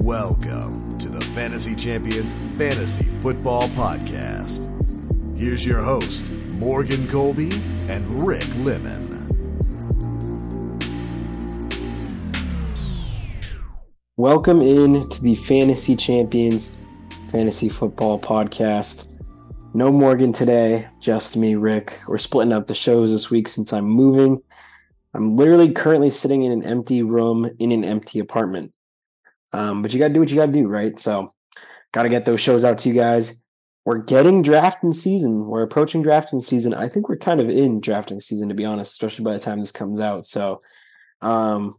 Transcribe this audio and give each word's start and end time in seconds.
Welcome 0.00 0.98
to 0.98 1.08
the 1.08 1.20
Fantasy 1.34 1.74
Champions 1.74 2.32
Fantasy 2.56 3.04
Football 3.22 3.62
Podcast. 3.68 4.66
Here's 5.36 5.66
your 5.66 5.82
host, 5.82 6.30
Morgan 6.58 7.06
Colby 7.08 7.50
and 7.88 8.04
Rick 8.26 8.46
Lemon. 8.58 9.00
Welcome 14.16 14.60
in 14.60 15.08
to 15.08 15.22
the 15.22 15.34
Fantasy 15.34 15.96
Champions 15.96 16.76
Fantasy 17.30 17.68
Football 17.68 18.20
Podcast. 18.20 19.06
No 19.74 19.90
Morgan 19.90 20.32
today, 20.32 20.88
just 21.00 21.36
me, 21.36 21.54
Rick. 21.56 22.00
We're 22.06 22.18
splitting 22.18 22.52
up 22.52 22.66
the 22.66 22.74
shows 22.74 23.10
this 23.12 23.30
week 23.30 23.48
since 23.48 23.72
I'm 23.72 23.86
moving. 23.86 24.40
I'm 25.14 25.36
literally 25.36 25.72
currently 25.72 26.10
sitting 26.10 26.44
in 26.44 26.52
an 26.52 26.62
empty 26.62 27.02
room 27.02 27.50
in 27.58 27.72
an 27.72 27.82
empty 27.82 28.18
apartment. 28.18 28.72
Um, 29.52 29.82
but 29.82 29.92
you 29.92 29.98
got 29.98 30.08
to 30.08 30.14
do 30.14 30.20
what 30.20 30.30
you 30.30 30.36
got 30.36 30.46
to 30.46 30.52
do, 30.52 30.68
right? 30.68 30.98
So, 30.98 31.32
got 31.92 32.02
to 32.02 32.08
get 32.08 32.24
those 32.24 32.40
shows 32.40 32.64
out 32.64 32.78
to 32.78 32.88
you 32.88 32.94
guys. 32.94 33.40
We're 33.84 33.98
getting 33.98 34.42
drafting 34.42 34.92
season. 34.92 35.46
We're 35.46 35.62
approaching 35.62 36.02
drafting 36.02 36.42
season. 36.42 36.74
I 36.74 36.88
think 36.88 37.08
we're 37.08 37.16
kind 37.16 37.40
of 37.40 37.48
in 37.48 37.80
drafting 37.80 38.20
season, 38.20 38.48
to 38.48 38.54
be 38.54 38.64
honest, 38.64 38.92
especially 38.92 39.24
by 39.24 39.32
the 39.32 39.38
time 39.38 39.60
this 39.60 39.72
comes 39.72 40.00
out. 40.00 40.26
So, 40.26 40.62
um, 41.22 41.76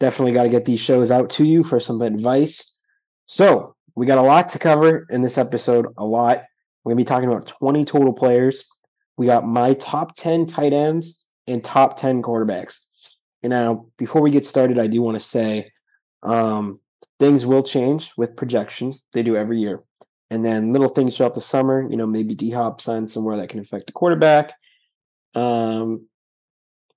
definitely 0.00 0.32
got 0.32 0.42
to 0.42 0.48
get 0.48 0.64
these 0.64 0.80
shows 0.80 1.10
out 1.10 1.30
to 1.30 1.44
you 1.44 1.62
for 1.62 1.80
some 1.80 2.02
advice. 2.02 2.82
So, 3.26 3.76
we 3.94 4.06
got 4.06 4.18
a 4.18 4.22
lot 4.22 4.50
to 4.50 4.58
cover 4.58 5.06
in 5.08 5.22
this 5.22 5.38
episode, 5.38 5.86
a 5.96 6.04
lot. 6.04 6.42
We're 6.84 6.90
going 6.90 6.98
to 6.98 7.04
be 7.04 7.08
talking 7.08 7.28
about 7.28 7.46
20 7.46 7.84
total 7.84 8.12
players. 8.12 8.64
We 9.16 9.26
got 9.26 9.46
my 9.46 9.74
top 9.74 10.14
10 10.14 10.46
tight 10.46 10.72
ends 10.72 11.24
and 11.46 11.64
top 11.64 11.96
10 11.96 12.22
quarterbacks. 12.22 13.16
And 13.42 13.50
now, 13.50 13.86
before 13.96 14.20
we 14.20 14.30
get 14.30 14.44
started, 14.44 14.78
I 14.78 14.86
do 14.86 15.00
want 15.00 15.16
to 15.16 15.20
say 15.20 15.70
um, 16.22 16.80
things 17.18 17.46
will 17.46 17.62
change 17.62 18.12
with 18.16 18.36
projections. 18.36 19.02
They 19.12 19.22
do 19.22 19.36
every 19.36 19.60
year. 19.60 19.82
And 20.30 20.44
then 20.44 20.72
little 20.72 20.88
things 20.88 21.16
throughout 21.16 21.34
the 21.34 21.40
summer, 21.40 21.88
you 21.88 21.96
know, 21.96 22.06
maybe 22.06 22.34
D 22.34 22.50
Hop 22.50 22.80
signs 22.80 23.12
somewhere 23.12 23.36
that 23.36 23.48
can 23.48 23.60
affect 23.60 23.86
the 23.86 23.92
quarterback 23.92 24.54
um, 25.34 26.06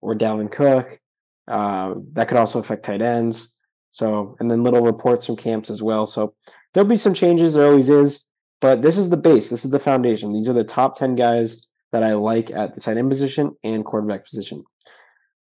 or 0.02 0.16
Dalvin 0.16 0.52
Cook. 0.52 1.00
Uh, 1.48 1.96
that 2.14 2.28
could 2.28 2.38
also 2.38 2.60
affect 2.60 2.86
tight 2.86 3.02
ends. 3.02 3.60
So, 3.92 4.36
and 4.40 4.50
then 4.50 4.64
little 4.64 4.82
reports 4.82 5.26
from 5.26 5.36
camps 5.36 5.70
as 5.70 5.82
well. 5.82 6.06
So, 6.06 6.36
there'll 6.74 6.90
be 6.90 6.96
some 6.96 7.14
changes. 7.14 7.54
There 7.54 7.68
always 7.68 7.90
is. 7.90 8.26
But 8.62 8.82
this 8.82 8.98
is 8.98 9.10
the 9.10 9.18
base. 9.18 9.50
This 9.50 9.64
is 9.64 9.72
the 9.72 9.80
foundation. 9.80 10.34
These 10.34 10.50
are 10.50 10.54
the 10.54 10.64
top 10.64 10.98
10 10.98 11.16
guys 11.16 11.68
that 11.92 12.04
I 12.04 12.14
like 12.14 12.52
at 12.52 12.74
the 12.74 12.82
tight 12.82 12.98
end 12.98 13.10
position 13.10 13.56
and 13.64 13.86
quarterback 13.86 14.26
position. 14.26 14.64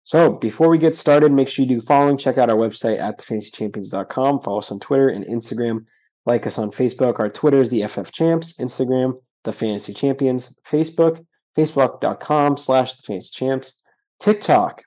So 0.04 0.32
before 0.32 0.68
we 0.68 0.78
get 0.78 0.96
started, 0.96 1.32
make 1.32 1.48
sure 1.48 1.62
you 1.64 1.68
do 1.68 1.80
the 1.80 1.86
following. 1.86 2.16
Check 2.16 2.38
out 2.38 2.50
our 2.50 2.56
website 2.56 2.98
at 2.98 3.18
thefantasychampions.com. 3.18 4.40
Follow 4.40 4.58
us 4.58 4.72
on 4.72 4.80
Twitter 4.80 5.08
and 5.08 5.24
Instagram. 5.24 5.86
Like 6.26 6.46
us 6.46 6.58
on 6.58 6.70
Facebook. 6.70 7.18
Our 7.18 7.28
Twitter 7.28 7.60
is 7.60 7.70
the 7.70 7.86
FF 7.86 8.10
Champs. 8.10 8.54
Instagram, 8.54 9.14
the 9.44 9.52
Fantasy 9.52 9.94
Champions. 9.94 10.58
Facebook, 10.64 11.24
facebook.com 11.56 12.56
slash 12.56 12.96
the 12.96 13.02
Fantasy 13.02 13.30
Champs. 13.32 13.80
TikTok 14.18 14.82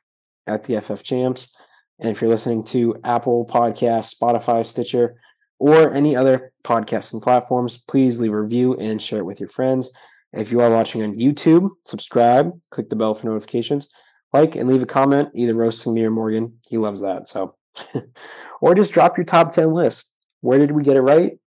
at 0.47 0.65
the 0.65 0.81
FF 0.81 1.01
Champs. 1.03 1.55
And 1.99 2.09
if 2.09 2.21
you're 2.21 2.29
listening 2.29 2.65
to 2.65 2.97
Apple 3.05 3.45
Podcasts, 3.45 4.13
Spotify, 4.13 4.65
Stitcher, 4.65 5.15
or 5.59 5.93
any 5.93 6.15
other 6.15 6.51
podcasting 6.65 7.21
platforms, 7.21 7.77
please 7.77 8.19
leave 8.19 8.33
a 8.33 8.41
review 8.41 8.75
and 8.75 9.01
share 9.01 9.19
it 9.19 9.25
with 9.25 9.39
your 9.39 9.47
friends. 9.47 9.89
If 10.33 10.51
you 10.51 10.59
are 10.59 10.69
watching 10.69 11.03
on 11.03 11.15
YouTube, 11.15 11.69
subscribe, 11.85 12.51
click 12.69 12.89
the 12.89 12.97
bell 12.97 13.13
for 13.13 13.27
notifications 13.27 13.89
like 14.33 14.55
and 14.55 14.69
leave 14.69 14.83
a 14.83 14.87
comment, 14.87 15.29
either 15.33 15.53
roasting 15.53 15.93
me 15.93 16.03
or 16.03 16.11
Morgan. 16.11 16.59
He 16.67 16.77
loves 16.77 17.01
that. 17.01 17.27
So, 17.27 17.55
or 18.61 18.75
just 18.75 18.93
drop 18.93 19.17
your 19.17 19.25
top 19.25 19.51
10 19.51 19.73
list. 19.73 20.15
Where 20.41 20.59
did 20.59 20.71
we 20.71 20.83
get 20.83 20.97
it 20.97 21.01
right? 21.01 21.37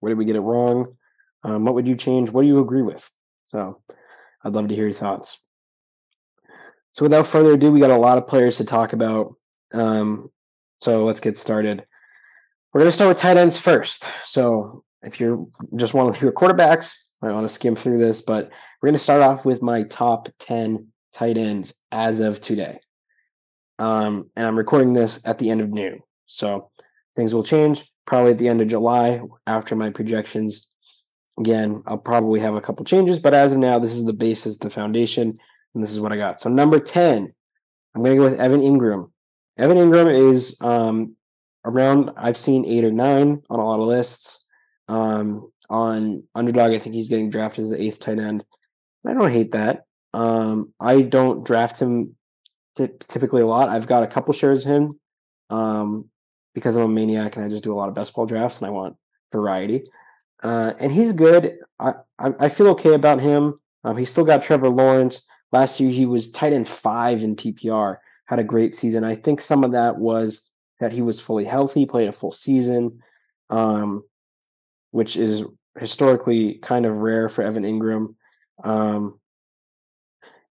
Where 0.00 0.10
did 0.10 0.18
we 0.18 0.24
get 0.24 0.36
it 0.36 0.40
wrong? 0.40 0.96
Um, 1.42 1.64
what 1.64 1.74
would 1.74 1.88
you 1.88 1.96
change? 1.96 2.30
What 2.30 2.42
do 2.42 2.48
you 2.48 2.60
agree 2.60 2.82
with? 2.82 3.10
So, 3.46 3.80
I'd 4.44 4.54
love 4.54 4.68
to 4.68 4.74
hear 4.74 4.84
your 4.84 4.92
thoughts. 4.92 5.42
So, 6.92 7.04
without 7.04 7.26
further 7.26 7.54
ado, 7.54 7.72
we 7.72 7.80
got 7.80 7.90
a 7.90 7.96
lot 7.96 8.18
of 8.18 8.26
players 8.26 8.56
to 8.58 8.64
talk 8.64 8.92
about. 8.92 9.34
Um, 9.72 10.30
so, 10.78 11.04
let's 11.04 11.20
get 11.20 11.36
started. 11.36 11.84
We're 12.72 12.80
going 12.80 12.90
to 12.90 12.94
start 12.94 13.08
with 13.08 13.18
tight 13.18 13.36
ends 13.36 13.58
first. 13.58 14.04
So, 14.24 14.84
if 15.02 15.20
you 15.20 15.50
just 15.76 15.94
want 15.94 16.14
to 16.14 16.20
hear 16.20 16.32
quarterbacks, 16.32 16.96
I 17.22 17.32
want 17.32 17.44
to 17.44 17.52
skim 17.52 17.74
through 17.74 17.98
this, 17.98 18.22
but 18.22 18.50
we're 18.80 18.88
going 18.88 18.94
to 18.94 19.02
start 19.02 19.22
off 19.22 19.44
with 19.44 19.62
my 19.62 19.82
top 19.84 20.28
10 20.40 20.86
tight 21.12 21.38
ends 21.38 21.74
as 21.90 22.20
of 22.20 22.40
today. 22.40 22.80
Um, 23.78 24.30
and 24.36 24.46
I'm 24.46 24.58
recording 24.58 24.92
this 24.92 25.26
at 25.26 25.38
the 25.38 25.50
end 25.50 25.60
of 25.60 25.70
noon. 25.70 26.00
So 26.26 26.70
things 27.16 27.34
will 27.34 27.44
change 27.44 27.90
probably 28.06 28.32
at 28.32 28.38
the 28.38 28.48
end 28.48 28.60
of 28.60 28.68
July 28.68 29.22
after 29.46 29.76
my 29.76 29.90
projections. 29.90 30.68
Again, 31.38 31.82
I'll 31.86 31.96
probably 31.96 32.40
have 32.40 32.54
a 32.54 32.60
couple 32.60 32.84
changes, 32.84 33.18
but 33.18 33.34
as 33.34 33.52
of 33.52 33.58
now, 33.58 33.78
this 33.78 33.94
is 33.94 34.04
the 34.04 34.12
basis, 34.12 34.58
the 34.58 34.68
foundation, 34.68 35.38
and 35.74 35.82
this 35.82 35.92
is 35.92 36.00
what 36.00 36.12
I 36.12 36.16
got. 36.16 36.40
So 36.40 36.50
number 36.50 36.78
10, 36.78 37.32
I'm 37.94 38.02
going 38.02 38.16
to 38.16 38.22
go 38.22 38.28
with 38.28 38.40
Evan 38.40 38.60
Engram. 38.60 39.10
Evan 39.56 39.78
Engram 39.78 40.30
is 40.30 40.60
um, 40.60 41.16
around, 41.64 42.10
I've 42.16 42.36
seen 42.36 42.66
eight 42.66 42.84
or 42.84 42.92
nine 42.92 43.42
on 43.48 43.60
a 43.60 43.64
lot 43.64 43.80
of 43.80 43.86
lists. 43.86 44.46
Um, 44.88 45.46
on 45.70 46.24
underdog, 46.34 46.72
I 46.72 46.78
think 46.78 46.94
he's 46.94 47.08
getting 47.08 47.30
drafted 47.30 47.62
as 47.62 47.70
the 47.70 47.80
eighth 47.80 48.00
tight 48.00 48.18
end. 48.18 48.44
I 49.06 49.14
don't 49.14 49.30
hate 49.30 49.52
that. 49.52 49.84
Um, 50.12 50.72
I 50.80 51.02
don't 51.02 51.44
draft 51.44 51.80
him 51.80 52.16
t- 52.76 52.88
typically 53.08 53.42
a 53.42 53.46
lot. 53.46 53.68
I've 53.68 53.86
got 53.86 54.02
a 54.02 54.08
couple 54.08 54.32
shares 54.34 54.64
of 54.64 54.72
him 54.72 55.00
um, 55.50 56.08
because 56.54 56.76
I'm 56.76 56.84
a 56.84 56.88
maniac 56.88 57.36
and 57.36 57.44
I 57.44 57.48
just 57.48 57.64
do 57.64 57.72
a 57.72 57.76
lot 57.76 57.88
of 57.88 57.94
best 57.94 58.14
ball 58.14 58.26
drafts 58.26 58.58
and 58.58 58.66
I 58.66 58.70
want 58.70 58.96
variety. 59.32 59.84
Uh, 60.42 60.72
and 60.78 60.90
he's 60.90 61.12
good. 61.12 61.58
I, 61.78 61.94
I, 62.18 62.34
I 62.40 62.48
feel 62.48 62.68
okay 62.68 62.94
about 62.94 63.20
him. 63.20 63.60
Um, 63.84 63.96
he's 63.96 64.10
still 64.10 64.24
got 64.24 64.42
Trevor 64.42 64.68
Lawrence. 64.68 65.28
Last 65.52 65.80
year 65.80 65.90
he 65.90 66.06
was 66.06 66.30
tight 66.30 66.52
end 66.52 66.68
five 66.68 67.22
in 67.22 67.36
PPR. 67.36 67.96
Had 68.26 68.38
a 68.38 68.44
great 68.44 68.74
season. 68.74 69.04
I 69.04 69.16
think 69.16 69.40
some 69.40 69.64
of 69.64 69.72
that 69.72 69.98
was 69.98 70.50
that 70.78 70.92
he 70.92 71.02
was 71.02 71.20
fully 71.20 71.44
healthy, 71.44 71.84
played 71.84 72.08
a 72.08 72.12
full 72.12 72.32
season, 72.32 73.00
um, 73.50 74.02
which 74.92 75.16
is 75.16 75.44
historically 75.78 76.54
kind 76.54 76.86
of 76.86 76.98
rare 76.98 77.28
for 77.28 77.42
Evan 77.42 77.64
Engram. 77.64 78.14
Um, 78.64 79.19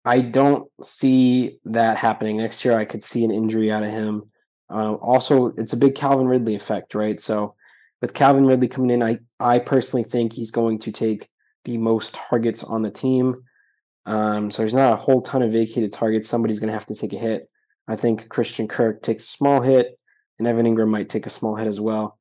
I 0.03 0.21
don't 0.21 0.67
see 0.81 1.59
that 1.65 1.97
happening 1.97 2.37
next 2.37 2.65
year. 2.65 2.77
I 2.77 2.85
could 2.85 3.03
see 3.03 3.23
an 3.23 3.31
injury 3.31 3.71
out 3.71 3.83
of 3.83 3.91
him. 3.91 4.23
Uh, 4.69 4.93
also, 4.95 5.47
it's 5.57 5.73
a 5.73 5.77
big 5.77 5.95
Calvin 5.95 6.27
Ridley 6.27 6.55
effect, 6.55 6.95
right? 6.95 7.19
So, 7.19 7.55
with 8.01 8.13
Calvin 8.13 8.45
Ridley 8.45 8.67
coming 8.67 8.89
in, 8.89 9.03
I 9.03 9.19
I 9.39 9.59
personally 9.59 10.03
think 10.03 10.33
he's 10.33 10.49
going 10.49 10.79
to 10.79 10.91
take 10.91 11.29
the 11.65 11.77
most 11.77 12.15
targets 12.15 12.63
on 12.63 12.81
the 12.81 12.89
team. 12.89 13.43
Um, 14.07 14.49
so 14.49 14.63
there's 14.63 14.73
not 14.73 14.93
a 14.93 14.95
whole 14.95 15.21
ton 15.21 15.43
of 15.43 15.51
vacated 15.51 15.93
targets. 15.93 16.27
Somebody's 16.27 16.59
going 16.59 16.69
to 16.69 16.73
have 16.73 16.87
to 16.87 16.95
take 16.95 17.13
a 17.13 17.17
hit. 17.17 17.47
I 17.87 17.95
think 17.95 18.29
Christian 18.29 18.67
Kirk 18.67 19.03
takes 19.03 19.25
a 19.25 19.27
small 19.27 19.61
hit, 19.61 19.99
and 20.39 20.47
Evan 20.47 20.65
Engram 20.65 20.89
might 20.89 21.09
take 21.09 21.27
a 21.27 21.29
small 21.29 21.55
hit 21.55 21.67
as 21.67 21.79
well, 21.79 22.17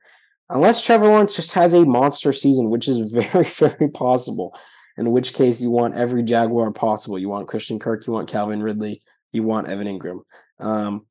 unless 0.50 0.84
Trevor 0.84 1.06
Lawrence 1.06 1.36
just 1.36 1.52
has 1.54 1.72
a 1.72 1.86
monster 1.86 2.32
season, 2.34 2.68
which 2.68 2.88
is 2.88 3.10
very 3.32 3.44
very 3.44 3.88
possible 3.88 4.54
in 4.96 5.10
which 5.10 5.34
case 5.34 5.60
you 5.60 5.70
want 5.70 5.94
every 5.94 6.22
Jaguar 6.22 6.70
possible. 6.72 7.18
You 7.18 7.28
want 7.28 7.48
Christian 7.48 7.78
Kirk, 7.78 8.06
you 8.06 8.12
want 8.12 8.28
Calvin 8.28 8.62
Ridley, 8.62 9.02
you 9.32 9.42
want 9.42 9.68
Evan 9.68 9.86
Engram. 9.86 10.20
Um, 10.58 11.06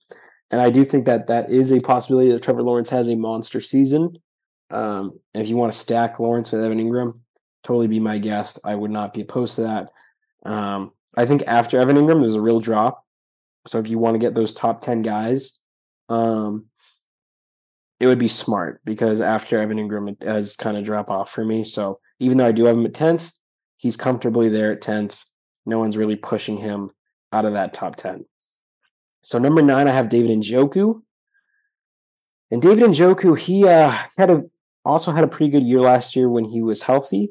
and 0.52 0.60
I 0.60 0.70
do 0.70 0.84
think 0.84 1.06
that 1.06 1.28
that 1.28 1.50
is 1.50 1.72
a 1.72 1.80
possibility 1.80 2.32
that 2.32 2.44
Trevor 2.44 2.64
Lawrence 2.64 2.90
has 2.90 3.10
a 3.10 3.16
monster 3.16 3.62
season. 3.62 4.18
Um, 4.72 5.20
if 5.34 5.48
you 5.48 5.56
want 5.56 5.74
to 5.74 5.78
stack 5.78 6.20
Lawrence 6.20 6.52
with 6.52 6.64
Evan 6.64 6.80
Engram, 6.80 7.20
totally 7.64 7.88
be 7.88 8.00
my 8.00 8.18
guest. 8.18 8.60
I 8.64 8.76
would 8.76 8.92
not 8.92 9.14
be 9.14 9.22
opposed 9.22 9.56
to 9.56 9.62
that. 9.62 9.90
Um, 10.44 10.92
I 11.16 11.26
think 11.26 11.44
after 11.48 11.80
Evan 11.80 11.98
Engram, 11.98 12.22
there's 12.22 12.36
a 12.36 12.42
real 12.42 12.60
drop. 12.60 13.06
So 13.68 13.80
if 13.80 13.90
you 13.90 14.00
want 14.00 14.16
to 14.16 14.20
get 14.20 14.36
those 14.36 14.54
top 14.54 14.82
10 14.82 15.02
guys, 15.02 15.60
um, 16.08 16.66
it 18.00 18.08
would 18.08 18.20
be 18.20 18.28
smart 18.28 18.82
because 18.86 19.20
after 19.20 19.60
Evan 19.60 19.78
Engram, 19.78 20.10
it 20.10 20.20
does 20.20 20.56
kind 20.56 20.78
of 20.78 20.84
drop 20.84 21.10
off 21.10 21.32
for 21.32 21.44
me. 21.44 21.64
So 21.64 22.00
even 22.20 22.38
though 22.38 22.46
I 22.46 22.52
do 22.52 22.66
have 22.66 22.78
him 22.78 22.86
at 22.86 22.94
10th, 22.94 23.34
He's 23.80 23.96
comfortably 23.96 24.50
there 24.50 24.74
at 24.74 24.82
10th. 24.82 25.24
No 25.66 25.80
one's 25.80 25.96
really 25.96 26.18
pushing 26.18 26.58
him 26.58 26.92
out 27.32 27.46
of 27.46 27.54
that 27.54 27.74
top 27.74 27.96
10. 27.96 28.26
So 29.24 29.40
number 29.40 29.62
nine, 29.62 29.88
I 29.88 29.92
have 29.92 30.10
David 30.10 30.38
Njoku. 30.38 31.02
And 32.52 32.62
David 32.62 32.84
Njoku, 32.84 33.38
he 33.40 33.66
uh, 33.66 33.98
had 34.18 34.30
a 34.30 34.44
also 34.84 35.14
had 35.14 35.24
a 35.24 35.28
pretty 35.28 35.52
good 35.52 35.64
year 35.64 35.80
last 35.80 36.16
year 36.16 36.30
when 36.30 36.46
he 36.46 36.62
was 36.62 36.82
healthy. 36.82 37.30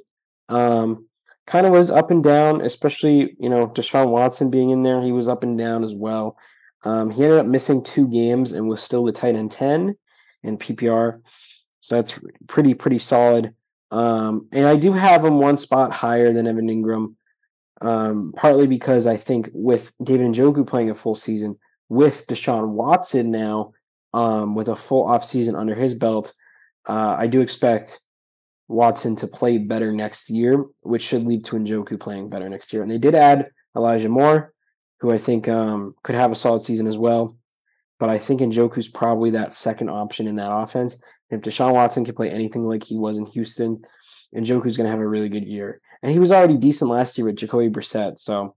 Um, 0.48 1.06
kind 1.46 1.66
of 1.66 1.72
was 1.72 1.90
up 1.90 2.10
and 2.10 2.22
down, 2.22 2.60
especially 2.62 3.36
you 3.38 3.48
know 3.48 3.68
Deshaun 3.68 4.08
Watson 4.08 4.50
being 4.50 4.70
in 4.70 4.82
there. 4.84 5.02
He 5.02 5.12
was 5.12 5.28
up 5.28 5.42
and 5.42 5.58
down 5.58 5.84
as 5.84 5.94
well. 5.94 6.38
Um, 6.84 7.10
he 7.10 7.24
ended 7.24 7.40
up 7.40 7.46
missing 7.46 7.82
two 7.82 8.08
games 8.08 8.52
and 8.52 8.68
was 8.68 8.82
still 8.82 9.04
the 9.04 9.12
tight 9.12 9.36
end 9.36 9.50
ten 9.50 9.96
in 10.42 10.56
PPR, 10.56 11.20
so 11.80 11.96
that's 11.96 12.18
pretty 12.46 12.74
pretty 12.74 12.98
solid. 12.98 13.54
Um, 13.90 14.48
and 14.52 14.66
I 14.66 14.76
do 14.76 14.92
have 14.92 15.24
him 15.24 15.38
one 15.38 15.56
spot 15.56 15.92
higher 15.92 16.32
than 16.32 16.46
Evan 16.46 16.68
Engram, 16.68 17.14
um, 17.80 18.34
partly 18.36 18.66
because 18.66 19.06
I 19.06 19.16
think 19.16 19.50
with 19.52 19.92
David 20.02 20.32
Njoku 20.32 20.66
playing 20.66 20.90
a 20.90 20.94
full 20.94 21.14
season, 21.14 21.58
with 21.88 22.26
Deshaun 22.26 22.68
Watson 22.70 23.30
now 23.30 23.72
um, 24.12 24.54
with 24.54 24.68
a 24.68 24.76
full 24.76 25.06
offseason 25.06 25.58
under 25.58 25.74
his 25.74 25.94
belt, 25.94 26.32
uh, 26.88 27.16
I 27.18 27.26
do 27.26 27.40
expect 27.40 28.00
Watson 28.68 29.16
to 29.16 29.26
play 29.26 29.58
better 29.58 29.92
next 29.92 30.28
year, 30.28 30.64
which 30.80 31.02
should 31.02 31.24
lead 31.24 31.44
to 31.46 31.56
Njoku 31.56 31.98
playing 31.98 32.28
better 32.28 32.48
next 32.48 32.72
year. 32.72 32.82
And 32.82 32.90
they 32.90 32.98
did 32.98 33.14
add 33.14 33.50
Elijah 33.76 34.08
Moore, 34.08 34.52
who 35.00 35.10
I 35.10 35.18
think 35.18 35.48
um, 35.48 35.94
could 36.02 36.14
have 36.14 36.30
a 36.30 36.36
solid 36.36 36.60
season 36.60 36.86
as 36.86 36.98
well. 36.98 37.36
But 37.98 38.10
I 38.10 38.18
think 38.18 38.40
Njoku's 38.40 38.88
probably 38.88 39.30
that 39.30 39.52
second 39.52 39.88
option 39.88 40.28
in 40.28 40.36
that 40.36 40.52
offense. 40.52 41.02
If 41.30 41.42
Deshaun 41.42 41.74
Watson 41.74 42.04
can 42.04 42.14
play 42.14 42.30
anything 42.30 42.64
like 42.64 42.84
he 42.84 42.96
was 42.96 43.18
in 43.18 43.26
Houston, 43.26 43.82
Njoku's 44.34 44.76
going 44.76 44.86
to 44.86 44.90
have 44.90 45.00
a 45.00 45.06
really 45.06 45.28
good 45.28 45.44
year. 45.44 45.80
And 46.02 46.12
he 46.12 46.18
was 46.18 46.32
already 46.32 46.56
decent 46.56 46.90
last 46.90 47.18
year 47.18 47.26
with 47.26 47.36
Jacoby 47.36 47.68
Brissett. 47.68 48.18
So, 48.18 48.54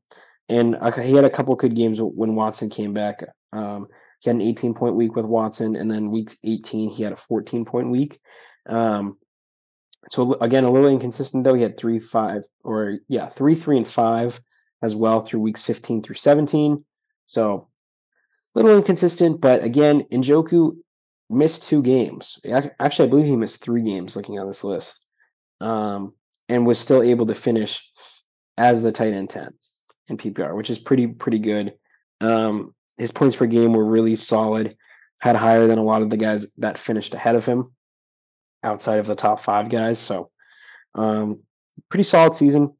and 0.47 0.77
he 1.01 1.13
had 1.13 1.25
a 1.25 1.29
couple 1.29 1.55
good 1.55 1.75
games 1.75 1.99
when 2.01 2.35
Watson 2.35 2.69
came 2.69 2.93
back. 2.93 3.23
Um, 3.51 3.87
he 4.19 4.29
had 4.29 4.35
an 4.35 4.41
18 4.41 4.73
point 4.73 4.95
week 4.95 5.15
with 5.15 5.25
Watson, 5.25 5.75
and 5.75 5.89
then 5.89 6.11
week 6.11 6.35
18 6.43 6.91
he 6.91 7.03
had 7.03 7.13
a 7.13 7.17
14 7.17 7.65
point 7.65 7.89
week. 7.89 8.19
Um, 8.67 9.17
so 10.09 10.33
again, 10.35 10.63
a 10.63 10.71
little 10.71 10.89
inconsistent 10.89 11.43
though. 11.43 11.53
He 11.53 11.63
had 11.63 11.77
three, 11.77 11.99
five, 11.99 12.43
or 12.63 12.99
yeah, 13.07 13.27
three, 13.27 13.55
three, 13.55 13.77
and 13.77 13.87
five 13.87 14.39
as 14.81 14.95
well 14.95 15.21
through 15.21 15.41
weeks 15.41 15.63
15 15.63 16.01
through 16.03 16.15
17. 16.15 16.83
So 17.25 17.67
a 18.55 18.59
little 18.59 18.75
inconsistent, 18.75 19.39
but 19.41 19.63
again, 19.63 20.03
Njoku 20.11 20.77
missed 21.31 21.63
two 21.63 21.81
games. 21.81 22.39
Actually, 22.79 23.07
I 23.07 23.09
believe 23.09 23.25
he 23.25 23.35
missed 23.35 23.63
three 23.63 23.81
games 23.81 24.15
looking 24.15 24.39
on 24.39 24.47
this 24.47 24.63
list, 24.63 25.07
um, 25.59 26.13
and 26.49 26.65
was 26.65 26.79
still 26.79 27.01
able 27.01 27.25
to 27.27 27.35
finish 27.35 27.89
as 28.57 28.83
the 28.83 28.91
tight 28.91 29.13
end 29.13 29.29
10 29.29 29.53
in 30.09 30.17
PPR, 30.17 30.55
which 30.55 30.69
is 30.69 30.79
pretty 30.79 31.07
pretty 31.07 31.39
good. 31.39 31.73
Um, 32.19 32.75
his 32.97 33.11
points 33.11 33.35
per 33.35 33.47
game 33.47 33.73
were 33.73 33.85
really 33.85 34.15
solid, 34.15 34.77
had 35.21 35.35
higher 35.35 35.67
than 35.67 35.79
a 35.79 35.83
lot 35.83 36.01
of 36.01 36.09
the 36.09 36.17
guys 36.17 36.53
that 36.57 36.77
finished 36.77 37.13
ahead 37.13 37.35
of 37.35 37.45
him 37.45 37.73
outside 38.63 38.99
of 38.99 39.07
the 39.07 39.15
top 39.15 39.39
five 39.39 39.69
guys. 39.69 39.99
So, 39.99 40.29
um, 40.95 41.39
pretty 41.89 42.03
solid 42.03 42.33
season. 42.33 42.73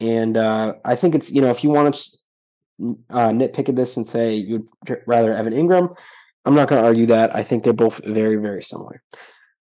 And 0.00 0.36
uh, 0.36 0.74
I 0.84 0.96
think 0.96 1.14
it's, 1.14 1.30
you 1.30 1.40
know, 1.40 1.50
if 1.50 1.62
you 1.62 1.70
want 1.70 1.94
to 1.94 2.96
uh, 3.10 3.28
nitpick 3.28 3.68
at 3.68 3.76
this 3.76 3.96
and 3.96 4.06
say 4.06 4.34
you'd 4.34 4.68
rather 5.06 5.32
Evan 5.32 5.52
Engram, 5.52 5.94
I'm 6.44 6.54
not 6.54 6.68
going 6.68 6.80
to 6.80 6.86
argue 6.86 7.06
that. 7.06 7.34
I 7.34 7.42
think 7.42 7.62
they're 7.62 7.72
both 7.72 8.04
very, 8.04 8.36
very 8.36 8.62
similar. 8.62 9.02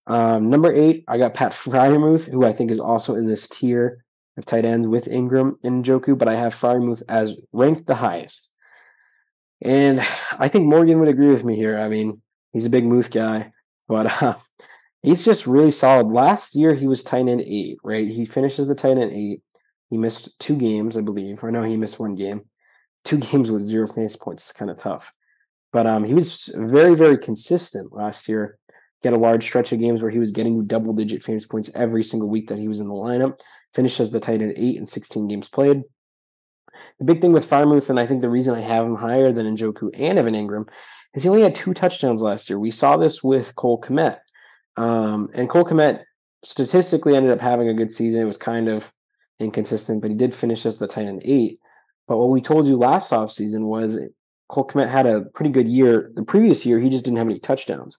Um, 0.07 0.49
number 0.49 0.73
eight, 0.73 1.03
I 1.07 1.17
got 1.17 1.33
Pat 1.33 1.51
Freiermuth, 1.51 2.29
who 2.29 2.45
I 2.45 2.53
think 2.53 2.71
is 2.71 2.79
also 2.79 3.15
in 3.15 3.27
this 3.27 3.47
tier 3.47 4.03
of 4.37 4.45
tight 4.45 4.65
ends 4.65 4.87
with 4.87 5.05
Engram 5.05 5.55
and 5.63 5.83
Njoku, 5.83 6.17
but 6.17 6.27
I 6.27 6.35
have 6.35 6.53
Freiermuth 6.53 7.03
as 7.07 7.39
ranked 7.53 7.85
the 7.85 7.95
highest. 7.95 8.53
And 9.61 10.01
I 10.37 10.47
think 10.47 10.65
Morgan 10.65 10.99
would 10.99 11.09
agree 11.09 11.29
with 11.29 11.43
me 11.43 11.55
here. 11.55 11.77
I 11.77 11.87
mean, 11.87 12.21
he's 12.51 12.65
a 12.65 12.69
big 12.69 12.85
Muth 12.85 13.11
guy, 13.11 13.51
but 13.87 14.07
uh, 14.23 14.37
he's 15.03 15.23
just 15.23 15.45
really 15.45 15.71
solid. 15.71 16.07
Last 16.07 16.55
year, 16.55 16.73
he 16.73 16.87
was 16.87 17.03
tight 17.03 17.27
end 17.27 17.41
eight, 17.41 17.77
right? 17.83 18.07
He 18.07 18.25
finishes 18.25 18.67
the 18.67 18.75
tight 18.75 18.97
end 18.97 19.13
eight. 19.13 19.41
He 19.89 19.97
missed 19.97 20.39
two 20.39 20.55
games, 20.55 20.97
I 20.97 21.01
believe. 21.01 21.43
Or 21.43 21.51
no, 21.51 21.63
he 21.63 21.77
missed 21.77 21.99
one 21.99 22.15
game. 22.15 22.41
Two 23.03 23.17
games 23.31 23.51
with 23.51 23.61
zero 23.61 23.85
fantasy 23.85 24.17
points 24.19 24.47
is 24.47 24.51
kind 24.51 24.71
of 24.71 24.77
tough. 24.77 25.13
But 25.71 25.87
um, 25.87 26.03
he 26.03 26.13
was 26.13 26.53
very, 26.57 26.95
very 26.95 27.17
consistent 27.17 27.93
last 27.93 28.27
year. 28.27 28.57
He 29.01 29.07
had 29.07 29.15
a 29.15 29.19
large 29.19 29.43
stretch 29.43 29.71
of 29.71 29.79
games 29.79 30.01
where 30.01 30.11
he 30.11 30.19
was 30.19 30.31
getting 30.31 30.65
double 30.65 30.93
digit 30.93 31.23
fantasy 31.23 31.47
points 31.49 31.71
every 31.73 32.03
single 32.03 32.29
week 32.29 32.47
that 32.47 32.59
he 32.59 32.67
was 32.67 32.79
in 32.79 32.87
the 32.87 32.93
lineup. 32.93 33.39
Finished 33.73 33.99
as 33.99 34.11
the 34.11 34.19
tight 34.19 34.41
end 34.41 34.53
eight 34.57 34.77
and 34.77 34.87
16 34.87 35.27
games 35.27 35.47
played. 35.47 35.83
The 36.99 37.05
big 37.05 37.21
thing 37.21 37.31
with 37.31 37.49
Freiermuth, 37.49 37.89
and 37.89 37.99
I 37.99 38.05
think 38.05 38.21
the 38.21 38.29
reason 38.29 38.53
I 38.53 38.61
have 38.61 38.85
him 38.85 38.95
higher 38.95 39.31
than 39.31 39.47
Njoku 39.47 39.89
and 39.93 40.19
Evan 40.19 40.35
Engram, 40.35 40.67
is 41.13 41.23
he 41.23 41.29
only 41.29 41.41
had 41.41 41.55
two 41.55 41.73
touchdowns 41.73 42.21
last 42.21 42.49
year. 42.49 42.59
We 42.59 42.71
saw 42.71 42.97
this 42.97 43.23
with 43.23 43.55
Cole 43.55 43.81
Kmet. 43.81 44.19
Um, 44.77 45.29
and 45.33 45.49
Cole 45.49 45.63
Kmet 45.63 46.03
statistically 46.43 47.15
ended 47.15 47.31
up 47.31 47.41
having 47.41 47.69
a 47.69 47.73
good 47.73 47.91
season. 47.91 48.21
It 48.21 48.25
was 48.25 48.37
kind 48.37 48.67
of 48.67 48.93
inconsistent, 49.39 50.01
but 50.01 50.11
he 50.11 50.17
did 50.17 50.35
finish 50.35 50.65
as 50.65 50.79
the 50.79 50.87
tight 50.87 51.07
end 51.07 51.21
eight. 51.25 51.59
But 52.07 52.17
what 52.17 52.29
we 52.29 52.41
told 52.41 52.67
you 52.67 52.77
last 52.77 53.11
offseason 53.11 53.65
was 53.65 53.97
Cole 54.51 54.67
Kmet 54.67 54.89
had 54.89 55.07
a 55.07 55.21
pretty 55.33 55.49
good 55.49 55.67
year. 55.67 56.11
The 56.13 56.23
previous 56.23 56.65
year, 56.65 56.79
he 56.79 56.89
just 56.89 57.05
didn't 57.05 57.17
have 57.17 57.27
any 57.27 57.39
touchdowns. 57.39 57.97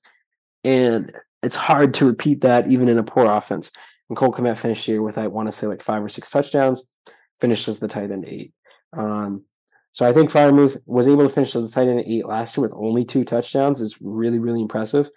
And 0.65 1.13
it's 1.43 1.57
hard 1.57 1.95
to 1.95 2.07
repeat 2.07 2.43
that 2.43 2.69
even 2.69 2.89
in 2.89 2.99
a 2.99 3.03
poor 3.03 3.25
offense. 3.29 3.71
And 4.09 4.17
Cole 4.17 4.33
Kmet 4.33 4.59
finished 4.59 4.87
the 4.87 4.93
year 4.93 5.03
with, 5.03 5.19
I 5.19 5.27
want 5.27 5.49
to 5.49 5.53
say, 5.53 5.67
like 5.67 5.83
five 5.83 6.05
or 6.05 6.09
six 6.09 6.31
touchdowns, 6.31 6.87
finished 7.41 7.67
as 7.69 7.81
the 7.81 7.89
tight 7.89 8.11
end 8.11 8.27
eight. 8.27 8.53
Um, 8.93 9.45
so 9.93 10.07
I 10.07 10.13
think 10.13 10.31
Freiermuth 10.31 10.79
was 10.87 11.09
able 11.09 11.27
to 11.27 11.33
finish 11.33 11.57
as 11.57 11.63
the 11.63 11.69
tight 11.69 11.89
end 11.89 12.05
eight 12.07 12.27
last 12.27 12.57
year 12.57 12.63
with 12.63 12.75
only 12.77 13.05
two 13.05 13.25
touchdowns. 13.25 13.81
is 13.81 13.99
really, 14.03 14.39
really 14.39 14.61
impressive. 14.61 15.11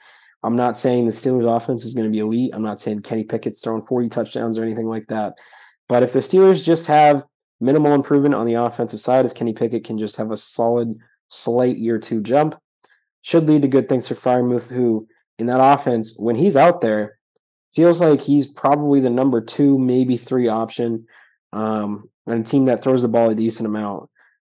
I'm 0.43 0.55
not 0.55 0.77
saying 0.77 1.05
the 1.05 1.11
Steelers 1.11 1.55
offense 1.55 1.83
is 1.83 1.93
going 1.93 2.05
to 2.05 2.11
be 2.11 2.19
elite. 2.19 2.51
I'm 2.53 2.61
not 2.61 2.79
saying 2.79 3.01
Kenny 3.01 3.23
Pickett's 3.23 3.63
throwing 3.63 3.81
40 3.81 4.09
touchdowns 4.09 4.59
or 4.59 4.63
anything 4.63 4.87
like 4.87 5.07
that. 5.07 5.33
But 5.89 6.03
if 6.03 6.13
the 6.13 6.19
Steelers 6.19 6.63
just 6.63 6.87
have 6.87 7.25
minimal 7.59 7.93
improvement 7.93 8.35
on 8.35 8.45
the 8.45 8.53
offensive 8.53 8.99
side, 8.99 9.25
if 9.25 9.33
Kenny 9.33 9.53
Pickett 9.53 9.83
can 9.83 9.97
just 9.97 10.17
have 10.17 10.31
a 10.31 10.37
solid, 10.37 10.97
slight 11.29 11.77
year 11.77 11.99
two 11.99 12.21
jump, 12.21 12.55
should 13.21 13.47
lead 13.47 13.61
to 13.63 13.67
good 13.67 13.89
things 13.89 14.07
for 14.07 14.15
Freiermuth, 14.15 14.69
who 14.69 15.07
in 15.37 15.47
that 15.47 15.61
offense, 15.61 16.15
when 16.17 16.35
he's 16.35 16.55
out 16.55 16.81
there, 16.81 17.17
feels 17.73 17.99
like 17.99 18.21
he's 18.21 18.47
probably 18.47 18.99
the 18.99 19.09
number 19.09 19.41
two, 19.41 19.77
maybe 19.77 20.17
three 20.17 20.47
option. 20.47 21.07
Um, 21.51 22.09
and 22.27 22.45
a 22.45 22.49
team 22.49 22.65
that 22.65 22.83
throws 22.83 23.01
the 23.01 23.07
ball 23.07 23.29
a 23.29 23.35
decent 23.35 23.67
amount. 23.67 24.09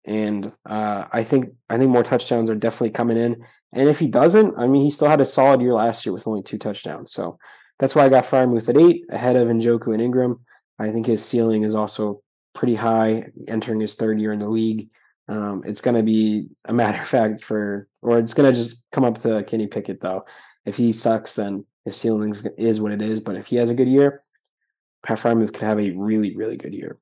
And 0.05 0.52
uh, 0.67 1.05
I 1.12 1.22
think 1.22 1.50
I 1.69 1.76
think 1.76 1.90
more 1.90 2.02
touchdowns 2.02 2.50
are 2.50 2.55
definitely 2.55 2.90
coming 2.90 3.16
in. 3.16 3.44
And 3.73 3.88
if 3.88 3.99
he 3.99 4.08
doesn't, 4.08 4.58
I 4.58 4.66
mean, 4.66 4.84
he 4.84 4.90
still 4.90 5.08
had 5.08 5.20
a 5.20 5.26
solid 5.26 5.61
year 5.61 5.75
last 5.75 6.05
year 6.05 6.12
with 6.12 6.26
only 6.26 6.43
two 6.43 6.58
touchdowns. 6.58 7.12
So 7.12 7.38
that's 7.78 7.94
why 7.94 8.05
I 8.05 8.08
got 8.08 8.25
Freiermuth 8.25 8.69
at 8.69 8.81
eight 8.81 9.05
ahead 9.11 9.37
of 9.37 9.49
Njoku 9.49 9.94
and 9.94 10.02
Engram. 10.02 10.40
I 10.78 10.90
think 10.90 11.06
his 11.06 11.25
ceiling 11.25 11.62
is 11.62 11.75
also 11.75 12.23
pretty 12.55 12.75
high 12.75 13.26
entering 13.46 13.81
his 13.81 13.94
third 13.94 14.20
year 14.20 14.32
in 14.32 14.40
the 14.40 14.49
league. 14.49 14.88
Um, 15.31 15.62
it's 15.65 15.81
going 15.81 15.94
to 15.97 16.03
be 16.03 16.49
a 16.65 16.73
matter 16.73 17.00
of 17.00 17.06
fact 17.06 17.41
for, 17.41 17.88
or 18.03 18.19
it's 18.19 18.35
going 18.35 18.53
to 18.53 18.59
just 18.59 18.82
come 18.91 19.05
up 19.05 19.17
to 19.19 19.44
Kenny 19.44 19.69
Pickett 19.69 20.00
though. 20.00 20.27
If 20.67 20.77
he 20.77 20.93
sucks, 20.93 21.37
then 21.37 21.65
his 21.85 21.97
ceiling 21.97 22.35
is 22.59 22.81
what 22.81 22.91
it 22.91 23.00
is. 23.00 23.21
But 23.21 23.37
if 23.37 23.47
he 23.47 23.56
has 23.56 23.71
a 23.71 23.75
good 23.75 23.88
year, 23.88 24.21
Pat 25.06 25.19
Freiermuth 25.19 25.53
could 25.53 25.62
have 25.62 25.79
a 25.79 25.93
really, 25.93 26.37
really 26.37 26.56
good 26.56 26.75
year. 26.75 26.99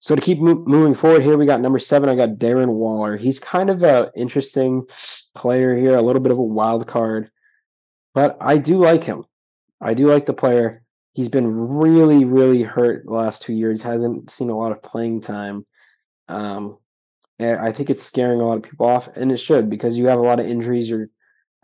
So 0.00 0.14
to 0.16 0.22
keep 0.22 0.38
mo- 0.38 0.64
moving 0.66 0.94
forward 0.94 1.22
here, 1.22 1.36
we 1.36 1.44
got 1.44 1.60
number 1.60 1.78
seven. 1.78 2.08
I 2.08 2.16
got 2.16 2.38
Darren 2.38 2.72
Waller. 2.72 3.18
He's 3.18 3.38
kind 3.38 3.68
of 3.68 3.82
an 3.82 4.08
interesting 4.16 4.86
player 5.34 5.76
here, 5.76 5.94
a 5.94 6.02
little 6.02 6.22
bit 6.22 6.32
of 6.32 6.38
a 6.38 6.42
wild 6.42 6.86
card, 6.86 7.30
but 8.14 8.38
I 8.40 8.56
do 8.56 8.78
like 8.78 9.04
him. 9.04 9.26
I 9.82 9.92
do 9.92 10.10
like 10.10 10.24
the 10.24 10.32
player. 10.32 10.82
He's 11.12 11.28
been 11.28 11.50
really, 11.54 12.24
really 12.24 12.62
hurt 12.62 13.04
the 13.04 13.12
last 13.12 13.42
two 13.42 13.52
years. 13.52 13.82
Hasn't 13.82 14.30
seen 14.30 14.48
a 14.48 14.56
lot 14.56 14.72
of 14.72 14.82
playing 14.82 15.20
time. 15.20 15.66
Um, 16.30 16.78
and 17.38 17.58
I 17.58 17.72
think 17.72 17.90
it's 17.90 18.02
scaring 18.02 18.40
a 18.40 18.46
lot 18.46 18.58
of 18.58 18.62
people 18.62 18.86
off, 18.86 19.08
and 19.16 19.32
it 19.32 19.38
should 19.38 19.68
because 19.68 19.98
you 19.98 20.06
have 20.06 20.18
a 20.18 20.22
lot 20.22 20.40
of 20.40 20.46
injuries. 20.46 20.88
You're, 20.88 21.08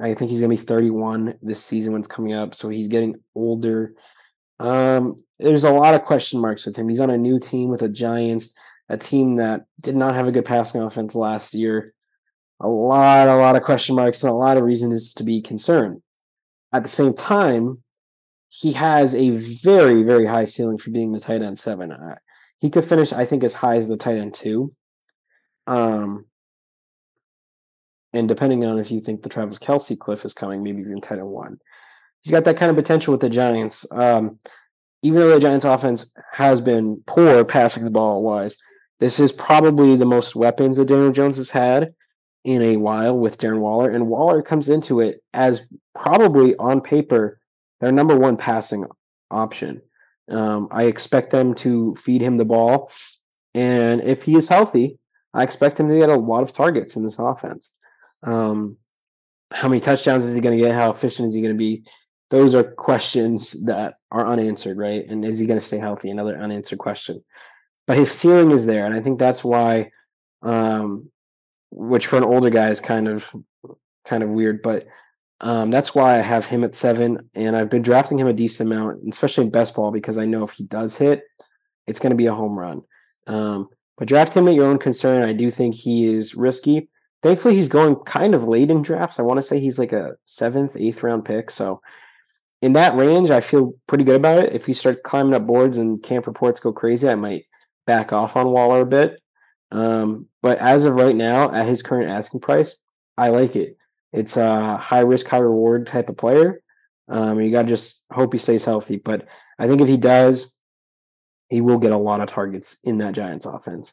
I 0.01 0.15
think 0.15 0.31
he's 0.31 0.41
gonna 0.41 0.51
be 0.51 0.57
31 0.57 1.39
this 1.43 1.63
season 1.63 1.93
when 1.93 2.01
it's 2.01 2.09
coming 2.09 2.33
up, 2.33 2.55
so 2.55 2.69
he's 2.69 2.89
getting 2.89 3.17
older. 3.35 3.95
Um, 4.59 5.17
there's 5.39 5.65
a 5.65 5.71
lot 5.71 5.95
of 5.95 6.05
question 6.05 6.41
marks 6.41 6.67
with 6.67 6.77
him. 6.77 6.89
He's 6.89 7.01
on 7.01 7.11
a 7.11 7.19
new 7.19 7.39
team 7.39 7.69
with 7.69 7.81
the 7.81 7.89
Giants, 7.89 8.55
a 8.89 8.97
team 8.97 9.37
that 9.37 9.67
did 9.83 9.97
not 9.97 10.15
have 10.15 10.27
a 10.27 10.33
good 10.33 10.47
passing 10.47 10.83
offense 10.83 11.15
last 11.15 11.55
year. 11.55 11.93
A 12.61 12.69
lot, 12.69 13.29
a 13.29 13.37
lot 13.37 13.57
of 13.57 13.63
question 13.63 13.95
marks 13.95 14.23
and 14.23 14.31
a 14.31 14.35
lot 14.35 14.57
of 14.57 14.65
reasons 14.65 15.13
to 15.15 15.25
be 15.25 15.43
concerned. 15.43 16.01
At 16.73 16.85
the 16.85 16.89
same 16.89 17.13
time, 17.13 17.83
he 18.49 18.73
has 18.73 19.15
a 19.15 19.31
very, 19.31 20.03
very 20.03 20.25
high 20.25 20.47
ceiling 20.47 20.79
for 20.79 20.91
being 20.91 21.13
the 21.13 21.21
tight 21.21 21.43
end 21.43 21.59
seven. 21.59 21.93
Uh, 21.93 22.17
he 22.61 22.71
could 22.71 22.85
finish, 22.85 23.13
I 23.13 23.25
think, 23.25 23.45
as 23.45 23.55
high 23.55 23.77
as 23.77 23.89
the 23.89 23.97
tight 23.97 24.17
end 24.17 24.35
two. 24.35 24.75
Um, 25.67 26.27
and 28.13 28.29
depending 28.29 28.65
on 28.65 28.79
if 28.79 28.91
you 28.91 29.01
think 29.01 29.23
the 29.23 29.29
Travis 29.29 29.59
Kelce 29.59 29.99
cliff 29.99 30.25
is 30.25 30.33
coming, 30.33 30.63
maybe 30.63 30.81
even 30.81 31.01
tight 31.01 31.19
end 31.19 31.29
one 31.29 31.59
he's 32.27 32.33
got 32.33 32.45
that 32.45 32.57
kind 32.57 32.71
of 32.71 32.77
potential 32.77 33.13
with 33.13 33.21
the 33.21 33.31
Giants. 33.31 33.87
Um, 33.93 34.41
even 35.03 35.21
though 35.21 35.35
the 35.35 35.39
Giants' 35.39 35.65
offense 35.65 36.13
has 36.33 36.61
been 36.61 37.05
poor 37.07 37.45
passing 37.45 37.85
the 37.85 37.91
ball 37.91 38.25
wise, 38.25 38.57
this 38.99 39.21
is 39.21 39.31
probably 39.31 39.95
the 39.95 40.07
most 40.07 40.35
weapons 40.35 40.77
that 40.77 40.89
Daniel 40.89 41.13
Jones 41.13 41.37
has 41.37 41.51
had 41.51 41.95
in 42.45 42.63
a 42.63 42.79
while 42.79 43.17
with 43.17 43.39
Darren 43.39 43.61
Waller. 43.61 43.91
And 43.91 44.09
Waller 44.09 44.43
comes 44.43 44.69
into 44.69 44.99
it 44.99 45.23
as 45.33 45.69
probably 45.95 46.57
on 46.57 46.81
paper 46.81 47.41
their 47.81 47.93
number 47.93 48.19
one 48.19 48.37
passing 48.37 48.87
option. 49.31 49.83
Um, 50.31 50.69
I 50.71 50.85
expect 50.85 51.31
them 51.31 51.55
to 51.57 51.95
feed 51.95 52.21
him 52.21 52.37
the 52.37 52.45
ball. 52.45 52.91
And 53.55 54.01
if 54.03 54.25
he 54.25 54.37
is 54.37 54.49
healthy, 54.49 54.99
I 55.33 55.43
expect 55.43 55.79
him 55.81 55.89
to 55.89 55.97
get 55.97 56.09
a 56.09 56.17
lot 56.17 56.43
of 56.43 56.53
targets 56.53 56.97
in 56.97 57.05
this 57.05 57.19
offense. 57.19 57.77
Um, 58.23 58.77
how 59.53 59.69
many 59.69 59.81
touchdowns 59.81 60.25
is 60.25 60.35
he 60.35 60.41
going 60.41 60.59
to 60.59 60.65
get? 60.65 60.75
How 60.75 60.91
efficient 60.91 61.27
is 61.27 61.35
he 61.35 61.41
going 61.41 61.55
to 61.55 61.59
be? 61.59 61.85
those 62.31 62.55
are 62.55 62.65
questions 62.65 63.65
that 63.67 63.95
are 64.11 64.27
unanswered, 64.27 64.79
right? 64.79 65.07
And 65.09 65.25
is 65.25 65.39
he 65.39 65.47
going 65.47 65.59
to 65.61 65.65
stay 65.65 65.79
healthy? 65.79 66.11
Another 66.11 66.37
unanswered 66.37 66.79
question. 66.79 67.23
But 67.87 67.99
his 67.99 68.11
ceiling 68.11 68.51
is 68.51 68.67
there, 68.67 68.85
and 68.85 68.95
I 68.95 69.01
think 69.01 69.19
that's 69.19 69.45
why, 69.45 69.91
um, 70.43 71.11
which 71.71 72.09
for 72.09 72.17
an 72.17 72.25
older 72.25 72.51
guy 72.51 72.71
is 72.71 72.81
kind 72.81 73.07
of 73.07 73.33
kind 74.09 74.25
of 74.25 74.31
weird. 74.31 74.61
But 74.61 74.87
Um, 75.41 75.71
that's 75.71 75.95
why 75.95 76.19
I 76.19 76.23
have 76.23 76.47
him 76.47 76.65
at 76.65 76.75
seven, 76.75 77.31
and 77.35 77.55
I've 77.55 77.71
been 77.71 77.83
drafting 77.83 78.19
him 78.19 78.27
a 78.27 78.33
decent 78.33 78.73
amount, 78.73 79.01
especially 79.09 79.45
in 79.45 79.51
best 79.51 79.75
ball, 79.75 79.91
because 79.91 80.17
I 80.17 80.25
know 80.25 80.45
if 80.45 80.53
he 80.53 80.65
does 80.65 80.97
hit, 80.97 81.25
it's 81.87 82.01
going 82.01 82.11
to 82.11 82.17
be 82.17 82.27
a 82.27 82.35
home 82.35 82.59
run. 82.59 82.83
Um, 83.27 83.69
but 83.99 84.09
draft 84.09 84.35
him 84.35 84.49
at 84.49 84.55
your 84.55 84.67
own 84.67 84.79
concern. 84.79 85.23
I 85.23 85.33
do 85.33 85.51
think 85.51 85.75
he 85.75 86.07
is 86.07 86.35
risky. 86.35 86.89
Thankfully, 87.23 87.57
he's 87.57 87.69
going 87.69 87.97
kind 87.97 88.35
of 88.35 88.45
late 88.45 88.71
in 88.71 88.83
drafts. 88.83 89.19
I 89.19 89.23
want 89.23 89.39
to 89.39 89.43
say 89.43 89.59
he's 89.59 89.79
like 89.79 89.93
a 89.93 90.17
seventh, 90.25 90.77
eighth 90.77 91.03
round 91.03 91.25
pick. 91.25 91.51
So 91.51 91.81
in 92.63 92.75
that 92.75 92.97
range, 92.97 93.31
I 93.31 93.41
feel 93.41 93.75
pretty 93.87 94.05
good 94.05 94.17
about 94.17 94.45
it. 94.45 94.53
If 94.53 94.67
he 94.67 94.75
starts 94.75 95.01
climbing 95.05 95.35
up 95.35 95.47
boards 95.47 95.79
and 95.79 96.03
camp 96.03 96.27
reports 96.27 96.61
go 96.61 96.73
crazy, 96.73 97.09
I 97.09 97.15
might 97.15 97.45
back 97.87 98.13
off 98.13 98.37
on 98.37 98.51
Waller 98.51 98.81
a 98.81 98.87
bit. 98.87 99.21
Um, 99.71 100.27
but 100.43 100.59
as 100.59 100.85
of 100.85 100.95
right 100.95 101.17
now, 101.17 101.53
at 101.53 101.67
his 101.67 101.83
current 101.83 102.11
asking 102.11 102.41
price, 102.41 102.77
I 103.17 103.31
like 103.31 103.57
it. 103.57 103.77
It's 104.17 104.39
a 104.39 104.79
high 104.79 105.01
risk, 105.01 105.29
high 105.29 105.39
reward 105.39 105.87
type 105.87 106.09
of 106.09 106.17
player. 106.17 106.63
Um, 107.07 107.39
you 107.41 107.51
got 107.53 107.63
to 107.63 107.69
just 107.69 108.07
hope 108.11 108.33
he 108.33 108.39
stays 108.39 108.65
healthy. 108.65 108.97
But 108.97 109.29
I 109.59 109.69
think 109.69 109.83
if 109.83 109.89
he 109.89 109.99
does, 109.99 110.59
he 111.51 111.61
will 111.61 111.79
get 111.79 111.93
a 111.93 111.99
lot 111.99 112.21
of 112.21 112.29
targets 112.29 112.79
in 112.83 112.99
that 112.99 113.15
Giants 113.15 113.45
offense. 113.45 113.93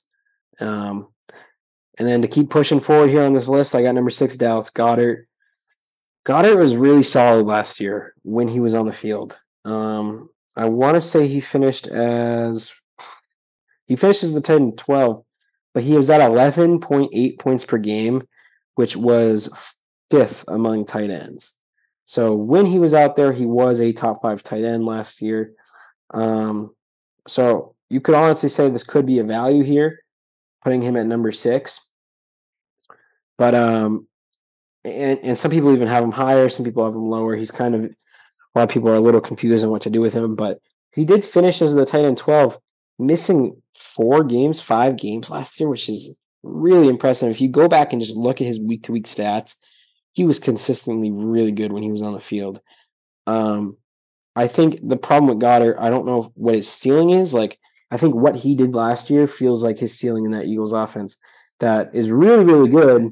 Um, 0.61 1.09
and 1.99 2.07
then 2.07 2.21
to 2.21 2.29
keep 2.29 2.49
pushing 2.49 2.79
forward 2.79 3.09
here 3.09 3.23
on 3.23 3.33
this 3.33 3.49
list, 3.49 3.75
I 3.75 3.83
got 3.83 3.95
number 3.95 4.09
six, 4.09 4.37
Dallas 4.37 4.69
Goedert. 4.69 5.25
Goedert 6.25 6.57
was 6.57 6.77
really 6.77 7.03
solid 7.03 7.45
last 7.45 7.81
year 7.81 8.13
when 8.23 8.47
he 8.47 8.61
was 8.61 8.73
on 8.73 8.85
the 8.85 8.93
field. 8.93 9.39
Um, 9.65 10.29
I 10.55 10.65
want 10.65 10.95
to 10.95 11.01
say 11.01 11.27
he 11.27 11.41
finished 11.41 11.85
as 11.87 12.71
he 13.87 13.97
finished 13.97 14.23
as 14.23 14.33
the 14.33 14.41
10 14.41 14.77
12, 14.77 15.23
but 15.73 15.83
he 15.83 15.97
was 15.97 16.09
at 16.09 16.21
11.8 16.21 17.39
points 17.39 17.65
per 17.65 17.77
game, 17.77 18.23
which 18.75 18.95
was 18.95 19.49
fifth 20.13 20.46
among 20.48 20.86
tight 20.86 21.10
ends. 21.10 21.53
So 22.05 22.36
when 22.36 22.67
he 22.67 22.77
was 22.77 22.93
out 22.93 23.15
there, 23.15 23.34
he 23.34 23.48
was 23.48 23.82
a 23.82 23.93
top 23.93 24.22
five 24.22 24.43
tight 24.43 24.63
end 24.63 24.86
last 24.86 25.24
year. 25.24 25.53
Um, 26.13 26.75
so 27.27 27.74
you 27.89 28.00
could 28.00 28.13
honestly 28.13 28.50
say 28.50 28.70
this 28.70 28.84
could 28.84 29.08
be 29.08 29.17
a 29.17 29.24
value 29.24 29.63
here, 29.63 30.03
putting 30.63 30.84
him 30.84 30.96
at 30.96 31.08
number 31.08 31.32
six. 31.32 31.82
But 33.39 33.55
um, 33.55 34.08
and 34.86 35.20
and 35.24 35.36
some 35.36 35.50
people 35.50 35.74
even 35.74 35.88
have 35.88 36.03
him 36.03 36.12
higher, 36.12 36.48
some 36.48 36.63
people 36.63 36.86
have 36.86 36.93
him 36.93 37.10
lower. 37.10 37.36
He's 37.36 37.50
kind 37.50 37.74
of 37.74 37.86
a 37.86 37.89
lot 38.53 38.63
of 38.65 38.70
people 38.70 38.89
are 38.89 38.96
a 38.96 39.01
little 39.01 39.22
confused 39.22 39.65
on 39.65 39.72
what 39.72 39.82
to 39.82 39.89
do 39.89 40.00
with 40.00 40.13
him, 40.13 40.36
but 40.36 40.60
he 40.91 41.05
did 41.05 41.25
finish 41.25 41.60
as 41.60 41.74
the 41.74 41.88
tight 41.88 42.05
end 42.05 42.20
12, 42.20 42.60
missing 43.00 43.60
four 43.74 44.24
games, 44.24 44.62
five 44.62 44.96
games 44.96 45.32
last 45.32 45.60
year, 45.60 45.70
which 45.70 45.89
is 45.89 46.20
really 46.43 46.88
impressive. 46.88 47.32
If 47.32 47.41
you 47.41 47.48
go 47.48 47.67
back 47.67 47.93
and 47.93 48.01
just 48.01 48.15
look 48.15 48.41
at 48.41 48.46
his 48.46 48.60
week 48.60 48.84
to 48.84 48.91
week 48.91 49.08
stats, 49.08 49.55
he 50.13 50.25
was 50.25 50.39
consistently 50.39 51.12
really 51.12 51.51
good 51.51 51.72
when 51.72 51.84
he 51.84 51.91
was 51.91 52.01
on 52.01 52.13
the 52.13 52.20
field. 52.20 52.62
Um, 53.27 53.77
I 54.36 54.48
think 54.48 54.79
the 54.88 54.98
problem 54.98 55.27
with 55.27 55.43
Goedert, 55.43 55.77
I 55.79 55.89
don't 55.89 56.05
know 56.05 56.32
what 56.36 56.55
his 56.55 56.70
ceiling 56.70 57.12
is. 57.12 57.34
Like, 57.34 57.60
I 57.91 57.98
think 57.98 58.15
what 58.15 58.36
he 58.36 58.55
did 58.55 58.75
last 58.75 59.10
year 59.10 59.27
feels 59.27 59.63
like 59.63 59.77
his 59.77 59.98
ceiling 59.98 60.25
in 60.25 60.32
that 60.32 60.46
Eagles 60.46 60.74
offense 60.74 61.17
that 61.60 61.91
is 61.93 62.12
really, 62.12 62.43
really 62.43 62.70
good. 62.70 63.12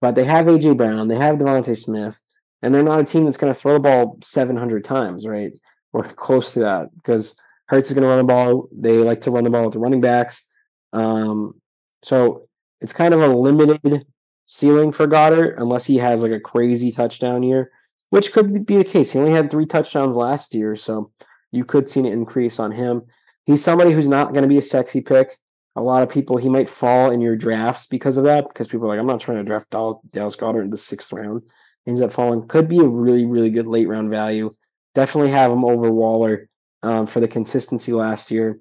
But 0.00 0.14
they 0.14 0.24
have 0.24 0.46
AJ 0.46 0.76
Brown, 0.76 1.08
they 1.08 1.16
have 1.16 1.36
DeVonta 1.36 1.76
Smith, 1.76 2.20
and 2.60 2.74
they're 2.74 2.82
not 2.82 3.00
a 3.00 3.04
team 3.04 3.24
that's 3.24 3.38
going 3.38 3.52
to 3.52 3.58
throw 3.58 3.74
the 3.74 3.80
ball 3.80 4.18
700 4.22 4.84
times, 4.84 5.26
right? 5.26 5.52
Or 5.92 6.02
close 6.02 6.52
to 6.54 6.60
that 6.60 6.88
because 6.94 7.38
Hurts 7.66 7.88
is 7.88 7.94
going 7.94 8.02
to 8.02 8.08
run 8.08 8.18
the 8.18 8.24
ball. 8.24 8.68
They 8.72 8.98
like 8.98 9.22
to 9.22 9.30
run 9.30 9.44
the 9.44 9.50
ball 9.50 9.64
with 9.64 9.72
the 9.72 9.78
running 9.78 10.02
backs. 10.02 10.50
Um, 10.92 11.60
so 12.02 12.48
it's 12.80 12.92
kind 12.92 13.14
of 13.14 13.20
a 13.20 13.28
limited 13.28 14.04
ceiling 14.46 14.92
for 14.92 15.06
Goedert 15.06 15.54
unless 15.58 15.86
he 15.86 15.96
has 15.96 16.22
like 16.22 16.32
a 16.32 16.40
crazy 16.40 16.92
touchdown 16.92 17.42
year 17.42 17.70
which 18.14 18.32
could 18.32 18.64
be 18.64 18.76
the 18.76 18.84
case. 18.84 19.10
He 19.10 19.18
only 19.18 19.32
had 19.32 19.50
three 19.50 19.66
touchdowns 19.66 20.14
last 20.14 20.54
year, 20.54 20.76
so 20.76 21.10
you 21.50 21.64
could 21.64 21.88
see 21.88 21.98
an 21.98 22.06
increase 22.06 22.60
on 22.60 22.70
him. 22.70 23.02
He's 23.44 23.64
somebody 23.64 23.90
who's 23.90 24.06
not 24.06 24.32
going 24.32 24.42
to 24.42 24.48
be 24.48 24.56
a 24.56 24.62
sexy 24.62 25.00
pick. 25.00 25.32
A 25.74 25.82
lot 25.82 26.04
of 26.04 26.08
people, 26.08 26.36
he 26.36 26.48
might 26.48 26.68
fall 26.68 27.10
in 27.10 27.20
your 27.20 27.34
drafts 27.34 27.88
because 27.88 28.16
of 28.16 28.22
that, 28.22 28.46
because 28.46 28.68
people 28.68 28.86
are 28.86 28.90
like, 28.90 29.00
I'm 29.00 29.06
not 29.08 29.18
trying 29.18 29.38
to 29.38 29.42
draft 29.42 29.68
Dallas 29.70 30.36
Goedert 30.36 30.62
in 30.62 30.70
the 30.70 30.78
sixth 30.78 31.12
round. 31.12 31.42
Ends 31.88 32.00
up 32.00 32.12
falling. 32.12 32.46
Could 32.46 32.68
be 32.68 32.78
a 32.78 32.84
really, 32.84 33.26
really 33.26 33.50
good 33.50 33.66
late 33.66 33.88
round 33.88 34.10
value. 34.10 34.52
Definitely 34.94 35.32
have 35.32 35.50
him 35.50 35.64
over 35.64 35.90
Waller 35.90 36.48
um, 36.84 37.08
for 37.08 37.18
the 37.18 37.26
consistency 37.26 37.92
last 37.92 38.30
year. 38.30 38.60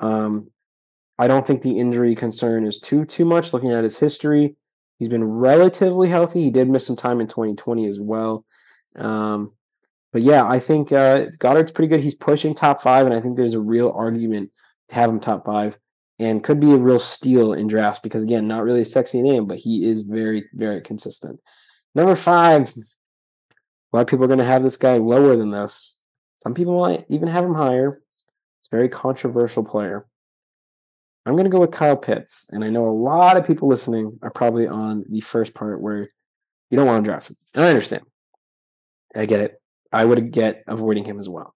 Um, 0.00 0.50
I 1.20 1.28
don't 1.28 1.46
think 1.46 1.62
the 1.62 1.78
injury 1.78 2.16
concern 2.16 2.66
is 2.66 2.80
too 2.80 3.04
too 3.04 3.24
much. 3.24 3.52
Looking 3.52 3.70
at 3.70 3.84
his 3.84 3.96
history, 3.96 4.56
he's 4.98 5.08
been 5.08 5.24
relatively 5.24 6.08
healthy. 6.08 6.42
He 6.42 6.50
did 6.50 6.68
miss 6.68 6.86
some 6.86 6.96
time 6.96 7.20
in 7.20 7.26
2020 7.26 7.86
as 7.86 8.00
well. 8.00 8.44
Um, 8.96 9.52
but 10.12 10.22
yeah, 10.22 10.46
I 10.46 10.58
think 10.58 10.90
uh, 10.90 11.26
Goedert's 11.38 11.72
pretty 11.72 11.88
good. 11.88 12.00
He's 12.00 12.14
pushing 12.14 12.54
top 12.54 12.80
five, 12.80 13.06
and 13.06 13.14
I 13.14 13.20
think 13.20 13.36
there's 13.36 13.54
a 13.54 13.60
real 13.60 13.92
argument 13.94 14.50
to 14.88 14.94
have 14.94 15.10
him 15.10 15.20
top 15.20 15.44
five, 15.44 15.78
and 16.18 16.42
could 16.42 16.60
be 16.60 16.72
a 16.72 16.78
real 16.78 16.98
steal 16.98 17.52
in 17.52 17.66
drafts 17.66 18.00
because 18.00 18.22
again, 18.22 18.48
not 18.48 18.64
really 18.64 18.80
a 18.80 18.86
sexy 18.86 19.22
name, 19.22 19.46
but 19.46 19.58
he 19.58 19.84
is 19.84 20.02
very, 20.02 20.46
very 20.54 20.80
consistent. 20.80 21.38
Number 21.94 22.16
five, 22.16 22.72
a 22.72 23.96
lot 23.96 24.02
of 24.02 24.06
people 24.08 24.24
are 24.24 24.28
going 24.28 24.38
to 24.38 24.44
have 24.44 24.62
this 24.62 24.76
guy 24.76 24.96
lower 24.96 25.36
than 25.36 25.50
this. 25.50 26.00
Some 26.36 26.54
people 26.54 26.80
might 26.80 27.04
even 27.08 27.28
have 27.28 27.44
him 27.44 27.54
higher. 27.54 28.00
It's 28.60 28.68
a 28.72 28.76
very 28.76 28.88
controversial 28.88 29.64
player. 29.64 30.06
I'm 31.28 31.34
going 31.34 31.44
to 31.44 31.50
go 31.50 31.60
with 31.60 31.72
Kyle 31.72 31.96
Pitts, 31.96 32.48
and 32.52 32.64
I 32.64 32.70
know 32.70 32.88
a 32.88 32.90
lot 32.90 33.36
of 33.36 33.46
people 33.46 33.68
listening 33.68 34.18
are 34.22 34.30
probably 34.30 34.66
on 34.66 35.04
the 35.08 35.20
first 35.20 35.54
part 35.54 35.80
where 35.80 36.10
you 36.70 36.76
don't 36.76 36.86
want 36.86 37.04
to 37.04 37.08
draft 37.08 37.30
him, 37.30 37.36
and 37.54 37.64
I 37.64 37.68
understand. 37.68 38.02
I 39.14 39.26
get 39.26 39.40
it. 39.40 39.60
I 39.92 40.04
would 40.04 40.30
get 40.30 40.64
avoiding 40.66 41.04
him 41.04 41.18
as 41.18 41.28
well. 41.28 41.54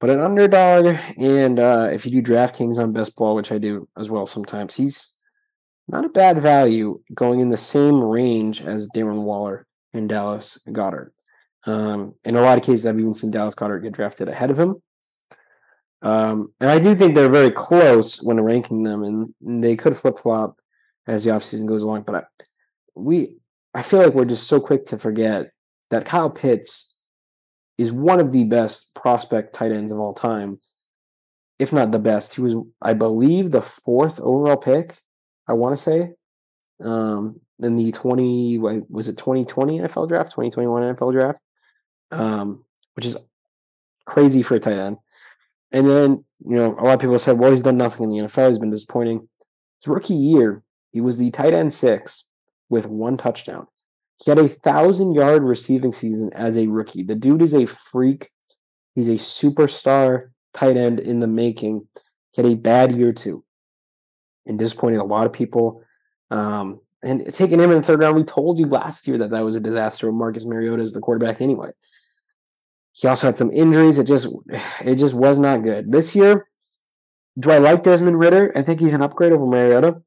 But 0.00 0.10
an 0.10 0.20
underdog, 0.20 0.96
and 1.16 1.58
uh, 1.58 1.88
if 1.92 2.06
you 2.06 2.12
do 2.12 2.32
DraftKings 2.32 2.78
on 2.78 2.92
best 2.92 3.16
ball, 3.16 3.34
which 3.34 3.52
I 3.52 3.58
do 3.58 3.88
as 3.96 4.10
well 4.10 4.26
sometimes, 4.26 4.76
he's 4.76 5.14
not 5.88 6.04
a 6.04 6.10
bad 6.10 6.40
value 6.40 7.00
going 7.14 7.40
in 7.40 7.48
the 7.48 7.56
same 7.56 8.02
range 8.04 8.62
as 8.62 8.88
Darren 8.94 9.22
Waller 9.22 9.66
and 9.92 10.08
Dallas 10.08 10.58
Goedert. 10.68 11.10
Um, 11.64 12.14
in 12.24 12.36
a 12.36 12.42
lot 12.42 12.58
of 12.58 12.64
cases, 12.64 12.86
I've 12.86 12.98
even 12.98 13.14
seen 13.14 13.30
Dallas 13.30 13.54
Goedert 13.54 13.82
get 13.82 13.92
drafted 13.92 14.28
ahead 14.28 14.50
of 14.50 14.58
him. 14.58 14.76
Um, 16.02 16.52
and 16.60 16.70
I 16.70 16.78
do 16.78 16.94
think 16.94 17.14
they're 17.14 17.28
very 17.28 17.50
close 17.50 18.22
when 18.22 18.40
ranking 18.40 18.82
them, 18.82 19.02
and 19.02 19.62
they 19.62 19.76
could 19.76 19.96
flip 19.96 20.16
flop 20.16 20.56
as 21.06 21.24
the 21.24 21.30
offseason 21.30 21.66
goes 21.66 21.82
along. 21.82 22.02
But 22.02 22.14
I, 22.14 22.22
we, 22.94 23.36
I 23.74 23.82
feel 23.82 24.00
like 24.00 24.14
we're 24.14 24.24
just 24.24 24.46
so 24.46 24.60
quick 24.60 24.86
to 24.86 24.98
forget 24.98 25.50
that 25.90 26.04
Kyle 26.04 26.30
Pitts 26.30 26.94
is 27.78 27.92
one 27.92 28.20
of 28.20 28.32
the 28.32 28.44
best 28.44 28.94
prospect 28.94 29.54
tight 29.54 29.72
ends 29.72 29.92
of 29.92 29.98
all 29.98 30.14
time, 30.14 30.58
if 31.58 31.72
not 31.72 31.90
the 31.90 31.98
best. 31.98 32.34
He 32.34 32.42
was, 32.42 32.54
I 32.82 32.92
believe, 32.92 33.50
the 33.50 33.62
fourth 33.62 34.20
overall 34.20 34.56
pick. 34.56 34.96
I 35.46 35.54
want 35.54 35.76
to 35.76 35.82
say, 35.82 36.10
um, 36.84 37.40
in 37.60 37.76
the 37.76 37.90
twenty 37.90 38.58
was 38.58 39.08
it 39.08 39.16
twenty 39.16 39.44
twenty 39.44 39.78
NFL 39.78 40.08
draft, 40.08 40.32
twenty 40.32 40.50
twenty 40.50 40.68
one 40.68 40.82
NFL 40.82 41.12
draft, 41.12 41.40
um, 42.12 42.64
which 42.94 43.06
is 43.06 43.16
crazy 44.04 44.42
for 44.42 44.54
a 44.56 44.60
tight 44.60 44.76
end. 44.76 44.98
And 45.72 45.88
then 45.88 46.24
you 46.44 46.56
know 46.56 46.74
a 46.78 46.82
lot 46.82 46.94
of 46.94 47.00
people 47.00 47.18
said, 47.18 47.38
well, 47.38 47.50
he's 47.50 47.62
done 47.62 47.76
nothing 47.76 48.04
in 48.04 48.10
the 48.10 48.28
NFL. 48.28 48.48
He's 48.48 48.58
been 48.58 48.70
disappointing. 48.70 49.28
His 49.80 49.88
rookie 49.88 50.14
year, 50.14 50.62
he 50.92 51.00
was 51.00 51.18
the 51.18 51.30
tight 51.30 51.54
end 51.54 51.72
six 51.72 52.24
with 52.68 52.86
one 52.86 53.16
touchdown. 53.16 53.66
He 54.24 54.30
had 54.30 54.38
a 54.38 54.48
thousand 54.48 55.14
yard 55.14 55.44
receiving 55.44 55.92
season 55.92 56.32
as 56.32 56.58
a 56.58 56.66
rookie. 56.66 57.04
The 57.04 57.14
dude 57.14 57.42
is 57.42 57.54
a 57.54 57.66
freak. 57.66 58.30
He's 58.94 59.08
a 59.08 59.12
superstar 59.12 60.30
tight 60.54 60.76
end 60.76 60.98
in 61.00 61.20
the 61.20 61.28
making. 61.28 61.86
He 62.32 62.42
had 62.42 62.50
a 62.50 62.56
bad 62.56 62.92
year 62.92 63.12
too, 63.12 63.44
and 64.46 64.58
disappointing 64.58 65.00
a 65.00 65.04
lot 65.04 65.26
of 65.26 65.32
people. 65.32 65.82
Um, 66.30 66.80
and 67.02 67.32
taking 67.32 67.60
him 67.60 67.70
in 67.70 67.78
the 67.78 67.82
third 67.82 68.00
round, 68.00 68.16
we 68.16 68.24
told 68.24 68.58
you 68.58 68.66
last 68.66 69.06
year 69.06 69.18
that 69.18 69.30
that 69.30 69.44
was 69.44 69.54
a 69.54 69.60
disaster 69.60 70.08
with 70.08 70.16
Marcus 70.16 70.44
Mariota 70.44 70.82
as 70.82 70.92
the 70.92 71.00
quarterback 71.00 71.40
anyway. 71.40 71.70
He 72.98 73.06
also 73.06 73.28
had 73.28 73.36
some 73.36 73.52
injuries. 73.52 74.00
It 74.00 74.08
just 74.08 74.26
it 74.80 74.96
just 74.96 75.14
was 75.14 75.38
not 75.38 75.62
good. 75.62 75.92
This 75.92 76.16
year, 76.16 76.48
do 77.38 77.52
I 77.52 77.58
like 77.58 77.84
Desmond 77.84 78.18
Ridder? 78.18 78.52
I 78.56 78.62
think 78.62 78.80
he's 78.80 78.92
an 78.92 79.02
upgrade 79.02 79.30
over 79.30 79.46
Mariota. 79.46 80.02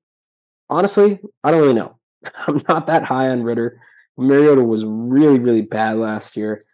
Honestly, 0.70 1.20
I 1.42 1.52
don't 1.52 1.62
really 1.62 1.74
know. 1.74 1.98
I'm 2.48 2.62
not 2.68 2.88
that 2.88 3.04
high 3.04 3.30
on 3.30 3.44
Ridder. 3.44 3.80
Mariota 4.18 4.62
was 4.62 4.84
really, 4.84 5.40
really 5.40 5.62
bad 5.62 5.98
last 5.98 6.36
year. 6.36 6.66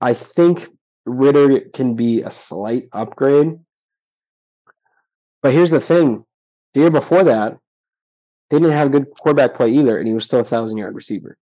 I 0.00 0.14
think 0.14 0.68
Ridder 1.04 1.60
can 1.74 1.94
be 1.94 2.22
a 2.22 2.30
slight 2.30 2.88
upgrade. 2.90 3.58
But 5.42 5.52
here's 5.52 5.70
the 5.70 5.80
thing 5.80 6.24
the 6.72 6.80
year 6.80 6.90
before 6.90 7.24
that, 7.24 7.58
they 8.48 8.58
didn't 8.58 8.72
have 8.72 8.86
a 8.86 8.90
good 8.90 9.10
quarterback 9.20 9.54
play 9.54 9.70
either, 9.70 9.98
and 9.98 10.08
he 10.08 10.14
was 10.14 10.24
still 10.24 10.40
a 10.40 10.44
thousand 10.44 10.78
yard 10.78 10.94
receiver. 10.94 11.36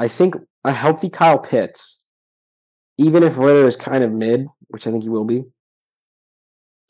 I 0.00 0.08
think 0.08 0.34
a 0.64 0.72
healthy 0.72 1.08
Kyle 1.08 1.38
Pitts, 1.38 2.01
even 2.98 3.22
if 3.22 3.38
Ridder 3.38 3.66
is 3.66 3.76
kind 3.76 4.04
of 4.04 4.12
mid, 4.12 4.46
which 4.68 4.86
I 4.86 4.90
think 4.90 5.02
he 5.02 5.08
will 5.08 5.24
be, 5.24 5.44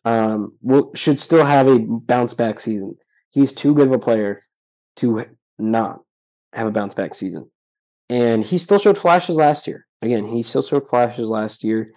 um, 0.05 0.55
will 0.63 0.93
should 0.95 1.19
still 1.19 1.45
have 1.45 1.67
a 1.69 1.79
bounce 1.79 2.35
back 2.35 2.61
season. 2.61 2.97
He's 3.31 3.53
too 3.53 3.75
good 3.75 3.87
of 3.87 3.93
a 3.93 3.99
player 3.99 4.41
to 4.97 5.25
not 5.59 6.01
have 6.53 6.67
a 6.67 6.73
bounce 6.73 6.95
back 6.95 7.15
season. 7.15 7.51
and 8.11 8.45
he 8.45 8.59
still 8.59 8.79
showed 8.79 8.99
flashes 8.99 9.37
last 9.37 9.67
year. 9.67 9.87
Again, 10.03 10.27
he 10.27 10.43
still 10.43 10.63
showed 10.63 10.87
flashes 10.87 11.31
last 11.31 11.65
year. 11.65 11.93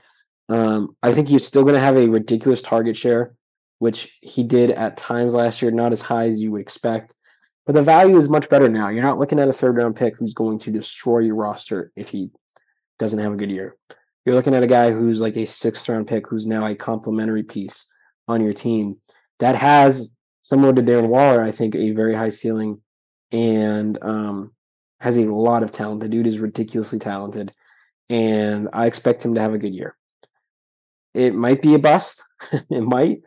Um, 0.48 0.96
I 1.04 1.14
think 1.14 1.28
he's 1.28 1.46
still 1.46 1.64
going 1.64 1.74
to 1.74 1.82
have 1.82 1.98
a 1.98 2.08
ridiculous 2.08 2.62
target 2.62 2.96
share, 2.96 3.34
which 3.80 4.18
he 4.22 4.44
did 4.44 4.70
at 4.72 4.96
times 4.96 5.34
last 5.36 5.62
year, 5.62 5.72
not 5.72 5.92
as 5.92 6.02
high 6.02 6.26
as 6.26 6.42
you 6.42 6.52
would 6.52 6.62
expect. 6.62 7.14
But 7.66 7.74
the 7.74 7.82
value 7.82 8.16
is 8.16 8.30
much 8.30 8.48
better 8.48 8.70
now. 8.70 8.90
You're 8.90 9.04
not 9.04 9.18
looking 9.18 9.40
at 9.40 9.50
a 9.50 9.54
third 9.54 9.76
round 9.76 9.96
pick 9.96 10.16
who's 10.16 10.36
going 10.36 10.60
to 10.60 10.72
destroy 10.72 11.20
your 11.20 11.36
roster 11.36 11.92
if 11.96 12.10
he 12.10 12.30
doesn't 13.00 13.20
have 13.20 13.34
a 13.34 13.38
good 13.38 13.52
year. 13.52 13.76
You're 14.26 14.36
looking 14.36 14.56
at 14.56 14.64
a 14.64 14.68
guy 14.68 14.92
who's 14.92 15.22
like 15.22 15.38
a 15.38 15.46
sixth 15.46 15.88
round 15.88 16.08
pick 16.08 16.28
who's 16.28 16.48
now 16.48 16.66
a 16.66 16.76
complementary 16.76 17.44
piece 17.44 17.92
on 18.28 18.42
your 18.42 18.54
team 18.54 18.98
that 19.40 19.56
has, 19.56 20.12
similar 20.42 20.74
to 20.74 20.82
Darren 20.82 21.10
Waller, 21.10 21.44
I 21.44 21.52
think, 21.52 21.76
a 21.76 21.92
very 21.92 22.16
high 22.16 22.30
ceiling 22.30 22.82
and 23.32 24.02
um, 24.02 24.54
has 25.00 25.18
a 25.18 25.32
lot 25.32 25.64
of 25.64 25.72
talent. 25.72 26.02
The 26.02 26.10
dude 26.10 26.28
is 26.28 26.40
ridiculously 26.40 27.00
talented, 27.00 27.54
and 28.10 28.70
I 28.74 28.88
expect 28.88 29.24
him 29.24 29.36
to 29.36 29.42
have 29.42 29.54
a 29.54 29.60
good 29.60 29.76
year. 29.76 29.96
It 31.14 31.36
might 31.36 31.62
be 31.62 31.74
a 31.76 31.80
bust. 31.80 32.24
it 32.52 32.82
might. 32.82 33.22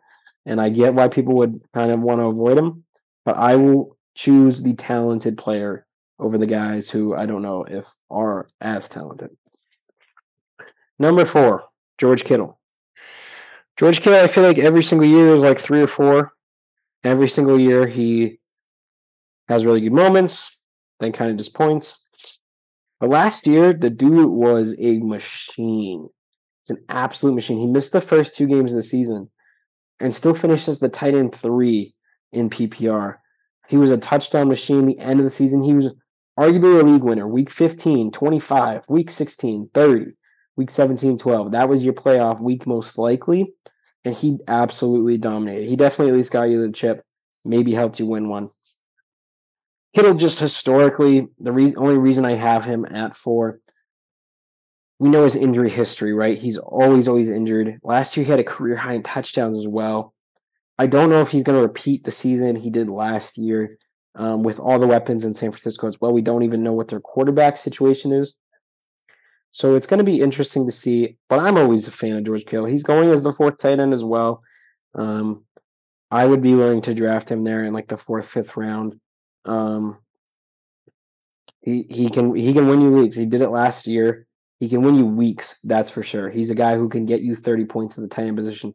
And 0.47 0.61
I 0.61 0.71
get 0.71 0.95
why 0.95 1.09
people 1.09 1.35
would 1.37 1.61
kind 1.75 1.91
of 1.91 2.01
want 2.01 2.21
to 2.21 2.25
avoid 2.25 2.59
him, 2.59 2.85
but 3.25 3.37
I 3.37 3.57
will 3.57 3.97
choose 4.15 4.63
the 4.63 4.75
talented 4.75 5.39
player 5.39 5.87
over 6.19 6.39
the 6.39 6.47
guys 6.47 6.91
who 6.91 7.15
I 7.15 7.27
don't 7.27 7.43
know 7.43 7.65
if 7.65 7.87
are 8.11 8.49
as 8.61 8.89
talented. 8.89 9.31
Number 10.99 11.25
four, 11.25 11.65
George 11.99 12.25
Kittle. 12.25 12.59
George 13.77 14.01
Kittle, 14.01 14.19
I 14.19 14.27
feel 14.27 14.43
like 14.43 14.59
every 14.59 14.83
single 14.83 15.07
year 15.07 15.35
is 15.35 15.45
like 15.45 15.61
three 15.61 15.81
or 15.81 15.87
four. 15.87 16.33
Every 17.05 17.29
single 17.29 17.61
year 17.61 17.87
he 17.87 18.41
has 19.49 19.65
really 19.65 19.81
good 19.81 19.93
moments, 19.93 20.57
then 20.99 21.13
kind 21.13 21.31
of 21.31 21.37
disappoints. 21.37 22.09
But 23.01 23.11
last 23.11 23.47
year, 23.47 23.73
the 23.73 23.91
dude 23.91 24.29
was 24.29 24.75
a 24.79 24.99
machine. 24.99 26.09
It's 26.63 26.71
an 26.71 26.85
absolute 26.89 27.35
machine. 27.35 27.59
He 27.59 27.67
missed 27.67 27.93
the 27.93 28.01
first 28.01 28.35
two 28.35 28.47
games 28.47 28.73
of 28.73 28.77
the 28.77 28.83
season 28.83 29.31
and 30.01 30.13
still 30.13 30.35
finishes 30.35 30.81
the 30.81 30.89
tight 30.89 31.15
end 31.15 31.35
three 31.35 31.95
in 32.33 32.51
PPR. 32.51 33.17
He 33.69 33.77
was 33.77 33.91
a 33.91 33.99
touchdown 33.99 34.49
machine 34.49 34.87
the 34.87 34.99
end 34.99 35.21
of 35.21 35.25
the 35.25 35.31
season. 35.31 35.63
He 35.63 35.75
was 35.75 35.93
arguably 36.39 36.81
a 36.81 36.85
league 36.85 37.03
winner. 37.03 37.29
Week 37.29 37.51
15, 37.51 38.11
25, 38.11 38.85
week 38.89 39.11
16, 39.11 39.71
30, 39.73 40.13
week 40.59 40.71
17, 40.71 41.17
12. 41.17 41.53
That 41.53 41.69
was 41.69 41.85
your 41.85 41.95
playoff 41.95 42.41
week 42.41 42.67
most 42.67 42.99
likely. 42.99 43.55
And 44.05 44.15
he 44.15 44.39
absolutely 44.49 45.17
dominated. 45.17 45.69
He 45.69 45.77
definitely 45.77 46.11
at 46.11 46.17
least 46.17 46.33
got 46.33 46.51
you 46.51 46.61
the 46.61 46.73
chip, 46.73 47.05
maybe 47.45 47.73
helped 47.73 48.01
you 48.01 48.07
win 48.07 48.29
one. 48.29 48.51
Kittle 49.95 50.15
just 50.15 50.41
historically, 50.41 51.29
the 51.39 51.53
re- 51.53 51.75
only 51.77 51.97
reason 51.97 52.25
I 52.25 52.35
have 52.35 52.65
him 52.65 52.85
at 52.91 53.17
four, 53.17 53.61
we 54.99 55.09
know 55.09 55.25
his 55.25 55.37
injury 55.37 55.71
history, 55.71 56.13
right? 56.13 56.37
He's 56.37 56.59
always, 56.59 57.07
always 57.07 57.31
injured. 57.31 57.79
Last 57.85 58.17
year, 58.17 58.25
he 58.25 58.31
had 58.31 58.41
a 58.41 58.45
career 58.45 58.77
high 58.77 58.95
in 58.95 59.03
touchdowns 59.05 59.57
as 59.57 59.69
well. 59.69 60.13
I 60.77 60.89
don't 60.89 61.11
know 61.11 61.21
if 61.21 61.31
he's 61.31 61.43
going 61.45 61.57
to 61.59 61.67
repeat 61.67 62.05
the 62.05 62.11
season 62.11 62.57
he 62.57 62.71
did 62.71 62.89
last 62.89 63.39
year 63.39 63.79
um, 64.17 64.43
with 64.43 64.59
all 64.59 64.79
the 64.79 64.87
weapons 64.87 65.25
in 65.25 65.35
San 65.35 65.53
Francisco 65.53 65.87
as 65.87 66.01
well. 66.01 66.13
We 66.13 66.23
don't 66.23 66.43
even 66.43 66.65
know 66.65 66.73
what 66.73 66.89
their 66.89 67.01
quarterback 67.01 67.57
situation 67.57 68.13
is. 68.13 68.35
So 69.51 69.75
it's 69.75 69.87
going 69.87 69.99
to 69.99 70.05
be 70.05 70.21
interesting 70.21 70.67
to 70.67 70.73
see. 70.73 71.17
But 71.29 71.41
I'm 71.41 71.57
always 71.57 71.89
a 71.89 71.93
fan 71.93 72.17
of 72.17 72.25
George 72.25 72.45
Kittle. 72.45 72.67
He's 72.67 72.85
going 72.85 73.11
as 73.11 73.23
the 73.23 73.33
fourth 73.33 73.59
tight 73.59 73.81
end 73.81 73.95
as 73.95 74.05
well. 74.05 74.43
Um, 74.95 75.45
I 76.11 76.27
would 76.27 76.43
be 76.43 76.55
willing 76.55 76.83
to 76.83 76.95
draft 76.95 77.31
him 77.31 77.45
there 77.45 77.65
in 77.65 77.73
like 77.73 77.89
the 77.89 77.97
fourth, 77.97 78.29
fifth 78.29 78.57
round. 78.57 78.99
Um, 79.45 79.99
he 81.61 81.87
he 81.89 82.09
can 82.09 82.35
he 82.35 82.53
can 82.53 82.67
win 82.69 82.81
you 82.81 82.91
weeks. 82.91 83.17
He 83.17 83.27
did 83.27 83.43
it 83.43 83.51
last 83.51 83.87
year. 83.87 84.27
He 84.61 84.69
can 84.69 84.83
win 84.83 84.95
you 84.95 85.07
weeks. 85.07 85.61
That's 85.63 85.91
for 85.91 86.03
sure. 86.03 86.31
He's 86.31 86.51
a 86.51 86.55
guy 86.55 86.77
who 86.77 86.89
can 86.89 87.07
get 87.07 87.21
you 87.21 87.35
30 87.35 87.67
points 87.67 87.97
in 87.97 88.03
the 88.03 88.09
tight 88.09 88.27
end 88.27 88.37
position, 88.37 88.75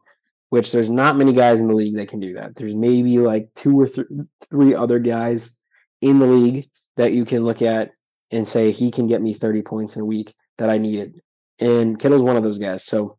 which 0.50 0.72
there's 0.72 0.90
not 0.90 1.18
many 1.18 1.34
guys 1.34 1.60
in 1.60 1.68
the 1.68 1.76
league 1.76 1.96
that 1.96 2.08
can 2.08 2.20
do 2.20 2.34
that. 2.34 2.56
There's 2.56 2.76
maybe 2.76 3.20
like 3.20 3.50
two 3.56 3.80
or 3.82 3.88
th- 3.88 4.08
three 4.50 4.76
other 4.76 5.00
guys 5.00 5.58
in 6.02 6.20
the 6.20 6.28
league 6.28 6.70
that 6.96 7.12
you 7.12 7.26
can 7.26 7.44
look 7.44 7.62
at 7.62 7.92
and 8.32 8.48
say 8.48 8.72
he 8.72 8.92
can 8.92 9.08
get 9.08 9.22
me 9.22 9.34
30 9.34 9.62
points 9.62 9.96
in 9.96 10.02
a 10.02 10.06
week 10.06 10.34
that 10.58 10.70
I 10.70 10.78
needed. 10.78 11.22
And 11.60 12.00
Kittle's 12.00 12.24
one 12.24 12.38
of 12.38 12.44
those 12.44 12.60
guys. 12.60 12.84
So 12.84 13.18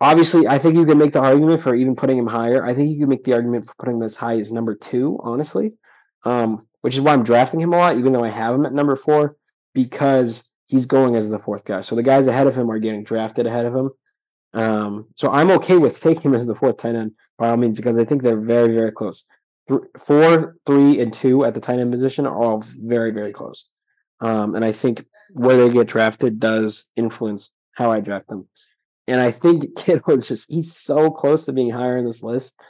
obviously, 0.00 0.48
I 0.48 0.58
think 0.58 0.76
you 0.76 0.86
can 0.86 0.98
make 0.98 1.12
the 1.12 1.20
argument 1.20 1.60
for 1.60 1.74
even 1.74 1.96
putting 1.96 2.18
him 2.18 2.26
higher. 2.26 2.64
I 2.64 2.74
think 2.74 2.90
you 2.90 3.00
can 3.00 3.08
make 3.08 3.24
the 3.24 3.34
argument 3.34 3.66
for 3.66 3.74
putting 3.78 3.96
him 3.96 4.02
as 4.02 4.16
high 4.16 4.38
as 4.38 4.52
number 4.52 4.74
two, 4.74 5.18
honestly 5.22 5.74
um, 6.24 6.66
which 6.80 6.94
is 6.94 7.00
why 7.00 7.12
I'm 7.12 7.24
drafting 7.24 7.60
him 7.60 7.72
a 7.72 7.76
lot, 7.76 7.96
even 7.96 8.12
though 8.12 8.24
I 8.24 8.30
have 8.30 8.54
him 8.54 8.66
at 8.66 8.72
number 8.72 8.96
four, 8.96 9.36
because 9.74 10.52
he's 10.66 10.86
going 10.86 11.16
as 11.16 11.30
the 11.30 11.38
fourth 11.38 11.64
guy. 11.64 11.80
So 11.80 11.94
the 11.94 12.02
guys 12.02 12.26
ahead 12.26 12.46
of 12.46 12.56
him 12.56 12.70
are 12.70 12.78
getting 12.78 13.04
drafted 13.04 13.46
ahead 13.46 13.66
of 13.66 13.74
him. 13.74 13.90
Um, 14.54 15.08
so 15.16 15.30
I'm 15.30 15.50
okay 15.52 15.76
with 15.76 16.00
taking 16.00 16.22
him 16.22 16.34
as 16.34 16.46
the 16.46 16.54
fourth 16.54 16.78
tight 16.78 16.94
end 16.94 17.12
by 17.38 17.48
all 17.48 17.56
means 17.56 17.76
because 17.76 17.96
I 17.96 18.04
think 18.04 18.22
they're 18.22 18.40
very, 18.40 18.74
very 18.74 18.92
close. 18.92 19.24
Four, 19.98 20.56
three, 20.66 21.00
and 21.00 21.12
two 21.12 21.44
at 21.44 21.54
the 21.54 21.60
tight 21.60 21.78
end 21.78 21.92
position 21.92 22.26
are 22.26 22.36
all 22.36 22.62
very, 22.80 23.10
very 23.10 23.32
close. 23.32 23.68
Um, 24.20 24.54
and 24.54 24.64
I 24.64 24.72
think 24.72 25.06
where 25.32 25.56
they 25.56 25.72
get 25.72 25.88
drafted 25.88 26.40
does 26.40 26.84
influence 26.96 27.50
how 27.72 27.90
I 27.90 28.00
draft 28.00 28.28
them. 28.28 28.48
And 29.06 29.20
I 29.20 29.30
think 29.30 29.76
Kittle 29.76 30.16
just 30.18 30.50
he's 30.50 30.74
so 30.74 31.10
close 31.10 31.46
to 31.46 31.52
being 31.52 31.70
higher 31.70 31.98
in 31.98 32.04
this 32.04 32.22
list 32.22 32.60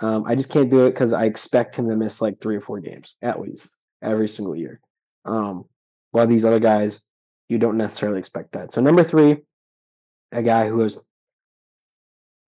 um, 0.00 0.24
I 0.26 0.34
just 0.34 0.50
can't 0.50 0.70
do 0.70 0.86
it 0.86 0.90
because 0.90 1.12
I 1.12 1.24
expect 1.24 1.76
him 1.76 1.88
to 1.88 1.96
miss 1.96 2.20
like 2.20 2.40
three 2.40 2.56
or 2.56 2.60
four 2.60 2.80
games 2.80 3.16
at 3.22 3.40
least 3.40 3.76
every 4.02 4.28
single 4.28 4.54
year. 4.54 4.80
Um, 5.24 5.64
while 6.10 6.26
these 6.26 6.44
other 6.44 6.60
guys, 6.60 7.02
you 7.48 7.58
don't 7.58 7.78
necessarily 7.78 8.18
expect 8.18 8.52
that. 8.52 8.72
So 8.72 8.80
number 8.80 9.02
three, 9.02 9.38
a 10.32 10.42
guy 10.42 10.68
who 10.68 10.80
has 10.80 11.02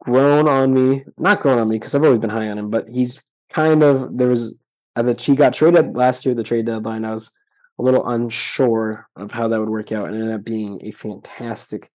grown 0.01 0.47
on 0.47 0.75
me, 0.75 1.05
not 1.17 1.41
grown 1.41 1.59
on 1.59 1.69
me 1.69 1.77
because 1.77 1.95
I've 1.95 2.05
always 2.05 2.21
been 2.21 2.31
high 2.31 2.49
on 2.49 2.59
him, 2.59 2.71
but 2.71 2.89
he's 2.89 3.23
kind 3.51 3.83
of 3.83 4.19
there 4.19 4.29
was 4.29 4.55
uh, 4.97 5.03
that 5.03 5.21
he 5.21 5.35
got 5.35 5.55
traded 5.55 5.97
last 5.97 6.27
year, 6.27 6.35
the 6.35 6.43
trade 6.43 6.67
deadline. 6.67 7.05
I 7.05 7.13
was 7.13 7.31
a 7.79 7.83
little 7.83 8.09
unsure 8.09 9.09
of 9.17 9.31
how 9.31 9.49
that 9.49 9.61
would 9.61 9.69
work 9.69 9.93
out, 9.93 10.09
and 10.09 10.17
ended 10.17 10.35
up 10.35 10.45
being 10.45 10.81
a 10.83 10.91
fantastic 10.91 11.91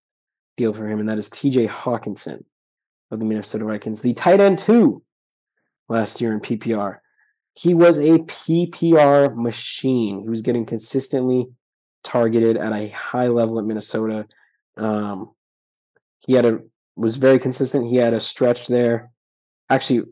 deal 0.57 0.73
for 0.73 0.89
him, 0.89 1.01
and 1.01 1.09
that 1.09 1.19
is 1.19 1.29
T.J. 1.29 1.67
Hockenson 1.67 2.45
of 3.11 3.19
the 3.19 3.25
Minnesota 3.25 3.65
Vikings, 3.65 4.03
the 4.03 4.15
tight 4.15 4.41
end 4.41 4.59
too 4.59 5.03
last 5.89 6.21
year 6.21 6.33
in 6.33 6.41
PPR. 6.41 6.99
He 7.55 7.75
was 7.75 7.99
a 7.99 8.19
PPR 8.19 9.37
machine. 9.37 10.23
He 10.23 10.29
was 10.29 10.41
getting 10.41 10.65
consistently 10.65 11.47
targeted 12.03 12.57
at 12.57 12.73
a 12.73 12.89
high 12.89 13.29
level 13.29 13.59
at 13.59 13.65
Minnesota. 13.65 14.27
Um, 14.77 15.33
he 16.19 16.33
had 16.33 16.47
a 16.47 16.61
was 16.97 17.17
very 17.17 17.39
consistent. 17.39 17.89
He 17.89 17.97
had 17.97 18.15
a 18.15 18.21
stretch 18.21 18.67
there, 18.67 19.11
actually, 19.71 20.03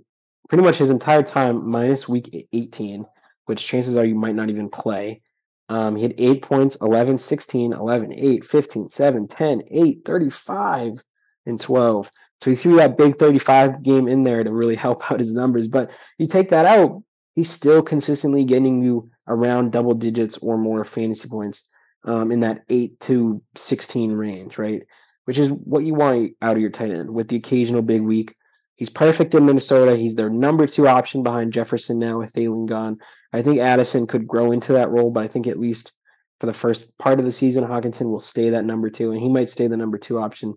pretty 0.49 0.65
much 0.65 0.79
his 0.79 0.91
entire 0.91 1.23
time 1.23 1.69
minus 1.69 2.09
week 2.09 2.49
18, 2.53 3.07
which 3.47 3.65
chances 3.65 3.97
are 3.97 4.05
you 4.05 4.15
might 4.15 4.35
not 4.35 4.51
even 4.51 4.69
play. 4.69 5.23
Um, 5.71 5.95
he 5.95 6.03
had 6.03 6.15
eight 6.19 6.43
points 6.43 6.77
11, 6.83 7.19
16, 7.19 7.73
11, 7.73 8.13
8, 8.13 8.45
15, 8.45 8.89
7, 8.89 9.29
10, 9.29 9.63
8, 9.71 9.99
35, 10.05 11.05
and 11.47 11.61
12. 11.61 12.13
So 12.43 12.51
he 12.51 12.57
threw 12.57 12.77
that 12.77 12.99
big 12.99 13.21
35 13.21 13.85
game 13.85 14.09
in 14.09 14.25
there 14.25 14.43
to 14.43 14.53
really 14.53 14.75
help 14.75 14.99
out 15.11 15.21
his 15.21 15.33
numbers. 15.33 15.69
But 15.69 15.93
you 16.19 16.27
take 16.27 16.51
that 16.51 16.67
out, 16.67 17.05
he's 17.37 17.49
still 17.49 17.83
consistently 17.83 18.45
getting 18.45 18.83
you 18.83 19.11
around 19.29 19.71
double 19.71 19.95
digits 19.95 20.39
or 20.39 20.59
more 20.59 20.85
fantasy 20.85 21.29
points 21.29 21.71
um, 22.05 22.33
in 22.33 22.41
that 22.41 22.63
8 22.69 22.99
to 23.01 23.41
16 23.55 24.11
range, 24.11 24.59
right? 24.59 24.83
Which 25.27 25.39
is 25.39 25.53
what 25.53 25.85
you 25.85 25.95
want 25.95 26.33
out 26.43 26.57
of 26.57 26.61
your 26.61 26.71
tight 26.71 26.91
end 26.91 27.11
with 27.11 27.29
the 27.29 27.37
occasional 27.37 27.83
big 27.83 28.03
week. 28.03 28.35
He's 28.81 28.89
perfect 28.89 29.35
in 29.35 29.45
Minnesota. 29.45 29.95
He's 29.95 30.15
their 30.15 30.31
number 30.31 30.67
two 30.67 30.89
option 30.89 31.23
behind 31.23 31.53
Jefferson 31.53 31.99
now 31.99 32.21
with 32.21 32.33
Thielen 32.33 32.67
gone. 32.67 32.97
I 33.31 33.43
think 33.43 33.61
Addison 33.61 34.07
could 34.07 34.27
grow 34.27 34.53
into 34.53 34.73
that 34.73 34.89
role, 34.89 35.11
but 35.11 35.23
I 35.23 35.29
think 35.29 35.47
at 35.47 35.61
least 35.61 35.93
for 36.41 36.47
the 36.47 36.55
first 36.55 36.97
part 36.97 37.19
of 37.19 37.27
the 37.27 37.31
season, 37.31 37.63
Hockenson 37.63 38.11
will 38.11 38.21
stay 38.21 38.49
that 38.49 38.65
number 38.65 38.89
two, 38.89 39.13
and 39.13 39.21
he 39.21 39.29
might 39.29 39.51
stay 39.51 39.67
the 39.67 39.77
number 39.77 39.99
two 39.99 40.19
option 40.19 40.55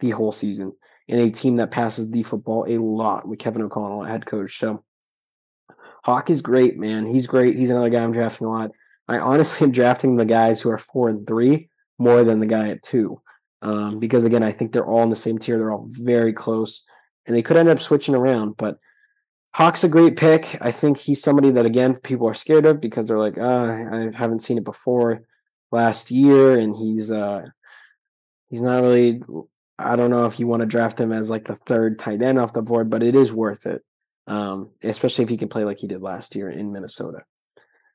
the 0.00 0.10
whole 0.10 0.32
season 0.32 0.74
in 1.08 1.18
a 1.18 1.30
team 1.30 1.56
that 1.56 1.70
passes 1.70 2.10
the 2.10 2.22
football 2.24 2.66
a 2.68 2.76
lot 2.76 3.26
with 3.26 3.38
Kevin 3.38 3.62
O'Connell, 3.62 4.04
head 4.04 4.26
coach. 4.26 4.58
So 4.58 4.84
Hawk 6.04 6.28
is 6.28 6.42
great, 6.42 6.78
man. 6.78 7.06
He's 7.06 7.26
great. 7.26 7.56
He's 7.56 7.70
another 7.70 7.88
guy 7.88 8.02
I'm 8.02 8.12
drafting 8.12 8.48
a 8.48 8.50
lot. 8.50 8.72
I 9.08 9.18
honestly 9.18 9.64
am 9.64 9.72
drafting 9.72 10.16
the 10.16 10.26
guys 10.26 10.60
who 10.60 10.68
are 10.68 10.76
four 10.76 11.08
and 11.08 11.26
three 11.26 11.70
more 11.98 12.22
than 12.22 12.38
the 12.38 12.46
guy 12.46 12.68
at 12.68 12.82
two. 12.82 13.22
Um, 13.62 13.98
because 13.98 14.26
again, 14.26 14.42
I 14.42 14.52
think 14.52 14.72
they're 14.72 14.84
all 14.84 15.04
in 15.04 15.10
the 15.10 15.16
same 15.16 15.38
tier. 15.38 15.56
They're 15.56 15.72
all 15.72 15.86
very 15.88 16.34
close, 16.34 16.86
and 17.26 17.36
they 17.36 17.42
could 17.42 17.56
end 17.56 17.68
up 17.68 17.80
switching 17.80 18.14
around. 18.14 18.56
But 18.56 18.78
Hawk's 19.54 19.84
a 19.84 19.88
great 19.88 20.16
pick. 20.16 20.56
I 20.60 20.70
think 20.70 20.98
he's 20.98 21.22
somebody 21.22 21.50
that 21.52 21.66
again 21.66 21.94
people 21.94 22.28
are 22.28 22.34
scared 22.34 22.66
of 22.66 22.80
because 22.80 23.06
they're 23.06 23.18
like, 23.18 23.38
oh, 23.38 24.10
I 24.14 24.16
haven't 24.16 24.42
seen 24.42 24.58
it 24.58 24.64
before 24.64 25.22
last 25.70 26.10
year, 26.10 26.58
and 26.58 26.76
he's 26.76 27.10
uh 27.10 27.42
he's 28.48 28.62
not 28.62 28.82
really 28.82 29.22
I 29.78 29.96
don't 29.96 30.10
know 30.10 30.26
if 30.26 30.38
you 30.38 30.46
want 30.46 30.60
to 30.60 30.66
draft 30.66 31.00
him 31.00 31.12
as 31.12 31.30
like 31.30 31.46
the 31.46 31.56
third 31.56 31.98
tight 31.98 32.22
end 32.22 32.38
off 32.38 32.52
the 32.52 32.62
board, 32.62 32.90
but 32.90 33.02
it 33.02 33.14
is 33.14 33.32
worth 33.32 33.66
it, 33.66 33.82
um, 34.26 34.70
especially 34.82 35.24
if 35.24 35.30
he 35.30 35.36
can 35.36 35.48
play 35.48 35.64
like 35.64 35.78
he 35.78 35.86
did 35.86 36.02
last 36.02 36.34
year 36.34 36.50
in 36.50 36.72
Minnesota. 36.72 37.24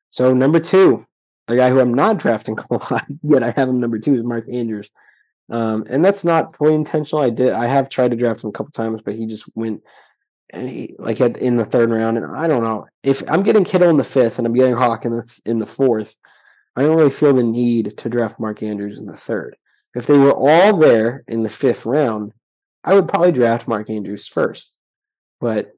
So 0.10 0.34
number 0.34 0.60
two, 0.60 1.06
a 1.48 1.56
guy 1.56 1.70
who 1.70 1.80
I'm 1.80 1.94
not 1.94 2.18
drafting 2.20 2.58
a 2.58 2.74
lot, 2.74 3.06
yet 3.24 3.44
I 3.44 3.52
have 3.52 3.70
him 3.70 3.80
number 3.80 4.00
two 4.00 4.16
is 4.16 4.24
Mark 4.24 4.46
Andrews. 4.52 4.92
Um, 5.50 5.86
and 5.90 6.04
that's 6.04 6.26
not 6.26 6.56
fully 6.58 6.74
intentional. 6.74 7.24
I 7.24 7.30
did 7.30 7.54
I 7.54 7.68
have 7.68 7.90
tried 7.90 8.12
to 8.12 8.18
draft 8.18 8.44
him 8.44 8.50
a 8.50 8.54
couple 8.54 8.72
times, 8.72 9.02
but 9.04 9.16
he 9.16 9.26
just 9.26 9.50
went 9.56 9.82
and 10.50 10.70
he, 10.70 10.96
like 11.00 11.22
at, 11.22 11.38
in 11.38 11.58
the 11.58 11.66
third 11.66 11.90
round. 11.90 12.18
And 12.18 12.26
I 12.26 12.48
don't 12.48 12.64
know 12.64 12.88
if 13.04 13.24
I'm 13.28 13.44
getting 13.44 13.64
Kittle 13.64 13.90
in 13.90 13.98
the 13.98 14.04
fifth 14.04 14.38
and 14.38 14.48
I'm 14.48 14.54
getting 14.54 14.76
Hawk 14.76 15.06
in 15.06 15.14
the 15.14 15.42
in 15.46 15.60
the 15.60 15.66
fourth. 15.66 16.16
I 16.76 16.84
don't 16.84 16.98
really 16.98 17.10
feel 17.10 17.34
the 17.34 17.44
need 17.44 17.98
to 17.98 18.10
draft 18.10 18.40
Mark 18.40 18.62
Andrews 18.62 19.00
in 19.00 19.08
the 19.08 19.18
third. 19.18 19.58
If 19.96 20.06
they 20.06 20.18
were 20.18 20.34
all 20.34 20.78
there 20.78 21.24
in 21.28 21.42
the 21.42 21.50
fifth 21.50 21.86
round, 21.86 22.34
I 22.84 22.94
would 22.94 23.08
probably 23.08 23.32
draft 23.32 23.68
Mark 23.68 23.90
Andrews 23.90 24.28
first. 24.28 24.74
But 25.40 25.74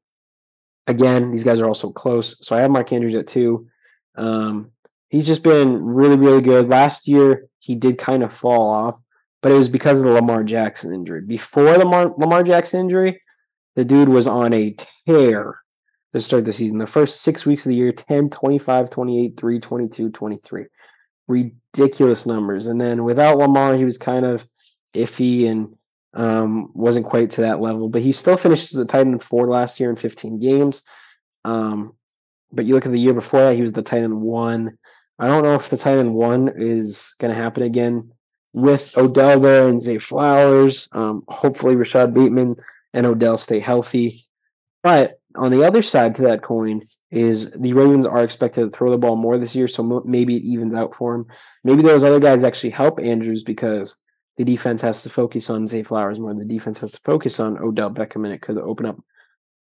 again, 0.87 1.31
these 1.31 1.43
guys 1.43 1.61
are 1.61 1.67
also 1.67 1.91
close. 1.91 2.45
So 2.45 2.55
I 2.57 2.61
have 2.61 2.71
Mark 2.71 2.91
Andrews 2.91 3.15
at 3.15 3.27
two. 3.27 3.67
Um, 4.15 4.71
he's 5.07 5.27
just 5.27 5.43
been 5.43 5.83
really, 5.83 6.17
really 6.17 6.41
good. 6.41 6.67
Last 6.67 7.07
year, 7.07 7.47
he 7.59 7.75
did 7.75 7.97
kind 7.97 8.23
of 8.23 8.33
fall 8.33 8.69
off, 8.69 8.95
but 9.41 9.51
it 9.51 9.55
was 9.57 9.69
because 9.69 10.01
of 10.01 10.07
the 10.07 10.13
Lamar 10.13 10.43
Jackson 10.43 10.93
injury. 10.93 11.21
Before 11.21 11.63
the 11.63 11.79
Lamar, 11.79 12.13
Lamar 12.17 12.43
Jackson 12.43 12.81
injury, 12.81 13.21
the 13.75 13.85
dude 13.85 14.09
was 14.09 14.27
on 14.27 14.53
a 14.53 14.75
tear 15.07 15.59
to 16.13 16.21
start 16.21 16.45
the 16.45 16.53
season. 16.53 16.77
The 16.77 16.87
first 16.87 17.21
six 17.21 17.45
weeks 17.45 17.65
of 17.65 17.69
the 17.69 17.75
year 17.75 17.91
10, 17.91 18.29
25, 18.29 18.89
28, 18.89 19.39
3, 19.39 19.59
22, 19.59 20.09
23. 20.09 20.65
Ridiculous 21.27 22.25
numbers. 22.25 22.67
And 22.67 22.81
then 22.81 23.03
without 23.03 23.37
Lamar, 23.37 23.75
he 23.75 23.85
was 23.85 23.97
kind 23.97 24.25
of 24.25 24.45
iffy 24.93 25.47
and 25.47 25.75
um, 26.13 26.71
wasn't 26.73 27.05
quite 27.05 27.31
to 27.31 27.41
that 27.41 27.61
level, 27.61 27.87
but 27.87 28.01
he 28.01 28.11
still 28.11 28.37
finished 28.37 28.73
as 28.73 28.79
a 28.79 28.85
tight 28.85 29.21
four 29.21 29.47
last 29.47 29.79
year 29.79 29.91
in 29.91 29.95
15 29.95 30.39
games. 30.39 30.81
Um, 31.45 31.93
but 32.51 32.65
you 32.65 32.73
look 32.73 32.87
at 32.87 32.91
the 32.91 32.99
year 32.99 33.13
before 33.13 33.41
that, 33.41 33.55
he 33.55 33.61
was 33.61 33.73
the 33.73 33.83
Titan 33.83 34.21
one. 34.21 34.77
I 35.19 35.27
don't 35.27 35.43
know 35.43 35.53
if 35.53 35.69
the 35.69 35.77
Titan 35.77 36.13
one 36.13 36.51
is 36.55 37.13
going 37.19 37.33
to 37.33 37.39
happen 37.39 37.63
again 37.63 38.11
with 38.53 38.97
Odell 38.97 39.39
there 39.39 39.67
and 39.67 39.81
Zay 39.81 39.97
Flowers. 39.97 40.89
Um, 40.91 41.23
hopefully, 41.27 41.75
Rashod 41.75 42.13
Bateman 42.13 42.55
and 42.93 43.05
Odell 43.05 43.37
stay 43.37 43.59
healthy. 43.59 44.25
But 44.83 45.19
on 45.35 45.51
the 45.51 45.63
other 45.63 45.81
side 45.81 46.15
to 46.15 46.23
that 46.23 46.41
coin 46.41 46.81
is 47.11 47.51
the 47.51 47.73
Ravens 47.73 48.05
are 48.05 48.23
expected 48.23 48.61
to 48.61 48.69
throw 48.75 48.89
the 48.89 48.97
ball 48.97 49.15
more 49.15 49.37
this 49.37 49.55
year, 49.55 49.67
so 49.67 50.01
maybe 50.05 50.37
it 50.37 50.43
evens 50.43 50.73
out 50.73 50.95
for 50.95 51.15
him. 51.15 51.25
Maybe 51.63 51.83
those 51.83 52.03
other 52.03 52.19
guys 52.19 52.43
actually 52.43 52.71
help 52.71 52.99
Andrews 52.99 53.43
because 53.43 53.95
the 54.37 54.45
defense 54.45 54.81
has 54.81 55.03
to 55.03 55.09
focus 55.09 55.49
on 55.49 55.67
Zay 55.67 55.83
Flowers 55.83 56.19
more. 56.19 56.31
Than 56.31 56.39
the 56.39 56.53
defense 56.53 56.79
has 56.79 56.91
to 56.91 56.99
focus 57.03 57.39
on 57.39 57.59
Odell 57.59 57.91
Beckham, 57.91 58.23
and 58.25 58.33
it 58.33 58.41
could 58.41 58.57
open 58.57 58.85
up 58.85 58.97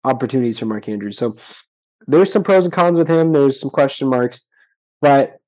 opportunities 0.05 0.59
for 0.59 0.67
Mark 0.67 0.89
Andrews. 0.89 1.19
So 1.19 1.37
there's 2.07 2.33
some 2.33 2.45
pros 2.45 2.65
and 2.65 2.73
cons 2.73 2.97
with 2.97 3.09
him. 3.09 3.33
There's 3.33 3.61
some 3.61 3.71
question 3.71 4.09
marks, 4.09 4.47
but 5.01 5.41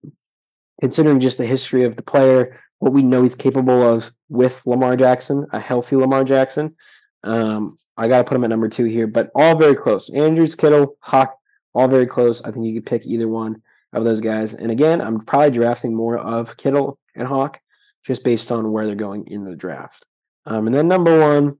considering 0.81 1.21
just 1.21 1.39
the 1.39 1.47
history 1.47 1.85
of 1.85 1.97
the 1.97 2.03
player, 2.03 2.61
what 2.81 2.93
we 2.93 3.03
know 3.03 3.23
he's 3.23 3.37
capable 3.37 3.83
of 3.83 4.13
with 4.29 4.67
Lamar 4.67 4.97
Jackson, 4.97 5.47
a 5.53 5.61
healthy 5.61 5.97
Lamar 5.97 6.25
Jackson, 6.25 6.75
um, 7.23 7.77
I 7.97 8.09
got 8.09 8.19
to 8.19 8.25
put 8.25 8.37
him 8.37 8.45
at 8.45 8.51
number 8.51 8.69
two 8.69 8.87
here. 8.87 9.07
But 9.07 9.31
all 9.35 9.57
very 9.57 9.77
close. 9.77 10.13
Andrews, 10.15 10.55
Kittle, 10.55 10.97
Hawk, 11.01 11.37
all 11.75 11.89
very 11.89 12.07
close. 12.07 12.43
I 12.43 12.51
think 12.51 12.67
you 12.67 12.75
could 12.75 12.87
pick 12.87 13.07
either 13.07 13.29
one 13.29 13.63
of 13.93 14.05
those 14.05 14.21
guys. 14.21 14.55
And 14.55 14.71
again, 14.71 15.01
I'm 15.01 15.21
probably 15.21 15.51
drafting 15.51 15.95
more 15.95 16.19
of 16.19 16.57
Kittle 16.57 16.99
and 17.15 17.29
Hawk 17.29 17.61
just 18.05 18.25
based 18.25 18.51
on 18.51 18.73
where 18.73 18.87
they're 18.87 18.95
going 18.95 19.27
in 19.27 19.45
the 19.45 19.57
draft. 19.57 20.07
Um, 20.47 20.67
and 20.67 20.75
then 20.75 20.89
number 20.89 21.21
one, 21.21 21.59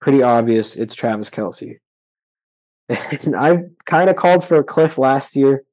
pretty 0.00 0.22
obvious, 0.22 0.74
it's 0.76 0.94
Travis 0.94 1.30
Kelce. 1.30 1.78
And 2.88 3.36
I 3.36 3.64
kind 3.84 4.08
of 4.08 4.16
called 4.16 4.42
for 4.42 4.56
a 4.56 4.64
cliff 4.64 4.96
last 4.96 5.36
year. 5.36 5.64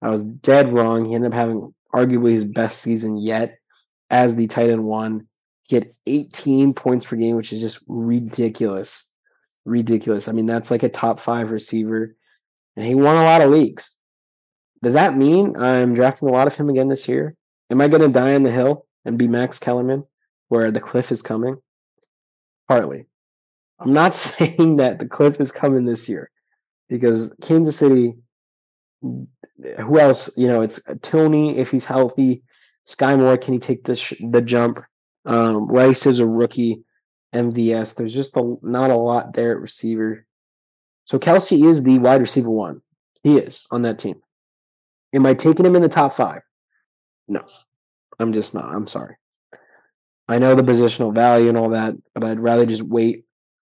I 0.00 0.08
was 0.08 0.24
dead 0.24 0.72
wrong. 0.72 1.04
He 1.04 1.14
ended 1.14 1.32
up 1.32 1.36
having 1.36 1.74
arguably 1.94 2.32
his 2.32 2.46
best 2.46 2.80
season 2.80 3.18
yet 3.18 3.58
as 4.12 4.36
the 4.36 4.46
tight 4.46 4.70
end 4.70 4.84
one. 4.84 5.26
He 5.64 5.76
had 5.76 5.90
18 6.06 6.74
points 6.74 7.06
per 7.06 7.16
game, 7.16 7.36
which 7.36 7.52
is 7.52 7.60
just 7.60 7.80
ridiculous. 7.88 9.10
Ridiculous. 9.64 10.28
I 10.28 10.32
mean, 10.32 10.46
that's 10.46 10.70
like 10.70 10.82
a 10.82 10.88
top 10.88 11.18
five 11.18 11.50
receiver. 11.50 12.14
And 12.76 12.86
he 12.86 12.94
won 12.94 13.16
a 13.16 13.24
lot 13.24 13.42
of 13.42 13.50
leagues. 13.50 13.96
Does 14.82 14.94
that 14.94 15.16
mean 15.16 15.56
I'm 15.56 15.94
drafting 15.94 16.28
a 16.28 16.32
lot 16.32 16.46
of 16.46 16.54
him 16.54 16.68
again 16.68 16.88
this 16.88 17.08
year? 17.08 17.36
Am 17.70 17.80
I 17.80 17.88
going 17.88 18.02
to 18.02 18.08
die 18.08 18.34
on 18.34 18.42
the 18.42 18.50
hill? 18.50 18.86
and 19.04 19.18
be 19.18 19.28
Max 19.28 19.58
Kellerman, 19.58 20.04
where 20.48 20.70
the 20.70 20.80
cliff 20.80 21.12
is 21.12 21.22
coming? 21.22 21.58
Partly. 22.68 23.06
I'm 23.78 23.92
not 23.92 24.14
saying 24.14 24.76
that 24.76 24.98
the 24.98 25.06
cliff 25.06 25.40
is 25.40 25.52
coming 25.52 25.84
this 25.84 26.08
year 26.08 26.30
because 26.88 27.32
Kansas 27.40 27.76
City, 27.76 28.14
who 29.00 29.98
else? 29.98 30.36
You 30.36 30.48
know, 30.48 30.62
it's 30.62 30.80
Toney 31.02 31.58
if 31.58 31.70
he's 31.70 31.84
healthy. 31.84 32.42
Skyy 32.86 33.18
Moore, 33.18 33.38
can 33.38 33.54
he 33.54 33.60
take 33.60 33.84
the 33.84 33.94
sh- 33.94 34.20
the 34.30 34.40
jump? 34.40 34.80
Um, 35.24 35.66
Rice 35.66 36.06
is 36.06 36.20
a 36.20 36.26
rookie. 36.26 36.82
MVS, 37.34 37.94
there's 37.94 38.12
just 38.12 38.36
a, 38.36 38.56
not 38.62 38.90
a 38.90 38.96
lot 38.96 39.32
there 39.32 39.52
at 39.52 39.60
receiver. 39.60 40.26
So 41.06 41.18
Kelce 41.18 41.66
is 41.66 41.82
the 41.82 41.98
wide 41.98 42.20
receiver 42.20 42.50
one. 42.50 42.82
He 43.22 43.38
is 43.38 43.66
on 43.70 43.82
that 43.82 43.98
team. 43.98 44.20
Am 45.14 45.24
I 45.26 45.34
taking 45.34 45.64
him 45.64 45.76
in 45.76 45.82
the 45.82 45.88
top 45.88 46.12
five? 46.12 46.42
No. 47.28 47.44
I'm 48.18 48.32
just 48.32 48.54
not. 48.54 48.66
I'm 48.66 48.86
sorry. 48.86 49.16
I 50.28 50.38
know 50.38 50.54
the 50.54 50.62
positional 50.62 51.14
value 51.14 51.48
and 51.48 51.58
all 51.58 51.70
that, 51.70 51.94
but 52.14 52.24
I'd 52.24 52.40
rather 52.40 52.66
just 52.66 52.82
wait 52.82 53.24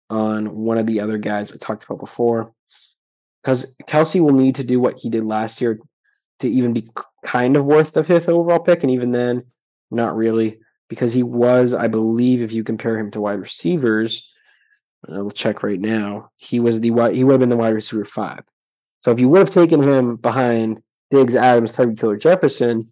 on 0.09 0.55
one 0.55 0.77
of 0.77 0.85
the 0.85 0.99
other 0.99 1.17
guys 1.17 1.53
I 1.53 1.57
talked 1.57 1.83
about 1.83 1.99
before. 1.99 2.53
Because 3.41 3.75
Kelce 3.87 4.21
will 4.21 4.33
need 4.33 4.55
to 4.55 4.63
do 4.63 4.79
what 4.79 4.99
he 4.99 5.09
did 5.09 5.23
last 5.23 5.61
year 5.61 5.79
to 6.41 6.49
even 6.49 6.73
be 6.73 6.89
kind 7.25 7.55
of 7.55 7.65
worth 7.65 7.93
the 7.93 8.03
fifth 8.03 8.29
overall 8.29 8.59
pick. 8.59 8.83
And 8.83 8.91
even 8.91 9.11
then, 9.11 9.43
not 9.89 10.15
really, 10.15 10.59
because 10.89 11.13
he 11.13 11.23
was, 11.23 11.73
I 11.73 11.87
believe, 11.87 12.41
if 12.41 12.51
you 12.51 12.63
compare 12.63 12.97
him 12.97 13.11
to 13.11 13.21
wide 13.21 13.39
receivers, 13.39 14.33
let's 15.07 15.33
check 15.33 15.63
right 15.63 15.79
now. 15.79 16.31
He 16.37 16.59
was 16.59 16.81
the 16.81 16.91
wide, 16.91 17.15
he 17.15 17.23
would 17.23 17.33
have 17.33 17.39
been 17.39 17.49
the 17.49 17.57
wide 17.57 17.73
receiver 17.73 18.05
five. 18.05 18.43
So 18.99 19.11
if 19.11 19.19
you 19.19 19.29
would 19.29 19.39
have 19.39 19.49
taken 19.49 19.81
him 19.81 20.17
behind 20.17 20.81
Diggs, 21.09 21.35
Adams, 21.35 21.75
Tyreek 21.75 21.99
Hill, 21.99 22.15
Jefferson, 22.17 22.91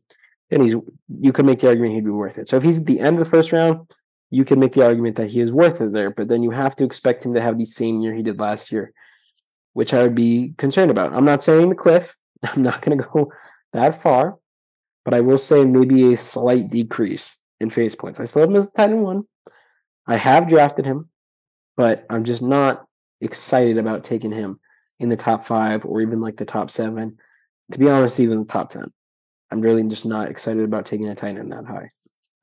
and 0.52 0.64
he's 0.64 0.76
you 1.20 1.32
could 1.32 1.46
make 1.46 1.60
the 1.60 1.68
argument 1.68 1.94
he'd 1.94 2.06
be 2.06 2.10
worth 2.10 2.38
it. 2.38 2.50
So 2.50 2.58
if 2.58 2.64
he's 2.64 2.80
at 2.80 2.86
the 2.86 3.00
end 3.00 3.20
of 3.20 3.24
the 3.24 3.30
first 3.30 3.52
round, 3.52 3.92
you 4.32 4.46
can 4.46 4.60
make 4.60 4.74
the 4.74 4.84
argument 4.84 5.16
that 5.18 5.30
he 5.30 5.42
is 5.42 5.52
worth 5.52 5.82
it 5.82 5.94
there. 5.94 6.10
But 6.10 6.28
then 6.28 6.44
you 6.44 6.52
have 6.52 6.76
to 6.78 6.84
expect 6.84 7.26
him 7.26 7.34
to 7.34 7.42
have 7.42 7.58
the 7.58 7.66
same 7.66 8.02
year 8.02 8.14
he 8.14 8.24
did 8.24 8.40
last 8.40 8.72
year, 8.72 8.94
which 9.74 9.94
I 9.94 10.04
would 10.04 10.16
be 10.16 10.54
concerned 10.58 10.92
about. 10.92 11.14
I'm 11.14 11.26
not 11.26 11.44
saying 11.44 11.70
the 11.70 11.76
cliff. 11.76 12.16
I'm 12.44 12.62
not 12.62 12.82
going 12.82 12.98
to 12.98 13.04
go 13.04 13.32
that 13.74 14.02
far, 14.02 14.38
but 15.06 15.14
I 15.14 15.22
will 15.22 15.38
say 15.38 15.64
maybe 15.66 16.14
a 16.14 16.18
slight 16.18 16.70
decrease 16.70 17.42
in 17.60 17.70
face 17.70 17.96
points. 17.96 18.20
I 18.20 18.26
still 18.26 18.42
have 18.42 18.50
him 18.50 18.56
as 18.56 18.68
a 18.68 18.72
tight 18.72 18.90
end 18.90 19.04
one. 19.04 19.24
I 20.08 20.16
have 20.16 20.50
drafted 20.50 20.86
him, 20.86 21.10
but 21.78 22.06
I'm 22.10 22.24
just 22.24 22.42
not 22.42 22.86
excited 23.22 23.78
about 23.78 24.04
taking 24.04 24.32
him 24.32 24.60
in 25.00 25.10
the 25.10 25.18
top 25.18 25.46
five 25.46 25.86
or 25.86 26.02
even 26.02 26.22
like 26.22 26.38
the 26.38 26.46
top 26.46 26.72
seven. 26.72 27.18
To 27.72 27.78
be 27.78 27.90
honest, 27.90 28.20
even 28.20 28.40
the 28.40 28.46
top 28.46 28.72
ten. 28.72 28.92
I'm 29.52 29.62
really 29.62 29.84
just 29.84 30.06
not 30.06 30.30
excited 30.30 30.64
about 30.64 30.86
taking 30.86 31.08
a 31.08 31.16
tight 31.16 31.38
end 31.38 31.52
that 31.52 31.66
high. 31.66 31.92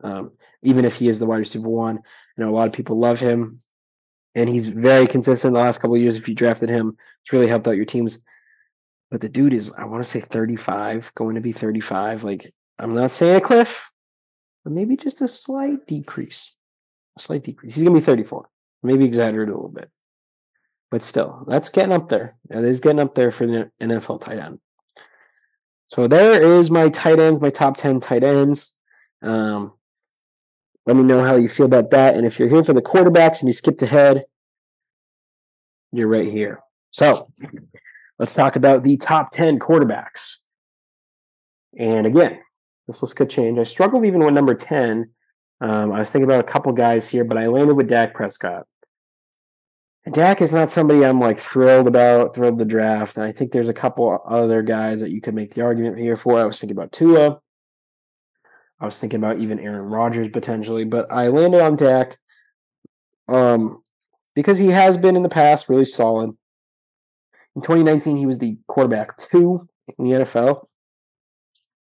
Um, 0.02 0.32
even 0.62 0.84
if 0.84 0.96
he 0.96 1.08
is 1.08 1.18
the 1.18 1.26
wide 1.26 1.38
receiver 1.38 1.68
one, 1.68 1.96
you 1.96 2.44
know, 2.44 2.50
a 2.50 2.54
lot 2.54 2.68
of 2.68 2.74
people 2.74 2.98
love 2.98 3.18
him 3.18 3.58
and 4.34 4.48
he's 4.48 4.68
very 4.68 5.06
consistent 5.06 5.54
the 5.54 5.60
last 5.60 5.78
couple 5.78 5.96
of 5.96 6.02
years. 6.02 6.16
If 6.16 6.28
you 6.28 6.34
drafted 6.34 6.68
him, 6.68 6.96
it's 7.22 7.32
really 7.32 7.48
helped 7.48 7.66
out 7.66 7.76
your 7.76 7.86
teams. 7.86 8.20
But 9.10 9.20
the 9.20 9.28
dude 9.28 9.54
is, 9.54 9.72
I 9.78 9.84
want 9.84 10.02
to 10.02 10.08
say 10.08 10.20
35, 10.20 11.12
going 11.14 11.36
to 11.36 11.40
be 11.40 11.52
35. 11.52 12.24
Like, 12.24 12.52
I'm 12.78 12.94
not 12.94 13.10
saying 13.10 13.36
a 13.36 13.40
cliff, 13.40 13.88
but 14.64 14.72
maybe 14.72 14.96
just 14.96 15.20
a 15.20 15.28
slight 15.28 15.86
decrease. 15.86 16.56
A 17.16 17.20
slight 17.20 17.44
decrease. 17.44 17.76
He's 17.76 17.84
to 17.84 17.90
be 17.90 18.00
34. 18.00 18.48
Maybe 18.82 19.04
exaggerated 19.04 19.52
a 19.52 19.56
little 19.56 19.70
bit. 19.70 19.90
But 20.90 21.02
still, 21.02 21.44
that's 21.48 21.68
getting 21.68 21.92
up 21.92 22.08
there. 22.08 22.36
That 22.48 22.64
is 22.64 22.80
getting 22.80 23.00
up 23.00 23.14
there 23.14 23.30
for 23.30 23.46
the 23.46 23.70
NFL 23.80 24.20
tight 24.20 24.38
end. 24.38 24.60
So 25.88 26.08
there 26.08 26.44
is 26.58 26.70
my 26.70 26.88
tight 26.88 27.18
ends, 27.18 27.40
my 27.40 27.50
top 27.50 27.76
10 27.76 28.00
tight 28.00 28.24
ends. 28.24 28.74
Um, 29.22 29.72
let 30.84 30.96
me 30.96 31.02
know 31.02 31.24
how 31.24 31.36
you 31.36 31.48
feel 31.48 31.66
about 31.66 31.90
that. 31.90 32.16
And 32.16 32.26
if 32.26 32.38
you're 32.38 32.48
here 32.48 32.62
for 32.62 32.72
the 32.72 32.82
quarterbacks 32.82 33.40
and 33.40 33.48
you 33.48 33.52
skipped 33.52 33.82
ahead, 33.82 34.24
you're 35.92 36.08
right 36.08 36.30
here. 36.30 36.60
So 36.90 37.30
let's 38.18 38.34
talk 38.34 38.56
about 38.56 38.82
the 38.82 38.96
top 38.96 39.30
10 39.30 39.58
quarterbacks. 39.58 40.38
And 41.78 42.06
again, 42.06 42.40
this 42.86 43.02
list 43.02 43.16
could 43.16 43.30
change. 43.30 43.58
I 43.58 43.64
struggled 43.64 44.04
even 44.04 44.20
with 44.20 44.34
number 44.34 44.54
10. 44.54 45.10
Um, 45.60 45.92
I 45.92 46.00
was 46.00 46.10
thinking 46.10 46.28
about 46.28 46.40
a 46.40 46.50
couple 46.50 46.72
guys 46.72 47.08
here, 47.08 47.24
but 47.24 47.38
I 47.38 47.46
landed 47.46 47.74
with 47.74 47.88
Dak 47.88 48.14
Prescott. 48.14 48.66
Dak 50.12 50.40
is 50.40 50.52
not 50.52 50.70
somebody 50.70 51.04
I'm 51.04 51.20
like 51.20 51.38
thrilled 51.38 51.88
about, 51.88 52.34
thrilled 52.34 52.58
the 52.58 52.64
draft. 52.64 53.16
And 53.16 53.26
I 53.26 53.32
think 53.32 53.50
there's 53.50 53.68
a 53.68 53.74
couple 53.74 54.22
other 54.24 54.62
guys 54.62 55.00
that 55.00 55.10
you 55.10 55.20
could 55.20 55.34
make 55.34 55.54
the 55.54 55.62
argument 55.62 55.98
here 55.98 56.16
for. 56.16 56.38
I 56.38 56.44
was 56.44 56.60
thinking 56.60 56.76
about 56.76 56.92
Tua. 56.92 57.40
I 58.78 58.84
was 58.84 59.00
thinking 59.00 59.18
about 59.18 59.40
even 59.40 59.58
Aaron 59.58 59.86
Rodgers 59.86 60.28
potentially, 60.28 60.84
but 60.84 61.10
I 61.10 61.28
landed 61.28 61.60
on 61.60 61.76
Dak 61.76 62.18
um, 63.26 63.82
because 64.34 64.58
he 64.58 64.68
has 64.68 64.96
been 64.96 65.16
in 65.16 65.22
the 65.22 65.28
past 65.28 65.68
really 65.68 65.86
solid. 65.86 66.36
In 67.56 67.62
2019, 67.62 68.16
he 68.16 68.26
was 68.26 68.38
the 68.38 68.58
quarterback 68.68 69.16
two 69.16 69.66
in 69.98 70.04
the 70.04 70.10
NFL. 70.10 70.66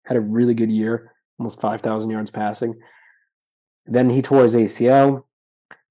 had 0.05 0.16
a 0.16 0.20
really 0.20 0.55
good 0.55 0.72
year, 0.72 1.12
almost 1.38 1.61
5,000 1.61 2.11
yards 2.11 2.33
passing. 2.33 2.75
Then 3.87 4.11
he 4.11 4.22
tore 4.22 4.42
his 4.42 4.57
ACL, 4.57 5.22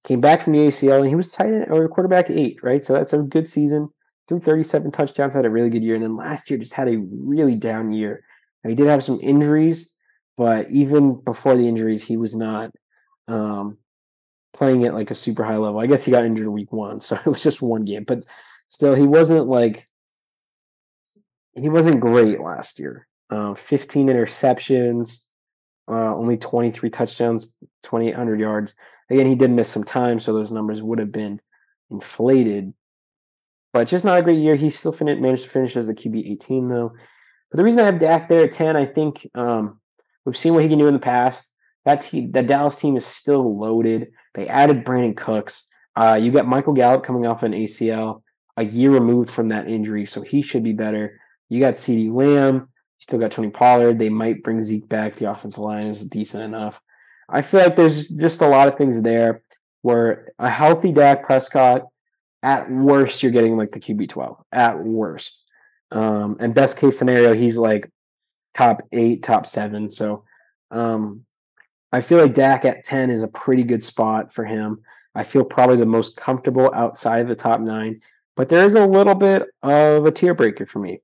came 0.04 0.20
back 0.20 0.42
from 0.42 0.54
the 0.54 0.60
ACL, 0.60 1.00
and 1.00 1.08
he 1.08 1.16
was 1.16 1.32
tight 1.32 1.54
end 1.54 1.68
or 1.70 1.88
quarterback 1.88 2.30
eight, 2.30 2.62
right? 2.62 2.84
So 2.84 2.94
that's 2.94 3.14
a 3.14 3.20
good 3.20 3.48
season. 3.48 3.90
Threw 4.28 4.40
37 4.40 4.92
touchdowns, 4.92 5.36
had 5.36 5.46
a 5.46 5.50
really 5.50 5.70
good 5.70 5.84
year. 5.84 5.96
And 5.96 6.04
then 6.04 6.18
last 6.18 6.50
year 6.50 6.60
just 6.60 6.74
had 6.74 6.90
a 6.90 6.98
really 6.98 7.56
down 7.56 7.94
year. 7.94 8.24
And 8.64 8.72
he 8.72 8.76
did 8.76 8.88
have 8.88 9.06
some 9.06 9.20
injuries, 9.22 9.96
but 10.36 10.70
even 10.70 11.22
before 11.22 11.56
the 11.56 11.68
injuries, 11.68 12.04
he 12.04 12.18
was 12.18 12.36
not 12.36 12.72
um, 13.30 13.78
playing 14.54 14.84
at 14.84 14.94
like 14.94 15.12
a 15.12 15.16
super 15.16 15.46
high 15.46 15.58
level. 15.58 15.80
I 15.80 15.88
guess 15.88 16.04
he 16.04 16.12
got 16.12 16.26
injured 16.26 16.50
week 16.50 16.74
one, 16.74 17.00
so 17.00 17.16
it 17.16 17.26
was 17.26 17.42
just 17.42 17.62
one 17.62 17.86
game. 17.86 18.04
But 18.04 18.26
still, 18.72 18.96
he 18.96 19.06
wasn't 19.06 19.48
like 19.48 19.88
he 21.54 21.70
wasn't 21.70 22.00
great 22.00 22.40
last 22.40 22.80
year. 22.80 23.08
Uh, 23.30 23.54
15 23.54 24.08
interceptions, 24.08 25.26
uh, 25.90 26.16
only 26.16 26.38
23 26.38 26.90
touchdowns, 26.90 27.56
2,800 27.84 28.40
yards. 28.40 28.74
Again, 29.10 29.28
he 29.28 29.36
did 29.36 29.52
miss 29.52 29.70
some 29.70 29.84
time, 29.84 30.20
so 30.20 30.34
those 30.34 30.52
numbers 30.52 30.82
would 30.82 31.00
have 31.00 31.12
been 31.12 31.42
inflated. 31.90 32.74
But 33.74 33.88
just 33.88 34.06
not 34.06 34.18
a 34.18 34.22
great 34.22 34.40
year. 34.40 34.56
He 34.56 34.70
still 34.70 34.92
fin- 34.92 35.22
managed 35.22 35.44
to 35.44 35.50
finish 35.50 35.76
as 35.76 35.88
the 35.88 35.94
QB 35.94 36.32
18, 36.32 36.70
though. 36.70 36.94
But 37.52 37.58
the 37.58 37.64
reason 37.64 37.82
I 37.82 37.86
have 37.86 38.00
Dak 38.00 38.28
there 38.28 38.44
at 38.44 38.52
10, 38.52 38.76
I 38.78 38.86
think 38.86 39.28
um, 39.36 39.80
we've 40.26 40.38
seen 40.38 40.54
what 40.54 40.64
he 40.64 40.70
can 40.70 40.80
do 40.80 40.88
in 40.88 40.94
the 40.94 41.00
past. 41.00 41.50
That 41.84 42.02
team, 42.02 42.32
that 42.32 42.48
Dallas 42.48 42.76
team 42.76 42.96
is 42.96 43.06
still 43.06 43.58
loaded. 43.58 44.12
They 44.34 44.48
added 44.48 44.86
Brandin 44.86 45.18
Cooks. 45.18 45.68
Uh, 45.96 46.20
you 46.22 46.32
got 46.32 46.48
Michael 46.48 46.74
Gallup 46.74 47.04
coming 47.04 47.26
off 47.26 47.44
an 47.44 47.54
ACL, 47.54 48.22
a 48.62 48.66
year 48.66 48.92
removed 48.92 49.32
from 49.32 49.50
that 49.50 49.68
injury, 49.68 50.06
so 50.06 50.22
he 50.22 50.42
should 50.42 50.64
be 50.64 50.74
better. 50.74 51.20
You 51.50 51.60
got 51.60 51.74
CeeDee 51.74 52.14
Lamb. 52.14 52.70
Still 53.00 53.20
got 53.20 53.32
Tony 53.32 53.50
Pollard. 53.50 53.98
They 53.98 54.10
might 54.10 54.44
bring 54.44 54.62
Zeke 54.62 54.88
back. 54.88 55.16
The 55.16 55.32
offensive 55.32 55.64
line 55.64 55.88
is 55.88 56.08
decent 56.08 56.44
enough. 56.44 56.80
I 57.28 57.42
feel 57.42 57.62
like 57.62 57.76
there's 57.76 58.08
just 58.08 58.42
a 58.42 58.48
lot 58.48 58.68
of 58.68 58.78
things 58.78 59.02
there 59.02 59.42
where 59.82 60.32
a 60.38 60.50
healthy 60.50 60.92
Dak 60.92 61.24
Prescott, 61.24 61.88
at 62.44 62.70
worst, 62.70 63.24
you're 63.24 63.32
getting 63.32 63.58
like 63.58 63.72
the 63.72 63.80
QB 63.80 64.10
12. 64.10 64.38
At 64.52 64.80
worst. 64.84 65.44
Um, 65.92 66.38
and 66.40 66.54
best 66.54 66.78
case 66.78 67.00
scenario, 67.00 67.34
he's 67.34 67.58
like 67.58 67.92
top 68.56 68.84
eight, 68.92 69.24
top 69.24 69.48
seven. 69.48 69.90
So 69.90 70.24
um, 70.70 71.26
I 71.92 72.02
feel 72.02 72.22
like 72.22 72.36
Dak 72.36 72.66
at 72.66 72.84
10 72.84 73.10
is 73.10 73.24
a 73.24 73.28
pretty 73.28 73.64
good 73.64 73.82
spot 73.82 74.32
for 74.32 74.46
him. 74.46 74.84
I 75.16 75.24
feel 75.24 75.44
probably 75.44 75.78
the 75.78 75.86
most 75.86 76.16
comfortable 76.16 76.72
outside 76.74 77.22
of 77.22 77.28
the 77.28 77.36
top 77.36 77.60
nine, 77.60 78.02
but 78.36 78.50
there 78.50 78.66
is 78.66 78.76
a 78.76 78.86
little 78.86 79.16
bit 79.16 79.48
of 79.62 80.06
a 80.06 80.12
tier 80.12 80.34
breaker 80.34 80.66
for 80.66 80.80
me. 80.80 81.02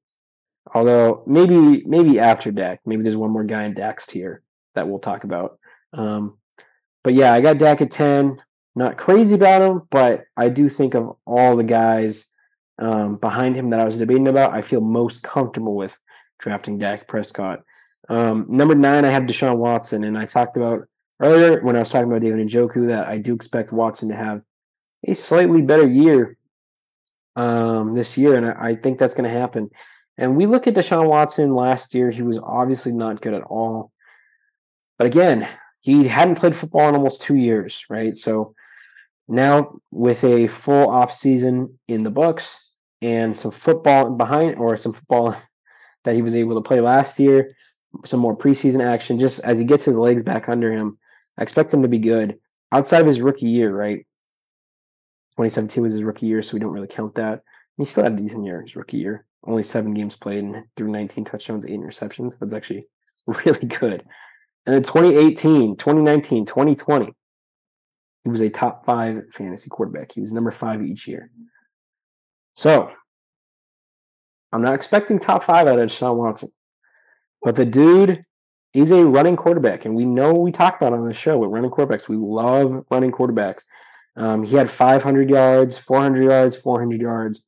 Although 0.74 1.24
maybe 1.26 1.84
maybe 1.86 2.20
after 2.20 2.52
Dak, 2.52 2.82
maybe 2.86 3.04
there's 3.04 3.16
one 3.16 3.32
more 3.32 3.44
guy 3.44 3.63
in 3.63 3.74
Dak's 3.74 4.06
tier 4.06 4.42
that 4.76 4.88
we'll 4.88 5.00
talk 5.00 5.24
about. 5.24 5.60
Um, 5.94 6.38
but 7.04 7.13
yeah, 7.13 7.34
I 7.34 7.42
got 7.42 7.58
Dak 7.58 7.82
at 7.82 7.92
10. 7.92 8.42
Not 8.76 8.98
crazy 8.98 9.36
about 9.36 9.62
him, 9.62 9.88
but 9.90 10.26
I 10.36 10.50
do 10.50 10.70
think 10.70 10.94
of 10.94 11.16
all 11.26 11.56
the 11.56 11.63
guys 11.63 12.32
um, 12.80 13.16
behind 13.16 13.56
him 13.56 13.72
that 13.72 13.80
I 13.80 13.86
was 13.86 13.98
debating 13.98 14.28
about, 14.28 14.54
I 14.54 14.62
feel 14.62 14.82
most 14.82 15.24
comfortable 15.24 15.76
with 15.76 15.98
drafting 16.40 16.78
Dak 16.78 17.08
Prescott. 17.08 17.63
Um, 18.10 18.46
number 18.50 18.76
nine, 18.76 19.04
I 19.04 19.10
have 19.10 19.24
Deshaun 19.24 19.58
Watson, 19.58 20.04
and 20.04 20.18
I 20.18 20.26
talked 20.26 20.58
about 20.58 20.88
earlier 21.20 21.62
when 21.62 21.76
I 21.76 21.80
was 21.80 21.90
talking 21.90 22.08
about 22.08 22.22
David 22.22 22.40
and 22.40 22.50
Njoku 22.50 22.88
that 22.88 23.08
I 23.08 23.18
do 23.18 23.34
expect 23.34 23.72
Watson 23.72 24.10
to 24.10 24.16
have 24.16 24.42
a 25.08 25.16
slightly 25.16 25.62
better 25.62 25.88
year 25.88 26.37
um, 27.38 27.93
this 27.93 28.17
year, 28.17 28.36
and 28.36 28.45
I, 28.45 28.69
I 28.69 28.76
think 28.76 28.97
that's 28.97 29.13
going 29.13 29.32
to 29.32 29.39
happen. 29.39 29.69
And 30.17 30.36
we 30.36 30.47
look 30.47 30.65
at 30.67 30.73
Deshaun 30.73 31.08
Watson 31.08 31.54
last 31.56 31.93
year; 31.93 32.10
he 32.10 32.23
was 32.23 32.39
obviously 32.39 32.91
not 32.91 33.21
good 33.21 33.36
at 33.36 33.43
all. 33.43 33.91
But 34.97 35.08
again, 35.08 35.47
he 35.82 36.08
hadn't 36.08 36.36
played 36.36 36.56
football 36.56 36.89
in 36.89 36.95
almost 36.95 37.21
two 37.21 37.36
years, 37.36 37.86
right? 37.89 38.17
So 38.17 38.56
now 39.28 39.80
with 39.91 40.23
a 40.23 40.47
full 40.47 40.89
off 40.89 41.13
season 41.13 41.78
in 41.88 42.04
the 42.04 42.12
books 42.12 42.71
and 43.02 43.38
some 43.38 43.52
football 43.52 44.10
behind, 44.10 44.56
or 44.58 44.76
some 44.76 44.93
football 44.93 45.36
that 46.04 46.15
he 46.15 46.23
was 46.23 46.36
able 46.36 46.56
to 46.56 46.67
play 46.67 46.82
last 46.82 47.19
year, 47.19 47.56
some 48.04 48.19
more 48.19 48.36
preseason 48.36 48.84
action, 48.84 49.19
just 49.19 49.39
as 49.41 49.60
he 49.60 49.63
gets 49.63 49.86
his 49.86 49.97
legs 49.97 50.23
back 50.23 50.50
under 50.50 50.71
him. 50.71 50.97
I 51.38 51.43
expect 51.43 51.71
him 51.71 51.84
to 51.84 51.88
be 51.88 52.00
good 52.00 52.39
outside 52.71 53.02
of 53.02 53.08
his 53.08 53.21
rookie 53.21 53.50
year, 53.50 53.71
right? 53.71 54.07
2017 55.38 55.84
was 55.84 55.93
his 55.93 56.04
rookie 56.04 56.26
year, 56.26 56.41
so 56.41 56.56
we 56.56 56.60
don't 56.60 56.71
really 56.71 56.88
count 56.88 57.13
that. 57.15 57.43
he 57.78 57.86
still 57.86 58.04
had 58.04 58.13
a 58.13 58.15
decent 58.15 58.43
year 58.43 58.62
his 58.63 58.76
rookie 58.76 58.97
year. 58.97 59.26
Only 59.45 59.62
seven 59.62 59.93
games 59.93 60.15
played 60.15 60.43
and 60.43 60.63
threw 60.76 60.89
19 60.89 61.26
touchdowns, 61.26 61.65
eight 61.65 61.80
interceptions. 61.80 62.39
That's 62.39 62.54
actually 62.54 62.88
really 63.28 63.67
good. 63.67 64.04
And 64.65 64.76
then 64.76 64.84
2018, 64.84 65.78
2019, 65.78 66.45
2020, 66.45 67.13
he 68.23 68.30
was 68.30 68.41
a 68.41 68.50
top 68.50 68.84
five 68.84 69.32
fantasy 69.32 69.69
quarterback. 69.69 70.12
He 70.12 70.21
was 70.21 70.34
number 70.34 70.52
five 70.52 70.82
each 70.82 71.08
year. 71.08 71.30
So 72.56 72.89
I'm 74.52 74.63
not 74.63 74.73
expecting 74.73 75.19
top 75.19 75.43
five 75.43 75.67
out 75.67 75.80
of 75.80 75.88
Deshaun 75.88 76.17
Watson. 76.17 76.50
But 77.43 77.56
the 77.56 77.65
dude 77.65 78.26
is 78.73 78.91
a 78.91 79.06
running 79.06 79.36
quarterback, 79.36 79.86
and 79.86 79.95
we 79.95 80.04
know 80.04 80.34
we 80.34 80.52
talk 80.52 80.78
about 80.78 80.93
on 80.93 81.08
the 81.08 81.13
show 81.13 81.38
with 81.38 81.52
running 81.52 81.69
quarterbacks. 81.69 82.10
We 82.10 82.17
love 82.17 82.84
running 82.89 83.12
quarterbacks. 83.12 83.65
Um, 84.17 84.43
he 84.43 84.56
had 84.56 84.69
500 84.69 85.30
yards, 85.30 85.77
400 85.77 86.23
yards, 86.23 86.56
400 86.56 87.01
yards 87.01 87.45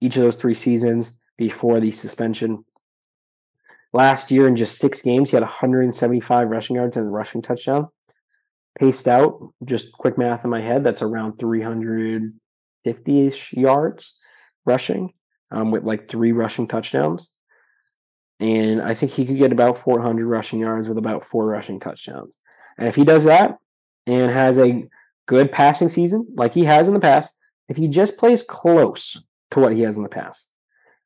each 0.00 0.16
of 0.16 0.22
those 0.22 0.36
three 0.36 0.54
seasons 0.54 1.18
before 1.36 1.78
the 1.80 1.90
suspension. 1.90 2.64
Last 3.92 4.30
year, 4.30 4.48
in 4.48 4.56
just 4.56 4.78
six 4.78 5.02
games, 5.02 5.30
he 5.30 5.36
had 5.36 5.42
175 5.42 6.48
rushing 6.48 6.76
yards 6.76 6.96
and 6.96 7.06
a 7.06 7.10
rushing 7.10 7.42
touchdown. 7.42 7.88
Paced 8.78 9.08
out, 9.08 9.52
just 9.64 9.92
quick 9.92 10.16
math 10.16 10.44
in 10.44 10.50
my 10.50 10.60
head, 10.60 10.84
that's 10.84 11.02
around 11.02 11.36
350 11.36 13.26
ish 13.26 13.52
yards 13.52 14.18
rushing 14.64 15.12
um, 15.50 15.70
with 15.70 15.84
like 15.84 16.08
three 16.08 16.32
rushing 16.32 16.68
touchdowns. 16.68 17.32
And 18.38 18.80
I 18.80 18.94
think 18.94 19.12
he 19.12 19.26
could 19.26 19.38
get 19.38 19.52
about 19.52 19.76
400 19.76 20.26
rushing 20.26 20.60
yards 20.60 20.88
with 20.88 20.96
about 20.96 21.24
four 21.24 21.46
rushing 21.46 21.78
touchdowns. 21.78 22.38
And 22.78 22.88
if 22.88 22.94
he 22.94 23.04
does 23.04 23.24
that 23.24 23.58
and 24.06 24.30
has 24.30 24.58
a 24.58 24.88
good 25.30 25.52
passing 25.52 25.88
season 25.88 26.26
like 26.34 26.52
he 26.52 26.64
has 26.64 26.88
in 26.88 26.94
the 26.94 26.98
past, 26.98 27.36
if 27.68 27.76
he 27.76 27.86
just 27.86 28.18
plays 28.18 28.42
close 28.42 29.16
to 29.52 29.60
what 29.60 29.72
he 29.72 29.82
has 29.82 29.96
in 29.96 30.02
the 30.02 30.08
past, 30.08 30.50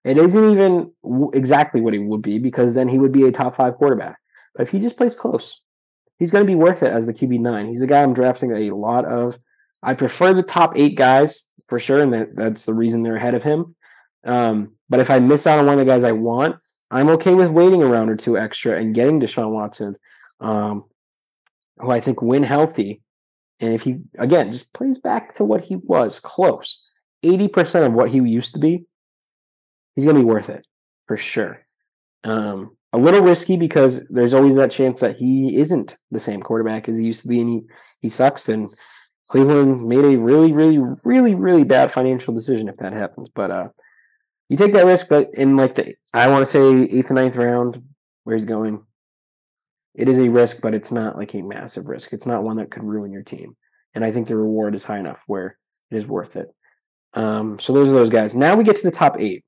it 0.02 0.16
isn't 0.16 0.50
even 0.50 0.90
exactly 1.34 1.82
what 1.82 1.92
he 1.92 1.98
would 1.98 2.22
be 2.22 2.38
because 2.38 2.74
then 2.74 2.88
he 2.88 2.98
would 2.98 3.12
be 3.12 3.24
a 3.24 3.30
top 3.30 3.54
five 3.54 3.74
quarterback. 3.74 4.16
But 4.54 4.62
if 4.62 4.70
he 4.70 4.78
just 4.78 4.96
plays 4.96 5.14
close, 5.14 5.60
he's 6.18 6.30
going 6.30 6.42
to 6.42 6.50
be 6.50 6.54
worth 6.54 6.82
it 6.82 6.90
as 6.90 7.04
the 7.04 7.12
QB 7.12 7.38
nine. 7.40 7.68
He's 7.68 7.80
the 7.80 7.86
guy 7.86 8.02
I'm 8.02 8.14
drafting 8.14 8.50
a 8.52 8.74
lot 8.74 9.04
of. 9.04 9.38
I 9.82 9.92
prefer 9.92 10.32
the 10.32 10.42
top 10.42 10.72
eight 10.74 10.96
guys 10.96 11.50
for 11.68 11.78
sure, 11.78 12.00
and 12.00 12.14
that, 12.14 12.34
that's 12.34 12.64
the 12.64 12.72
reason 12.72 13.02
they're 13.02 13.16
ahead 13.16 13.34
of 13.34 13.42
him. 13.42 13.76
Um, 14.24 14.72
but 14.88 15.00
if 15.00 15.10
I 15.10 15.18
miss 15.18 15.46
out 15.46 15.58
on 15.58 15.66
one 15.66 15.78
of 15.78 15.84
the 15.84 15.92
guys 15.92 16.02
I 16.02 16.12
want, 16.12 16.56
I'm 16.90 17.10
okay 17.10 17.34
with 17.34 17.50
waiting 17.50 17.82
a 17.82 17.86
round 17.86 18.08
or 18.08 18.16
two 18.16 18.38
extra 18.38 18.80
and 18.80 18.94
getting 18.94 19.20
Deshaun 19.20 19.50
Watson, 19.50 19.96
um, 20.40 20.84
who 21.76 21.90
I 21.90 22.00
think 22.00 22.22
win 22.22 22.42
healthy. 22.42 23.02
And 23.64 23.72
if 23.72 23.82
he 23.82 24.00
again 24.18 24.52
just 24.52 24.70
plays 24.74 24.98
back 24.98 25.34
to 25.34 25.44
what 25.44 25.64
he 25.64 25.76
was, 25.76 26.20
close, 26.20 26.82
80% 27.24 27.86
of 27.86 27.94
what 27.94 28.10
he 28.10 28.18
used 28.18 28.52
to 28.52 28.60
be, 28.60 28.84
he's 29.96 30.04
gonna 30.04 30.18
be 30.18 30.24
worth 30.24 30.50
it 30.50 30.66
for 31.06 31.16
sure. 31.16 31.60
Um, 32.24 32.76
a 32.92 32.98
little 32.98 33.22
risky 33.22 33.56
because 33.56 34.06
there's 34.08 34.34
always 34.34 34.56
that 34.56 34.70
chance 34.70 35.00
that 35.00 35.16
he 35.16 35.56
isn't 35.56 35.96
the 36.10 36.18
same 36.18 36.42
quarterback 36.42 36.88
as 36.90 36.98
he 36.98 37.06
used 37.06 37.22
to 37.22 37.28
be 37.28 37.40
and 37.40 37.50
he, 37.50 37.60
he 38.02 38.08
sucks. 38.10 38.50
And 38.50 38.70
Cleveland 39.28 39.86
made 39.86 40.04
a 40.04 40.18
really, 40.18 40.52
really, 40.52 40.78
really, 41.02 41.34
really 41.34 41.64
bad 41.64 41.90
financial 41.90 42.34
decision 42.34 42.68
if 42.68 42.76
that 42.76 42.92
happens. 42.92 43.30
But 43.30 43.50
uh 43.50 43.68
you 44.50 44.58
take 44.58 44.74
that 44.74 44.84
risk, 44.84 45.08
but 45.08 45.30
in 45.32 45.56
like 45.56 45.74
the 45.74 45.94
I 46.12 46.28
want 46.28 46.42
to 46.42 46.50
say 46.50 46.60
eighth 46.60 47.08
and 47.08 47.16
ninth 47.16 47.36
round, 47.36 47.82
where 48.24 48.36
he's 48.36 48.44
going, 48.44 48.84
it 49.94 50.08
is 50.08 50.18
a 50.18 50.28
risk, 50.28 50.60
but 50.60 50.74
it's 50.74 50.90
not 50.90 51.16
like 51.16 51.34
a 51.34 51.42
massive 51.42 51.88
risk. 51.88 52.12
It's 52.12 52.26
not 52.26 52.42
one 52.42 52.56
that 52.56 52.70
could 52.70 52.82
ruin 52.82 53.12
your 53.12 53.22
team. 53.22 53.56
And 53.94 54.04
I 54.04 54.10
think 54.10 54.26
the 54.26 54.36
reward 54.36 54.74
is 54.74 54.84
high 54.84 54.98
enough 54.98 55.22
where 55.26 55.56
it 55.90 55.96
is 55.96 56.06
worth 56.06 56.36
it. 56.36 56.48
Um, 57.14 57.58
so 57.60 57.72
those 57.72 57.90
are 57.90 57.92
those 57.92 58.10
guys. 58.10 58.34
Now 58.34 58.56
we 58.56 58.64
get 58.64 58.76
to 58.76 58.82
the 58.82 58.90
top 58.90 59.20
eight. 59.20 59.44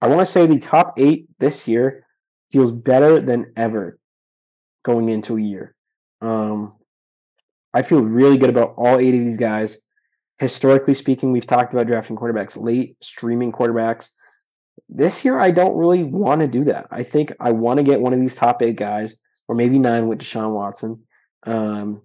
I 0.00 0.06
want 0.06 0.20
to 0.20 0.26
say 0.26 0.46
the 0.46 0.58
top 0.58 0.94
eight 0.96 1.26
this 1.38 1.66
year 1.66 2.06
feels 2.50 2.72
better 2.72 3.20
than 3.20 3.52
ever 3.56 3.98
going 4.84 5.08
into 5.08 5.36
a 5.36 5.42
year. 5.42 5.74
Um, 6.20 6.74
I 7.74 7.82
feel 7.82 8.00
really 8.00 8.38
good 8.38 8.50
about 8.50 8.74
all 8.76 8.98
eight 8.98 9.14
of 9.14 9.24
these 9.24 9.36
guys. 9.36 9.78
Historically 10.38 10.94
speaking, 10.94 11.32
we've 11.32 11.46
talked 11.46 11.72
about 11.72 11.86
drafting 11.86 12.16
quarterbacks 12.16 12.60
late, 12.60 12.96
streaming 13.02 13.52
quarterbacks. 13.52 14.10
This 14.88 15.24
year, 15.24 15.38
I 15.38 15.50
don't 15.50 15.76
really 15.76 16.02
want 16.02 16.40
to 16.40 16.48
do 16.48 16.64
that. 16.64 16.86
I 16.90 17.02
think 17.02 17.32
I 17.38 17.52
want 17.52 17.78
to 17.78 17.84
get 17.84 18.00
one 18.00 18.12
of 18.12 18.20
these 18.20 18.36
top 18.36 18.62
eight 18.62 18.76
guys, 18.76 19.16
or 19.50 19.56
maybe 19.56 19.80
nine 19.80 20.06
with 20.06 20.20
Deshaun 20.20 20.52
Watson. 20.52 21.02
Um, 21.42 22.02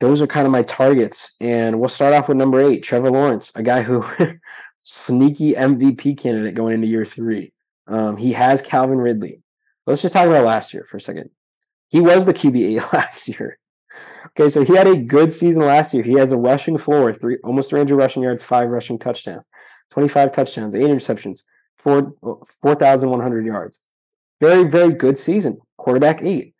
those 0.00 0.22
are 0.22 0.26
kind 0.26 0.46
of 0.46 0.52
my 0.52 0.62
targets. 0.62 1.36
And 1.38 1.78
we'll 1.78 1.90
start 1.90 2.14
off 2.14 2.28
with 2.28 2.38
number 2.38 2.62
eight, 2.62 2.82
Trevor 2.82 3.10
Lawrence, 3.10 3.52
a 3.54 3.62
guy 3.62 3.82
who 3.82 4.02
sneaky 4.78 5.52
MVP 5.52 6.16
candidate 6.16 6.54
going 6.54 6.76
into 6.76 6.86
year 6.86 7.04
three. 7.04 7.52
Um, 7.86 8.16
he 8.16 8.32
has 8.32 8.62
Calvin 8.62 8.96
Ridley. 8.96 9.42
let's 9.86 10.00
just 10.00 10.14
talk 10.14 10.26
about 10.26 10.46
last 10.46 10.72
year 10.72 10.84
for 10.84 10.96
a 10.96 11.00
second. 11.00 11.28
He 11.88 12.00
was 12.00 12.24
the 12.24 12.32
QB8 12.32 12.92
last 12.94 13.28
year. 13.28 13.58
Okay, 14.28 14.48
so 14.48 14.64
he 14.64 14.74
had 14.74 14.86
a 14.86 14.96
good 14.96 15.30
season 15.30 15.60
last 15.60 15.92
year. 15.92 16.02
He 16.02 16.14
has 16.14 16.32
a 16.32 16.38
rushing 16.38 16.78
floor, 16.78 17.12
three 17.12 17.36
almost 17.44 17.68
300 17.68 17.94
rushing 17.94 18.22
yards, 18.22 18.42
five 18.42 18.70
rushing 18.70 18.98
touchdowns, 18.98 19.46
25 19.90 20.32
touchdowns, 20.32 20.74
eight 20.74 20.84
interceptions, 20.84 21.42
four 21.76 22.14
4,100 22.62 23.44
yards. 23.44 23.78
Very, 24.40 24.68
very 24.68 24.94
good 24.94 25.18
season. 25.18 25.58
Quarterback 25.76 26.22
eight. 26.22 26.54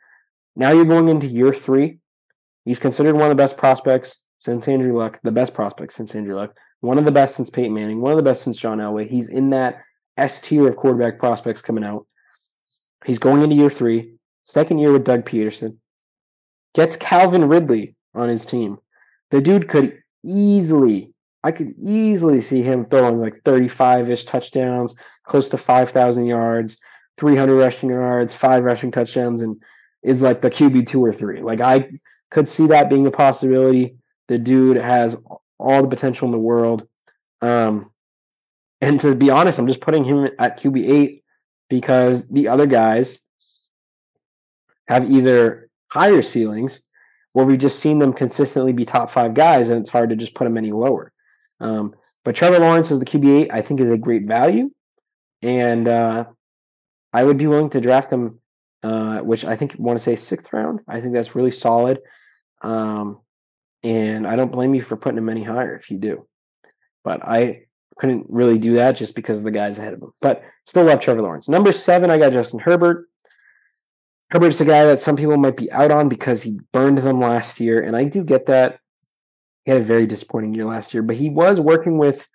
Now 0.56 0.70
you're 0.72 0.84
going 0.84 1.08
into 1.08 1.26
year 1.26 1.52
three. 1.52 1.98
He's 2.64 2.78
considered 2.78 3.14
one 3.14 3.24
of 3.24 3.30
the 3.30 3.42
best 3.42 3.56
prospects 3.56 4.22
since 4.38 4.68
Andrew 4.68 4.96
Luck, 4.96 5.18
the 5.22 5.32
best 5.32 5.54
prospect 5.54 5.92
since 5.92 6.14
Andrew 6.14 6.36
Luck, 6.36 6.56
one 6.80 6.98
of 6.98 7.04
the 7.04 7.12
best 7.12 7.36
since 7.36 7.50
Peyton 7.50 7.74
Manning, 7.74 8.00
one 8.00 8.12
of 8.12 8.16
the 8.16 8.22
best 8.22 8.42
since 8.42 8.60
John 8.60 8.78
Elway. 8.78 9.08
He's 9.08 9.28
in 9.28 9.50
that 9.50 9.80
S 10.16 10.40
tier 10.40 10.68
of 10.68 10.76
quarterback 10.76 11.18
prospects 11.18 11.62
coming 11.62 11.84
out. 11.84 12.06
He's 13.06 13.18
going 13.18 13.42
into 13.42 13.56
year 13.56 13.70
three, 13.70 14.14
second 14.44 14.78
year 14.78 14.92
with 14.92 15.04
Doug 15.04 15.24
Pederson. 15.24 15.76
Gets 16.74 16.96
Calvin 16.96 17.46
Ridley 17.46 17.96
on 18.14 18.28
his 18.28 18.44
team. 18.44 18.78
The 19.30 19.40
dude 19.40 19.68
could 19.68 19.98
easily, 20.24 21.12
I 21.42 21.52
could 21.52 21.72
easily 21.78 22.40
see 22.40 22.62
him 22.62 22.84
throwing 22.84 23.20
like 23.20 23.42
35 23.44 24.10
ish 24.10 24.24
touchdowns, 24.24 24.94
close 25.24 25.48
to 25.48 25.58
5,000 25.58 26.26
yards, 26.26 26.78
300 27.20 27.54
rushing 27.54 27.90
yards, 27.90 28.34
five 28.34 28.64
rushing 28.64 28.90
touchdowns, 28.90 29.42
and 29.42 29.62
is 30.02 30.22
like 30.22 30.40
the 30.40 30.50
QB 30.50 30.86
two 30.86 31.04
or 31.04 31.12
three. 31.12 31.42
Like 31.42 31.60
I 31.60 31.90
could 32.30 32.48
see 32.48 32.66
that 32.68 32.88
being 32.88 33.06
a 33.06 33.10
possibility. 33.10 33.96
The 34.28 34.38
dude 34.38 34.78
has 34.78 35.20
all 35.58 35.82
the 35.82 35.88
potential 35.88 36.26
in 36.26 36.32
the 36.32 36.38
world. 36.38 36.88
Um, 37.42 37.90
and 38.80 38.98
to 39.00 39.14
be 39.14 39.30
honest, 39.30 39.58
I'm 39.58 39.66
just 39.66 39.82
putting 39.82 40.04
him 40.04 40.30
at 40.38 40.58
QB 40.58 40.88
eight 40.88 41.24
because 41.68 42.26
the 42.28 42.48
other 42.48 42.66
guys 42.66 43.20
have 44.88 45.10
either 45.10 45.68
higher 45.92 46.22
ceilings 46.22 46.82
or 47.34 47.44
we've 47.44 47.58
just 47.58 47.78
seen 47.78 47.98
them 47.98 48.12
consistently 48.12 48.72
be 48.72 48.84
top 48.84 49.10
five 49.10 49.34
guys, 49.34 49.68
and 49.68 49.80
it's 49.80 49.90
hard 49.90 50.10
to 50.10 50.16
just 50.16 50.34
put 50.34 50.44
them 50.44 50.56
any 50.56 50.72
lower. 50.72 51.12
Um, 51.60 51.94
but 52.24 52.34
Trevor 52.34 52.58
Lawrence 52.58 52.90
as 52.90 52.98
the 52.98 53.04
QB 53.04 53.42
eight, 53.42 53.50
I 53.52 53.62
think, 53.62 53.80
is 53.80 53.90
a 53.90 53.98
great 53.98 54.24
value, 54.24 54.70
and 55.42 55.86
uh, 55.86 56.24
I 57.12 57.24
would 57.24 57.38
be 57.38 57.46
willing 57.46 57.70
to 57.70 57.80
draft 57.80 58.12
him, 58.12 58.40
uh, 58.82 59.18
which 59.18 59.44
I 59.44 59.56
think 59.56 59.74
want 59.78 59.98
to 59.98 60.02
say 60.02 60.16
sixth 60.16 60.52
round. 60.52 60.80
I 60.88 61.00
think 61.00 61.12
that's 61.12 61.34
really 61.34 61.50
solid. 61.50 62.00
Um, 62.62 63.20
and 63.82 64.26
I 64.26 64.36
don't 64.36 64.52
blame 64.52 64.74
you 64.74 64.82
for 64.82 64.96
putting 64.96 65.18
him 65.18 65.28
any 65.28 65.42
higher 65.42 65.74
if 65.74 65.90
you 65.90 65.98
do. 65.98 66.26
But 67.02 67.26
I 67.26 67.62
couldn't 67.98 68.26
really 68.28 68.58
do 68.58 68.74
that 68.74 68.92
just 68.92 69.14
because 69.14 69.38
of 69.38 69.44
the 69.44 69.50
guys 69.50 69.78
ahead 69.78 69.94
of 69.94 70.02
him. 70.02 70.12
But 70.20 70.42
still 70.66 70.84
love 70.84 71.00
Trevor 71.00 71.22
Lawrence. 71.22 71.48
Number 71.48 71.72
seven, 71.72 72.10
I 72.10 72.18
got 72.18 72.32
Justin 72.32 72.60
Herbert. 72.60 73.06
Herbert's 74.30 74.60
a 74.60 74.64
guy 74.64 74.84
that 74.84 75.00
some 75.00 75.16
people 75.16 75.36
might 75.36 75.56
be 75.56 75.70
out 75.72 75.90
on 75.90 76.08
because 76.08 76.42
he 76.42 76.60
burned 76.72 76.98
them 76.98 77.20
last 77.20 77.58
year, 77.58 77.82
and 77.82 77.96
I 77.96 78.04
do 78.04 78.22
get 78.22 78.46
that. 78.46 78.78
He 79.64 79.72
had 79.72 79.80
a 79.80 79.84
very 79.84 80.06
disappointing 80.06 80.54
year 80.54 80.66
last 80.66 80.94
year, 80.94 81.02
but 81.02 81.16
he 81.16 81.28
was 81.28 81.60
working 81.60 81.98
with 81.98 82.28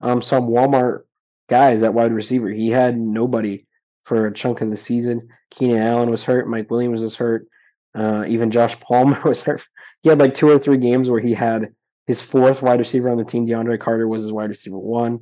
um, 0.00 0.22
some 0.22 0.48
Walmart 0.48 1.02
guys 1.48 1.82
at 1.82 1.94
wide 1.94 2.12
receiver. 2.12 2.48
He 2.48 2.70
had 2.70 2.98
nobody 2.98 3.66
for 4.02 4.26
a 4.26 4.32
chunk 4.32 4.60
of 4.60 4.70
the 4.70 4.76
season. 4.76 5.28
Keenan 5.50 5.78
Allen 5.78 6.10
was 6.10 6.24
hurt. 6.24 6.48
Mike 6.48 6.70
Williams 6.70 7.02
was 7.02 7.16
hurt. 7.16 7.46
Uh, 7.94 8.24
even 8.26 8.50
Josh 8.50 8.78
Palmer 8.80 9.20
was 9.24 9.42
hurt. 9.42 9.62
He 10.02 10.08
had 10.08 10.18
like 10.18 10.34
two 10.34 10.48
or 10.48 10.58
three 10.58 10.78
games 10.78 11.10
where 11.10 11.20
he 11.20 11.34
had 11.34 11.74
his 12.06 12.20
fourth 12.20 12.62
wide 12.62 12.78
receiver 12.78 13.08
on 13.10 13.18
the 13.18 13.24
team. 13.24 13.46
DeAndre 13.46 13.78
Carter 13.78 14.08
was 14.08 14.22
his 14.22 14.32
wide 14.32 14.50
receiver 14.50 14.78
one. 14.78 15.20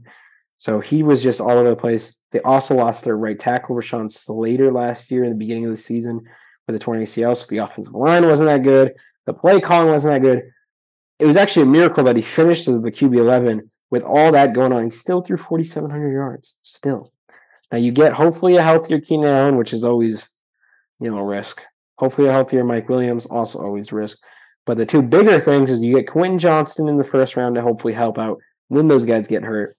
So 0.57 0.81
he 0.81 1.03
was 1.03 1.23
just 1.23 1.41
all 1.41 1.51
over 1.51 1.71
the 1.71 1.77
place. 1.77 2.21
They 2.33 2.41
also 2.41 2.75
lost 2.75 3.05
their 3.05 3.17
right 3.17 3.39
tackle, 3.39 3.77
Rashawn 3.77 4.11
Slater, 4.11 4.71
last 4.71 5.11
year 5.11 5.25
in 5.25 5.31
the 5.31 5.37
beginning 5.37 5.65
of 5.65 5.71
the 5.71 5.77
season 5.77 6.21
with 6.67 6.77
a 6.77 6.79
torn 6.79 7.01
ACL. 7.01 7.37
So 7.37 7.47
the 7.49 7.59
offensive 7.59 7.95
line 7.95 8.27
wasn't 8.27 8.49
that 8.49 8.63
good. 8.63 8.93
The 9.27 9.33
play 9.33 9.61
calling 9.61 9.91
wasn't 9.91 10.15
that 10.15 10.29
good. 10.29 10.51
It 11.19 11.27
was 11.27 11.37
actually 11.37 11.63
a 11.63 11.67
miracle 11.67 12.05
that 12.05 12.17
he 12.17 12.23
finished 12.23 12.69
as 12.69 12.81
the 12.81 12.93
QB 12.93 13.17
11 13.17 13.71
with 13.91 14.03
all 14.03 14.33
that 14.33 14.55
going 14.55 14.73
on. 14.73 14.85
He 14.85 14.91
still 14.91 15.23
threw 15.23 15.37
4,700 15.37 16.13
yards. 16.13 16.57
Still. 16.63 17.13
Now 17.71 17.79
you 17.79 17.93
get 17.93 18.13
hopefully 18.13 18.57
a 18.57 18.63
healthier 18.63 19.01
Keenan 19.01 19.27
Allen, 19.27 19.57
which 19.57 19.73
is 19.73 19.85
always, 19.85 20.35
you 21.01 21.11
know, 21.11 21.19
a 21.19 21.25
risk. 21.25 21.65
Hopefully 21.99 22.29
a 22.29 22.33
healthier 22.33 22.65
Mike 22.65 22.89
Williams, 22.89 23.27
also 23.27 23.61
always 23.61 23.93
risk. 23.93 24.19
But 24.67 24.77
the 24.77 24.87
two 24.87 25.03
bigger 25.03 25.41
things 25.41 25.71
is 25.71 25.83
you 25.83 25.97
get 25.97 26.11
Quentin 26.11 26.39
Johnston 26.39 26.89
in 26.89 26.97
the 26.97 27.05
first 27.05 27.37
round 27.37 27.55
to 27.55 27.63
hopefully 27.63 27.93
help 27.93 28.19
out 28.19 28.39
when 28.69 28.89
those 28.89 29.05
guys 29.05 29.27
get 29.27 29.43
hurt. 29.43 29.75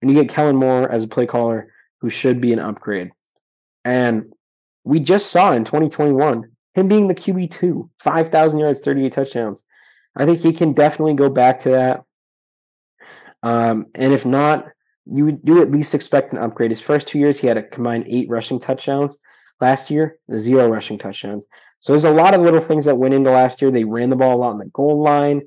And 0.00 0.10
you 0.10 0.20
get 0.20 0.32
Kellen 0.32 0.56
Moore 0.56 0.90
as 0.90 1.02
a 1.02 1.08
play 1.08 1.26
caller 1.26 1.72
who 2.00 2.10
should 2.10 2.40
be 2.40 2.52
an 2.52 2.58
upgrade. 2.58 3.10
And 3.84 4.32
we 4.84 5.00
just 5.00 5.30
saw 5.30 5.52
in 5.52 5.64
2021 5.64 6.50
him 6.74 6.88
being 6.88 7.08
the 7.08 7.14
QB2, 7.14 7.88
5,000 8.00 8.60
yards, 8.60 8.80
38 8.80 9.12
touchdowns. 9.12 9.62
I 10.16 10.26
think 10.26 10.40
he 10.40 10.52
can 10.52 10.74
definitely 10.74 11.14
go 11.14 11.28
back 11.28 11.60
to 11.60 11.70
that. 11.70 12.04
Um, 13.42 13.86
and 13.94 14.12
if 14.12 14.26
not, 14.26 14.68
you 15.06 15.24
would 15.24 15.44
do 15.44 15.60
at 15.60 15.70
least 15.70 15.94
expect 15.94 16.32
an 16.32 16.38
upgrade. 16.38 16.70
His 16.70 16.80
first 16.80 17.08
two 17.08 17.18
years, 17.18 17.38
he 17.38 17.46
had 17.46 17.56
a 17.56 17.62
combined 17.62 18.06
eight 18.08 18.28
rushing 18.28 18.60
touchdowns. 18.60 19.18
Last 19.60 19.90
year, 19.90 20.18
zero 20.36 20.68
rushing 20.68 20.98
touchdowns. 20.98 21.44
So 21.80 21.92
there's 21.92 22.04
a 22.04 22.10
lot 22.10 22.34
of 22.34 22.40
little 22.40 22.60
things 22.60 22.86
that 22.86 22.96
went 22.96 23.14
into 23.14 23.30
last 23.30 23.62
year. 23.62 23.70
They 23.70 23.84
ran 23.84 24.10
the 24.10 24.16
ball 24.16 24.36
a 24.36 24.38
lot 24.38 24.50
on 24.50 24.58
the 24.58 24.66
goal 24.66 25.02
line. 25.02 25.42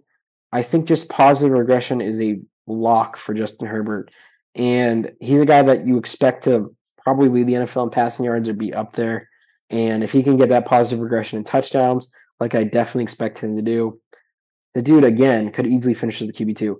I 0.51 0.61
think 0.61 0.87
just 0.87 1.09
positive 1.09 1.57
regression 1.57 1.99
is 1.99 2.21
a 2.21 2.39
lock 2.67 3.17
for 3.17 3.33
Justin 3.33 3.67
Herbert. 3.67 4.11
And 4.55 5.11
he's 5.19 5.41
a 5.41 5.45
guy 5.45 5.61
that 5.61 5.85
you 5.85 5.97
expect 5.97 6.45
to 6.45 6.75
probably 7.03 7.29
lead 7.29 7.47
the 7.47 7.53
NFL 7.53 7.85
in 7.85 7.89
passing 7.89 8.25
yards 8.25 8.47
or 8.49 8.53
be 8.53 8.73
up 8.73 8.93
there. 8.93 9.29
And 9.69 10.03
if 10.03 10.11
he 10.11 10.23
can 10.23 10.37
get 10.37 10.49
that 10.49 10.65
positive 10.65 11.01
regression 11.01 11.37
in 11.37 11.43
touchdowns, 11.43 12.11
like 12.39 12.55
I 12.55 12.63
definitely 12.63 13.03
expect 13.03 13.39
him 13.39 13.55
to 13.55 13.61
do, 13.61 13.99
the 14.73 14.81
dude 14.81 15.03
again 15.03 15.51
could 15.51 15.67
easily 15.67 15.93
finish 15.93 16.21
as 16.21 16.27
the 16.27 16.33
QB2. 16.33 16.75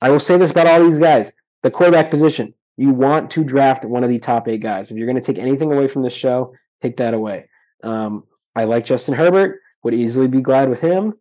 I 0.00 0.10
will 0.10 0.20
say 0.20 0.36
this 0.38 0.50
about 0.50 0.66
all 0.66 0.82
these 0.82 0.98
guys 0.98 1.32
the 1.64 1.70
quarterback 1.70 2.10
position. 2.10 2.54
You 2.76 2.90
want 2.90 3.30
to 3.32 3.42
draft 3.42 3.84
one 3.84 4.04
of 4.04 4.10
the 4.10 4.18
top 4.18 4.46
eight 4.46 4.60
guys. 4.60 4.90
If 4.90 4.98
you're 4.98 5.06
going 5.06 5.20
to 5.20 5.26
take 5.26 5.42
anything 5.42 5.72
away 5.72 5.88
from 5.88 6.02
this 6.02 6.12
show, 6.12 6.54
take 6.82 6.98
that 6.98 7.14
away. 7.14 7.48
Um, 7.82 8.24
I 8.54 8.64
like 8.64 8.84
Justin 8.84 9.14
Herbert, 9.14 9.60
would 9.82 9.94
easily 9.94 10.28
be 10.28 10.42
glad 10.42 10.68
with 10.68 10.80
him. 10.80 11.14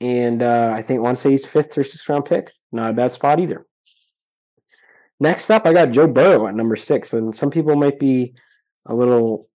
And 0.00 0.42
uh, 0.42 0.72
I 0.74 0.80
think 0.80 1.02
once 1.02 1.22
he's 1.22 1.44
fifth 1.44 1.76
or 1.76 1.84
sixth 1.84 2.08
round 2.08 2.24
pick, 2.24 2.50
not 2.72 2.90
a 2.90 2.94
bad 2.94 3.12
spot 3.12 3.40
either. 3.40 3.66
Next 5.20 5.50
up, 5.50 5.66
I 5.66 5.74
got 5.74 5.90
Joe 5.90 6.06
Burrow 6.06 6.46
at 6.46 6.54
number 6.54 6.76
six. 6.76 7.12
And 7.12 7.34
some 7.34 7.50
people 7.50 7.76
might 7.76 7.98
be 7.98 8.34
a 8.86 8.94
little 8.94 9.46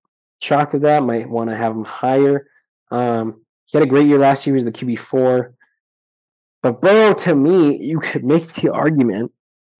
shocked 0.41 0.75
at 0.75 0.81
that, 0.81 1.03
might 1.03 1.27
want 1.27 1.49
to 1.49 1.55
have 1.55 1.71
him 1.71 1.85
higher. 1.85 2.47
Um, 2.91 3.41
he 3.65 3.79
had 3.79 3.87
a 3.87 3.89
great 3.89 4.05
year 4.05 4.19
last 4.19 4.45
year. 4.45 4.55
He 4.55 4.63
was 4.63 4.65
the 4.65 4.71
QB4. 4.71 5.53
But 6.61 6.81
Burrow, 6.81 7.15
to 7.15 7.33
me, 7.33 7.83
you 7.83 7.99
could 7.99 8.23
make 8.23 8.53
the 8.53 8.71
argument 8.71 9.31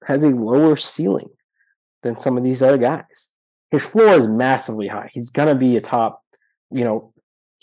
has 0.04 0.24
a 0.24 0.30
lower 0.30 0.76
ceiling 0.76 1.30
than 2.04 2.20
some 2.20 2.38
of 2.38 2.44
these 2.44 2.62
other 2.62 2.78
guys. 2.78 3.30
His 3.72 3.86
floor 3.86 4.18
is 4.18 4.28
massively 4.28 4.88
high. 4.88 5.10
He's 5.12 5.30
gonna 5.30 5.56
be 5.56 5.78
a 5.78 5.82
top, 5.82 6.22
you 6.72 6.84
know, 6.84 7.14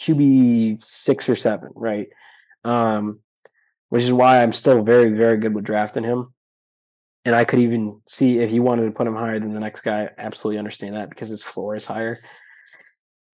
QB 0.00 0.82
six 0.82 1.28
or 1.28 1.36
seven, 1.36 1.70
right? 1.74 2.08
Um, 2.64 3.20
which 3.88 4.02
is 4.02 4.12
why 4.12 4.42
I'm 4.42 4.52
still 4.52 4.82
very, 4.82 5.10
very 5.10 5.36
good 5.38 5.54
with 5.54 5.64
drafting 5.64 6.04
him. 6.04 6.32
And 7.24 7.36
I 7.36 7.44
could 7.44 7.60
even 7.60 8.00
see 8.08 8.38
if 8.38 8.50
you 8.50 8.62
wanted 8.62 8.86
to 8.86 8.90
put 8.90 9.06
him 9.06 9.14
higher 9.14 9.38
than 9.38 9.52
the 9.52 9.60
next 9.60 9.82
guy, 9.82 10.10
absolutely 10.18 10.58
understand 10.58 10.96
that 10.96 11.10
because 11.10 11.28
his 11.28 11.42
floor 11.42 11.76
is 11.76 11.84
higher. 11.84 12.18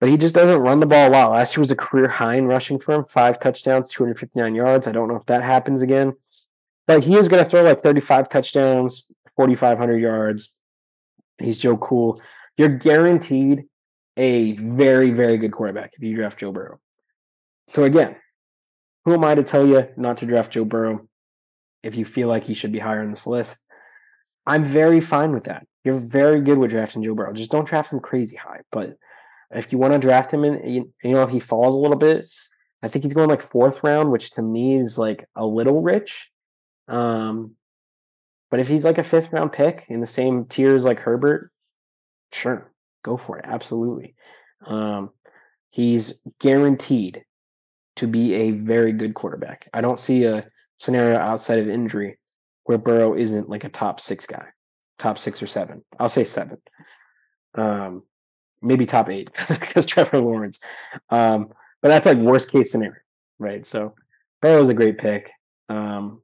But 0.00 0.10
he 0.10 0.16
just 0.16 0.34
doesn't 0.34 0.60
run 0.60 0.80
the 0.80 0.86
ball 0.86 1.08
a 1.08 1.10
lot. 1.10 1.30
Last 1.30 1.56
year 1.56 1.60
was 1.60 1.70
a 1.70 1.76
career 1.76 2.06
high 2.08 2.36
in 2.36 2.46
rushing 2.46 2.78
for 2.78 2.94
him, 2.94 3.04
five 3.04 3.40
touchdowns, 3.40 3.88
259 3.90 4.54
yards. 4.54 4.86
I 4.86 4.92
don't 4.92 5.08
know 5.08 5.16
if 5.16 5.26
that 5.26 5.42
happens 5.42 5.82
again. 5.82 6.14
But 6.88 7.04
he 7.04 7.14
is 7.14 7.28
going 7.28 7.44
to 7.44 7.48
throw 7.48 7.62
like 7.62 7.82
35 7.82 8.28
touchdowns, 8.30 9.12
4,500 9.36 9.98
yards. 9.98 10.54
He's 11.38 11.58
Joe 11.58 11.76
Cool. 11.76 12.20
You're 12.56 12.76
guaranteed 12.76 13.66
a 14.16 14.54
very, 14.54 15.12
very 15.12 15.36
good 15.36 15.52
quarterback 15.52 15.92
if 15.94 16.02
you 16.02 16.16
draft 16.16 16.40
Joe 16.40 16.50
Burrow. 16.50 16.80
So 17.68 17.84
again, 17.84 18.16
who 19.04 19.14
am 19.14 19.22
I 19.22 19.34
to 19.34 19.44
tell 19.44 19.66
you 19.66 19.86
not 19.96 20.16
to 20.18 20.26
draft 20.26 20.52
Joe 20.52 20.64
Burrow 20.64 21.06
if 21.82 21.94
you 21.94 22.04
feel 22.04 22.26
like 22.26 22.44
he 22.44 22.54
should 22.54 22.72
be 22.72 22.80
higher 22.80 23.02
on 23.02 23.10
this 23.10 23.26
list? 23.26 23.64
I'm 24.46 24.64
very 24.64 25.02
fine 25.02 25.32
with 25.32 25.44
that. 25.44 25.66
You're 25.84 25.94
very 25.94 26.40
good 26.40 26.58
with 26.58 26.70
drafting 26.70 27.04
Joe 27.04 27.14
Burrow. 27.14 27.34
Just 27.34 27.50
don't 27.50 27.68
draft 27.68 27.92
him 27.92 28.00
crazy 28.00 28.36
high. 28.36 28.62
But 28.72 28.96
if 29.50 29.70
you 29.70 29.78
want 29.78 29.92
to 29.92 29.98
draft 29.98 30.32
him 30.32 30.42
and 30.42 30.74
you, 30.74 30.92
you 31.04 31.12
know 31.12 31.26
he 31.26 31.38
falls 31.38 31.74
a 31.74 31.78
little 31.78 31.98
bit, 31.98 32.24
I 32.82 32.88
think 32.88 33.04
he's 33.04 33.14
going 33.14 33.28
like 33.28 33.42
fourth 33.42 33.84
round, 33.84 34.10
which 34.10 34.30
to 34.32 34.42
me 34.42 34.78
is 34.78 34.96
like 34.96 35.26
a 35.36 35.44
little 35.44 35.82
rich. 35.82 36.30
Um, 36.88 37.52
but 38.50 38.60
if 38.60 38.68
he's 38.68 38.84
like 38.84 38.98
a 38.98 39.04
fifth 39.04 39.32
round 39.32 39.52
pick 39.52 39.84
in 39.88 40.00
the 40.00 40.06
same 40.06 40.46
tiers 40.46 40.84
like 40.84 41.00
Herbert, 41.00 41.50
sure, 42.32 42.72
go 43.04 43.16
for 43.16 43.38
it. 43.38 43.44
Absolutely. 43.46 44.14
Um, 44.66 45.10
he's 45.70 46.20
guaranteed 46.40 47.24
to 47.96 48.06
be 48.06 48.34
a 48.34 48.50
very 48.52 48.92
good 48.92 49.14
quarterback. 49.14 49.68
I 49.72 49.80
don't 49.80 50.00
see 50.00 50.24
a 50.24 50.48
scenario 50.78 51.18
outside 51.18 51.58
of 51.58 51.68
injury 51.68 52.18
where 52.64 52.78
Burrow 52.78 53.14
isn't 53.14 53.48
like 53.48 53.64
a 53.64 53.68
top 53.68 54.00
six 54.00 54.26
guy, 54.26 54.46
top 54.98 55.18
six 55.18 55.42
or 55.42 55.46
seven. 55.46 55.84
I'll 55.98 56.08
say 56.08 56.24
seven. 56.24 56.58
Um, 57.54 58.02
maybe 58.62 58.86
top 58.86 59.10
eight 59.10 59.30
because 59.48 59.86
Trevor 59.86 60.20
Lawrence. 60.20 60.60
Um, 61.10 61.48
but 61.82 61.88
that's 61.88 62.06
like 62.06 62.18
worst 62.18 62.50
case 62.50 62.70
scenario, 62.70 63.00
right? 63.38 63.66
So 63.66 63.94
Burrow 64.40 64.60
is 64.60 64.68
a 64.68 64.74
great 64.74 64.98
pick. 64.98 65.30
Um, 65.68 66.22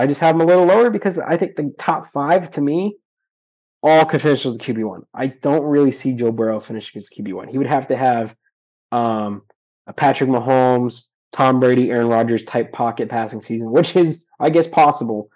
I 0.00 0.06
just 0.06 0.22
have 0.22 0.34
him 0.34 0.40
a 0.40 0.46
little 0.46 0.64
lower 0.64 0.88
because 0.88 1.18
I 1.18 1.36
think 1.36 1.56
the 1.56 1.74
top 1.78 2.06
five 2.06 2.48
to 2.50 2.62
me 2.62 2.96
all 3.82 4.06
could 4.06 4.22
finish 4.22 4.46
as 4.46 4.54
the 4.54 4.58
QB 4.58 4.88
one. 4.88 5.02
I 5.12 5.26
don't 5.26 5.62
really 5.62 5.90
see 5.90 6.14
Joe 6.14 6.32
Burrow 6.32 6.58
finishing 6.58 6.98
as 6.98 7.10
QB 7.10 7.34
one. 7.34 7.48
He 7.48 7.58
would 7.58 7.66
have 7.66 7.86
to 7.88 7.98
have 7.98 8.34
um, 8.92 9.42
a 9.86 9.92
Patrick 9.92 10.30
Mahomes, 10.30 11.02
Tom 11.32 11.60
Brady, 11.60 11.90
Aaron 11.90 12.08
Rodgers 12.08 12.44
type 12.44 12.72
pocket 12.72 13.10
passing 13.10 13.42
season, 13.42 13.72
which 13.72 13.94
is, 13.94 14.26
I 14.40 14.48
guess, 14.48 14.66
possible. 14.66 15.28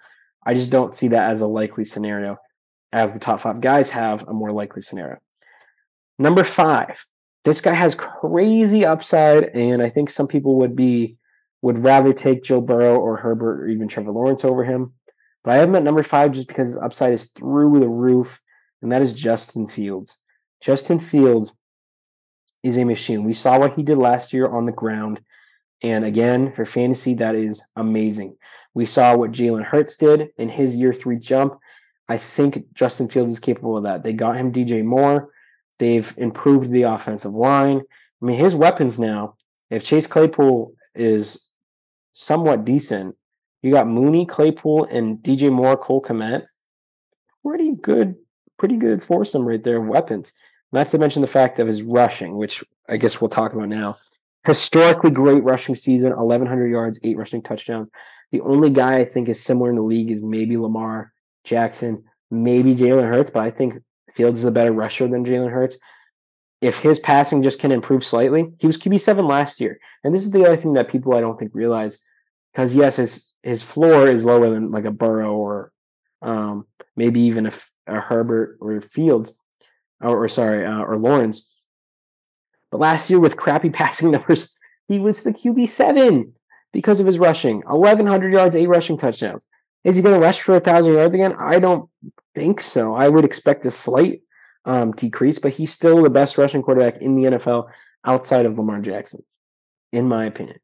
I 0.47 0.55
just 0.55 0.71
don't 0.71 0.95
see 0.95 1.09
that 1.09 1.29
as 1.29 1.41
a 1.41 1.47
likely 1.47 1.85
scenario, 1.85 2.37
as 2.91 3.13
the 3.13 3.19
top 3.19 3.41
five 3.41 3.61
guys 3.61 3.91
have 3.91 4.27
a 4.27 4.33
more 4.33 4.51
likely 4.51 4.81
scenario. 4.81 5.19
Number 6.17 6.43
five, 6.43 7.05
this 7.43 7.61
guy 7.61 7.75
has 7.75 7.93
crazy 7.93 8.83
upside, 8.83 9.43
and 9.43 9.83
I 9.83 9.89
think 9.89 10.09
some 10.09 10.27
people 10.27 10.57
would 10.57 10.75
be 10.75 11.17
would 11.65 11.79
rather 11.79 12.13
take 12.13 12.43
Joe 12.43 12.61
Burrow 12.61 12.95
or 12.95 13.17
Herbert 13.17 13.63
or 13.63 13.67
even 13.67 13.87
Trevor 13.87 14.11
Lawrence 14.11 14.45
over 14.45 14.63
him. 14.63 14.93
But 15.43 15.55
I 15.55 15.57
have 15.57 15.69
him 15.69 15.75
at 15.75 15.81
number 15.81 16.03
five 16.03 16.31
just 16.31 16.47
because 16.47 16.67
his 16.67 16.77
upside 16.77 17.11
is 17.11 17.31
through 17.31 17.79
the 17.79 17.89
roof, 17.89 18.39
and 18.83 18.91
that 18.91 19.01
is 19.01 19.15
Justin 19.15 19.65
Fields. 19.65 20.19
Justin 20.61 20.99
Fields 20.99 21.57
is 22.61 22.77
a 22.77 22.83
machine. 22.83 23.23
We 23.23 23.33
saw 23.33 23.57
what 23.57 23.73
he 23.73 23.81
did 23.81 23.97
last 23.97 24.31
year 24.31 24.47
on 24.47 24.67
the 24.67 24.71
ground. 24.71 25.21
And 25.81 26.05
again, 26.05 26.53
for 26.53 26.65
fantasy, 26.65 27.15
that 27.15 27.33
is 27.33 27.63
amazing. 27.75 28.37
We 28.75 28.85
saw 28.85 29.17
what 29.17 29.31
Jalen 29.31 29.65
Hurts 29.65 29.97
did 29.97 30.29
in 30.37 30.49
his 30.49 30.75
year 30.75 30.93
three 30.93 31.17
jump. 31.17 31.57
I 32.07 32.19
think 32.19 32.75
Justin 32.75 33.09
Fields 33.09 33.31
is 33.31 33.39
capable 33.39 33.75
of 33.75 33.85
that. 33.85 34.03
They 34.03 34.13
got 34.13 34.37
him 34.37 34.53
DJ 34.53 34.83
Moore. 34.83 35.31
They've 35.79 36.13
improved 36.15 36.69
the 36.69 36.83
offensive 36.83 37.33
line. 37.33 37.81
I 38.21 38.25
mean, 38.25 38.37
his 38.37 38.53
weapons 38.53 38.99
now, 38.99 39.33
if 39.71 39.83
Chase 39.83 40.05
Claypool 40.05 40.71
is 40.93 41.41
somewhat 42.15 42.63
decent, 42.63 43.15
you 43.61 43.71
got 43.71 43.87
Mooney, 43.87 44.25
Claypool, 44.25 44.85
and 44.85 45.17
DJ 45.17 45.51
Moore, 45.51 45.75
Cole 45.75 46.01
Kmet. 46.01 46.45
Pretty 47.43 47.73
good, 47.73 48.15
pretty 48.57 48.77
good 48.77 49.03
foursome 49.03 49.45
right 49.45 49.63
there 49.63 49.77
of 49.77 49.87
weapons. 49.87 50.31
Not 50.71 50.87
to 50.89 50.97
mention 50.97 51.21
the 51.21 51.27
fact 51.27 51.59
of 51.59 51.67
his 51.67 51.83
rushing, 51.83 52.37
which 52.37 52.63
I 52.87 52.97
guess 52.97 53.19
we'll 53.19 53.29
talk 53.29 53.53
about 53.53 53.69
now. 53.69 53.97
Historically 54.45 55.11
great 55.11 55.43
rushing 55.43 55.75
season, 55.75 56.15
1,100 56.15 56.67
yards, 56.67 56.99
eight 57.03 57.17
rushing 57.17 57.41
touchdowns. 57.41 57.89
The 58.31 58.41
only 58.41 58.69
guy 58.69 58.99
I 58.99 59.05
think 59.05 59.27
is 59.27 59.43
similar 59.43 59.69
in 59.69 59.75
the 59.75 59.81
league 59.81 60.09
is 60.09 60.23
maybe 60.23 60.57
Lamar 60.57 61.11
Jackson, 61.43 62.03
maybe 62.31 62.75
Jalen 62.75 63.09
Hurts, 63.09 63.29
but 63.29 63.43
I 63.43 63.51
think 63.51 63.81
Fields 64.13 64.39
is 64.39 64.45
a 64.45 64.51
better 64.51 64.71
rusher 64.71 65.07
than 65.07 65.25
Jalen 65.25 65.51
Hurts. 65.51 65.77
If 66.61 66.79
his 66.79 66.99
passing 66.99 67.43
just 67.43 67.59
can 67.59 67.71
improve 67.71 68.05
slightly, 68.05 68.53
he 68.59 68.67
was 68.67 68.77
QB7 68.77 69.27
last 69.27 69.59
year. 69.59 69.79
And 70.03 70.13
this 70.13 70.23
is 70.23 70.31
the 70.31 70.45
other 70.45 70.57
thing 70.57 70.73
that 70.73 70.87
people 70.87 71.13
I 71.13 71.21
don't 71.21 71.37
think 71.37 71.51
realize. 71.53 71.99
Because, 72.55 72.73
yes, 72.73 72.95
his, 72.95 73.33
his 73.43 73.61
floor 73.61 74.07
is 74.07 74.23
lower 74.23 74.49
than 74.49 74.71
like 74.71 74.85
a 74.85 74.91
Burrow 74.91 75.33
or 75.33 75.73
um, 76.21 76.65
maybe 76.95 77.19
even 77.19 77.47
a, 77.47 77.51
a 77.85 77.99
Herbert 77.99 78.57
or 78.61 78.79
Fields 78.79 79.37
or, 79.99 80.23
or 80.23 80.29
sorry, 80.29 80.65
uh, 80.65 80.79
or 80.79 80.97
Lawrence. 80.97 81.51
But 82.71 82.79
last 82.79 83.09
year, 83.09 83.19
with 83.19 83.35
crappy 83.35 83.69
passing 83.73 84.11
numbers, 84.11 84.57
he 84.87 84.99
was 84.99 85.23
the 85.23 85.33
QB 85.33 85.67
seven 85.67 86.33
because 86.71 87.01
of 87.01 87.05
his 87.05 87.19
rushing. 87.19 87.61
1,100 87.61 88.31
yards, 88.31 88.55
eight 88.55 88.67
rushing 88.67 88.97
touchdowns. 88.97 89.43
Is 89.83 89.97
he 89.97 90.01
going 90.01 90.15
to 90.15 90.21
rush 90.21 90.39
for 90.39 90.55
a 90.55 90.61
thousand 90.61 90.93
yards 90.93 91.13
again? 91.13 91.35
I 91.37 91.59
don't 91.59 91.89
think 92.35 92.61
so. 92.61 92.95
I 92.95 93.09
would 93.09 93.25
expect 93.25 93.65
a 93.65 93.71
slight 93.71 94.21
um, 94.63 94.93
decrease, 94.93 95.39
but 95.39 95.51
he's 95.51 95.73
still 95.73 96.01
the 96.01 96.09
best 96.09 96.37
rushing 96.37 96.63
quarterback 96.63 97.01
in 97.01 97.15
the 97.15 97.31
NFL 97.31 97.69
outside 98.05 98.45
of 98.45 98.57
Lamar 98.57 98.79
Jackson, 98.79 99.21
in 99.91 100.07
my 100.07 100.25
opinion. 100.25 100.59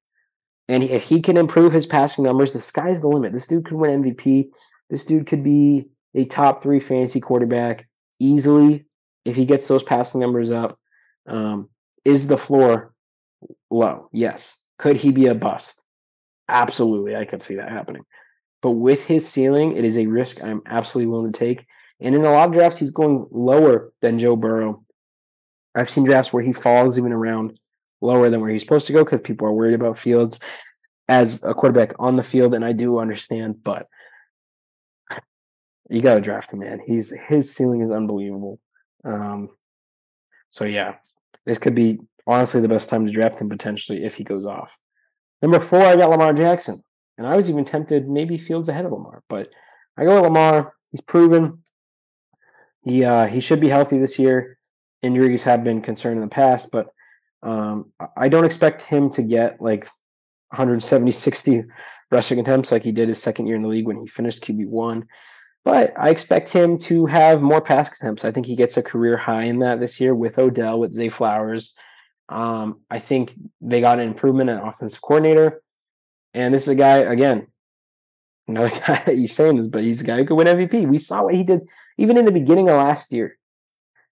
And 0.71 0.83
if 0.83 1.03
he 1.03 1.21
can 1.21 1.35
improve 1.35 1.73
his 1.73 1.85
passing 1.85 2.23
numbers, 2.23 2.53
the 2.53 2.61
sky's 2.61 3.01
the 3.01 3.09
limit. 3.09 3.33
This 3.33 3.45
dude 3.45 3.65
could 3.65 3.75
win 3.75 4.03
MVP. 4.03 4.47
This 4.89 5.03
dude 5.03 5.27
could 5.27 5.43
be 5.43 5.89
a 6.15 6.23
top 6.23 6.63
three 6.63 6.79
fantasy 6.79 7.19
quarterback 7.19 7.89
easily 8.19 8.85
if 9.25 9.35
he 9.35 9.45
gets 9.45 9.67
those 9.67 9.83
passing 9.83 10.21
numbers 10.21 10.49
up, 10.49 10.79
um, 11.27 11.69
is 12.05 12.27
the 12.27 12.37
floor 12.37 12.93
low? 13.69 14.07
Yes. 14.13 14.61
Could 14.77 14.95
he 14.95 15.11
be 15.11 15.27
a 15.27 15.35
bust? 15.35 15.83
Absolutely, 16.47 17.17
I 17.17 17.25
could 17.25 17.41
see 17.41 17.55
that 17.55 17.69
happening. 17.69 18.03
But 18.61 18.71
with 18.71 19.05
his 19.05 19.27
ceiling, 19.27 19.75
it 19.75 19.83
is 19.83 19.97
a 19.97 20.07
risk 20.07 20.41
I'm 20.41 20.61
absolutely 20.65 21.11
willing 21.11 21.33
to 21.33 21.37
take. 21.37 21.65
And 21.99 22.15
in 22.15 22.23
a 22.23 22.31
lot 22.31 22.47
of 22.47 22.53
drafts, 22.53 22.79
he's 22.79 22.91
going 22.91 23.27
lower 23.29 23.91
than 24.01 24.19
Joe 24.19 24.37
Burrow. 24.37 24.85
I've 25.75 25.89
seen 25.89 26.05
drafts 26.05 26.31
where 26.31 26.43
he 26.43 26.53
falls 26.53 26.97
even 26.97 27.11
around 27.11 27.59
lower 28.01 28.29
than 28.29 28.41
where 28.41 28.49
he's 28.49 28.63
supposed 28.63 28.87
to 28.87 28.93
go 28.93 29.03
because 29.03 29.21
people 29.23 29.47
are 29.47 29.53
worried 29.53 29.75
about 29.75 29.99
Fields 29.99 30.39
as 31.07 31.43
a 31.43 31.53
quarterback 31.53 31.93
on 31.99 32.15
the 32.15 32.23
field, 32.23 32.53
and 32.53 32.63
I 32.63 32.71
do 32.71 32.99
understand, 32.99 33.63
but 33.63 33.87
you 35.89 36.01
got 36.01 36.15
to 36.15 36.21
draft 36.21 36.53
him, 36.53 36.59
man. 36.59 36.79
He's 36.85 37.13
his 37.27 37.53
ceiling 37.53 37.81
is 37.81 37.91
unbelievable. 37.91 38.59
Um, 39.03 39.49
so 40.49 40.63
yeah, 40.63 40.95
this 41.45 41.57
could 41.57 41.75
be 41.75 41.99
honestly 42.25 42.61
the 42.61 42.69
best 42.69 42.89
time 42.89 43.05
to 43.05 43.11
draft 43.11 43.41
him 43.41 43.49
potentially 43.49 44.03
if 44.03 44.15
he 44.15 44.23
goes 44.23 44.45
off. 44.45 44.77
Number 45.41 45.59
four, 45.59 45.81
I 45.81 45.95
got 45.95 46.09
Lamar 46.09 46.33
Jackson, 46.33 46.83
and 47.17 47.27
I 47.27 47.35
was 47.35 47.49
even 47.49 47.65
tempted 47.65 48.07
maybe 48.07 48.37
Fields 48.37 48.69
ahead 48.69 48.85
of 48.85 48.91
Lamar, 48.91 49.23
but 49.27 49.49
I 49.97 50.05
go 50.05 50.15
with 50.15 50.23
Lamar. 50.23 50.73
He's 50.91 51.01
proven 51.01 51.61
he 52.83 53.03
uh, 53.03 53.27
he 53.27 53.39
should 53.39 53.59
be 53.59 53.69
healthy 53.69 53.99
this 53.99 54.17
year. 54.17 54.57
Injuries 55.01 55.43
have 55.43 55.63
been 55.63 55.81
concerned 55.81 56.17
in 56.17 56.21
the 56.21 56.27
past, 56.27 56.71
but 56.71 56.87
um, 57.43 57.91
I 58.15 58.29
don't 58.29 58.45
expect 58.45 58.83
him 58.83 59.09
to 59.11 59.23
get 59.23 59.61
like 59.61 59.85
170, 60.49 61.11
60 61.11 61.63
rushing 62.11 62.39
attempts 62.39 62.71
like 62.71 62.83
he 62.83 62.91
did 62.91 63.09
his 63.09 63.21
second 63.21 63.47
year 63.47 63.55
in 63.55 63.61
the 63.61 63.67
league 63.67 63.87
when 63.87 63.99
he 63.99 64.07
finished 64.07 64.43
QB 64.43 64.67
one. 64.67 65.07
But 65.63 65.93
I 65.97 66.09
expect 66.09 66.49
him 66.49 66.77
to 66.79 67.05
have 67.05 67.41
more 67.41 67.61
pass 67.61 67.89
attempts. 67.91 68.25
I 68.25 68.31
think 68.31 68.45
he 68.45 68.55
gets 68.55 68.77
a 68.77 68.83
career 68.83 69.15
high 69.15 69.43
in 69.43 69.59
that 69.59 69.79
this 69.79 69.99
year 69.99 70.13
with 70.15 70.39
Odell, 70.39 70.79
with 70.79 70.93
Zay 70.93 71.09
Flowers. 71.09 71.75
Um, 72.29 72.81
I 72.89 72.99
think 72.99 73.33
they 73.61 73.81
got 73.81 73.99
an 73.99 74.07
improvement 74.07 74.49
in 74.49 74.57
offensive 74.57 75.01
coordinator. 75.01 75.61
And 76.33 76.53
this 76.53 76.63
is 76.63 76.69
a 76.69 76.75
guy, 76.75 76.97
again, 76.97 77.47
another 78.47 78.69
guy 78.87 79.03
that 79.05 79.17
you're 79.17 79.27
saying 79.27 79.57
this, 79.57 79.67
but 79.67 79.83
he's 79.83 80.01
a 80.01 80.05
guy 80.05 80.17
who 80.17 80.25
could 80.25 80.35
win 80.35 80.47
MVP. 80.47 80.87
We 80.87 80.97
saw 80.97 81.23
what 81.23 81.35
he 81.35 81.43
did 81.43 81.61
even 81.97 82.17
in 82.17 82.25
the 82.25 82.31
beginning 82.31 82.69
of 82.69 82.77
last 82.77 83.13
year. 83.13 83.37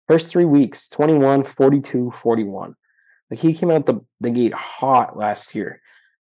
First 0.09 0.29
three 0.29 0.45
weeks, 0.45 0.89
21, 0.89 1.45
42, 1.45 2.11
41. 2.11 2.75
Like 3.31 3.41
he 3.41 3.55
came 3.55 3.71
out 3.71 3.87
the, 3.87 4.01
the 4.21 4.31
gate 4.31 4.55
hot 4.55 5.17
last 5.17 5.55
year. 5.55 5.81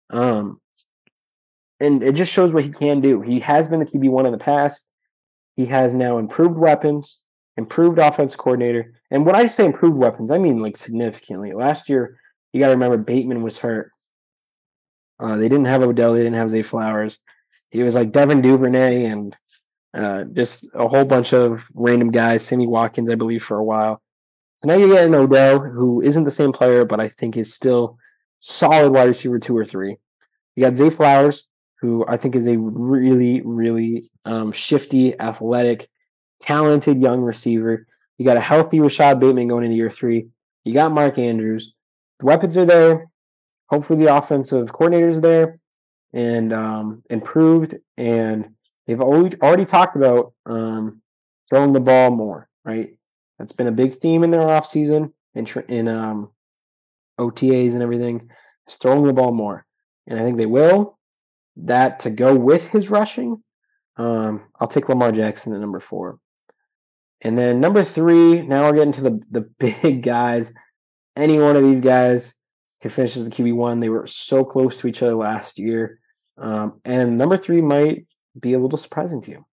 Um, 0.09 0.59
and 1.79 2.01
it 2.03 2.15
just 2.15 2.31
shows 2.31 2.53
what 2.53 2.63
he 2.63 2.71
can 2.71 3.01
do. 3.01 3.21
He 3.21 3.39
has 3.41 3.67
been 3.67 3.79
the 3.79 3.85
QB1 3.85 4.25
in 4.25 4.31
the 4.31 4.37
past. 4.37 4.91
He 5.55 5.65
has 5.67 5.93
now 5.93 6.17
improved 6.17 6.57
weapons, 6.57 7.23
improved 7.57 7.99
offense 7.99 8.35
coordinator. 8.35 8.93
And 9.11 9.25
when 9.25 9.35
I 9.35 9.45
say 9.47 9.65
improved 9.65 9.97
weapons, 9.97 10.31
I 10.31 10.37
mean 10.37 10.61
like 10.61 10.77
significantly. 10.77 11.53
Last 11.53 11.89
year, 11.89 12.17
you 12.53 12.59
got 12.59 12.67
to 12.67 12.73
remember 12.73 12.97
Bateman 12.97 13.43
was 13.43 13.59
hurt. 13.59 13.91
Uh, 15.19 15.37
they 15.37 15.49
didn't 15.49 15.65
have 15.65 15.81
Odell. 15.81 16.13
They 16.13 16.23
didn't 16.23 16.37
have 16.37 16.49
Zay 16.49 16.61
Flowers. 16.61 17.19
He 17.71 17.83
was 17.83 17.95
like 17.95 18.11
Devin 18.11 18.41
Duvernay 18.41 19.05
and 19.05 19.35
uh, 19.93 20.25
just 20.25 20.69
a 20.73 20.87
whole 20.87 21.05
bunch 21.05 21.33
of 21.33 21.67
random 21.73 22.11
guys. 22.11 22.45
Sammy 22.45 22.67
Watkins, 22.67 23.09
I 23.09 23.15
believe, 23.15 23.43
for 23.43 23.57
a 23.57 23.63
while. 23.63 24.01
So 24.57 24.67
now 24.67 24.75
you're 24.75 24.97
an 24.97 25.13
Odell, 25.13 25.59
who 25.59 26.01
isn't 26.01 26.23
the 26.23 26.31
same 26.31 26.51
player, 26.51 26.85
but 26.85 26.99
I 26.99 27.09
think 27.09 27.35
is 27.35 27.53
still 27.53 27.97
solid 28.39 28.91
wide 28.91 29.09
receiver 29.09 29.39
two 29.39 29.57
or 29.57 29.65
three. 29.65 29.97
You 30.55 30.63
got 30.63 30.75
Zay 30.75 30.89
Flowers, 30.89 31.47
who 31.81 32.05
I 32.07 32.17
think 32.17 32.35
is 32.35 32.47
a 32.47 32.57
really, 32.57 33.41
really 33.41 34.09
um, 34.23 34.51
shifty, 34.51 35.19
athletic, 35.19 35.89
talented 36.39 37.01
young 37.01 37.21
receiver. 37.21 37.85
You 38.17 38.25
got 38.25 38.37
a 38.37 38.41
healthy 38.41 38.79
Rashod 38.79 39.19
Bateman 39.19 39.49
going 39.49 39.65
into 39.65 39.75
year 39.75 39.89
three. 39.89 40.27
You 40.63 40.73
got 40.73 40.93
Mark 40.93 41.17
Andrews. 41.17 41.73
The 42.19 42.25
weapons 42.25 42.55
are 42.57 42.65
there. 42.65 43.07
Hopefully, 43.67 44.05
the 44.05 44.15
offensive 44.15 44.71
coordinator's 44.71 45.19
there 45.19 45.59
and 46.13 46.53
um, 46.53 47.03
improved. 47.09 47.75
And 47.97 48.51
they've 48.87 49.01
already, 49.01 49.37
already 49.41 49.65
talked 49.65 49.97
about 49.97 50.33
um, 50.45 51.01
throwing 51.49 51.73
the 51.73 51.81
ball 51.81 52.11
more, 52.11 52.47
right? 52.63 52.97
That's 53.37 53.53
been 53.53 53.67
a 53.67 53.71
big 53.71 53.95
theme 53.95 54.23
in 54.23 54.31
their 54.31 54.41
offseason 54.41 55.11
in, 55.33 55.47
in 55.67 55.87
um, 55.87 56.31
OTAs 57.19 57.73
and 57.73 57.81
everything. 57.81 58.29
Is 58.67 58.77
throwing 58.77 59.05
the 59.05 59.13
ball 59.13 59.31
more. 59.31 59.65
And 60.07 60.19
I 60.19 60.23
think 60.23 60.37
they 60.37 60.45
will 60.45 60.97
that 61.57 61.99
to 61.99 62.09
go 62.09 62.35
with 62.35 62.69
his 62.69 62.89
rushing, 62.89 63.43
um, 63.97 64.41
I'll 64.59 64.67
take 64.67 64.89
Lamar 64.89 65.11
Jackson 65.11 65.53
at 65.53 65.61
number 65.61 65.79
four. 65.79 66.19
And 67.21 67.37
then 67.37 67.61
number 67.61 67.83
three, 67.83 68.41
now 68.41 68.63
we're 68.63 68.75
getting 68.75 68.91
to 68.93 69.01
the, 69.01 69.23
the 69.31 69.41
big 69.59 70.03
guys. 70.03 70.53
Any 71.15 71.39
one 71.39 71.55
of 71.55 71.63
these 71.63 71.81
guys 71.81 72.35
can 72.81 72.91
finish 72.91 73.15
as 73.15 73.27
the 73.27 73.35
QB1. 73.35 73.79
They 73.79 73.89
were 73.89 74.05
so 74.05 74.43
close 74.43 74.79
to 74.81 74.87
each 74.87 75.01
other 75.01 75.15
last 75.15 75.57
year. 75.57 75.99
Um, 76.37 76.81
and 76.83 77.17
number 77.17 77.37
three 77.37 77.61
might 77.61 78.05
be 78.37 78.53
a 78.53 78.59
little 78.59 78.77
surprising 78.77 79.21
to 79.21 79.31
you. 79.31 79.45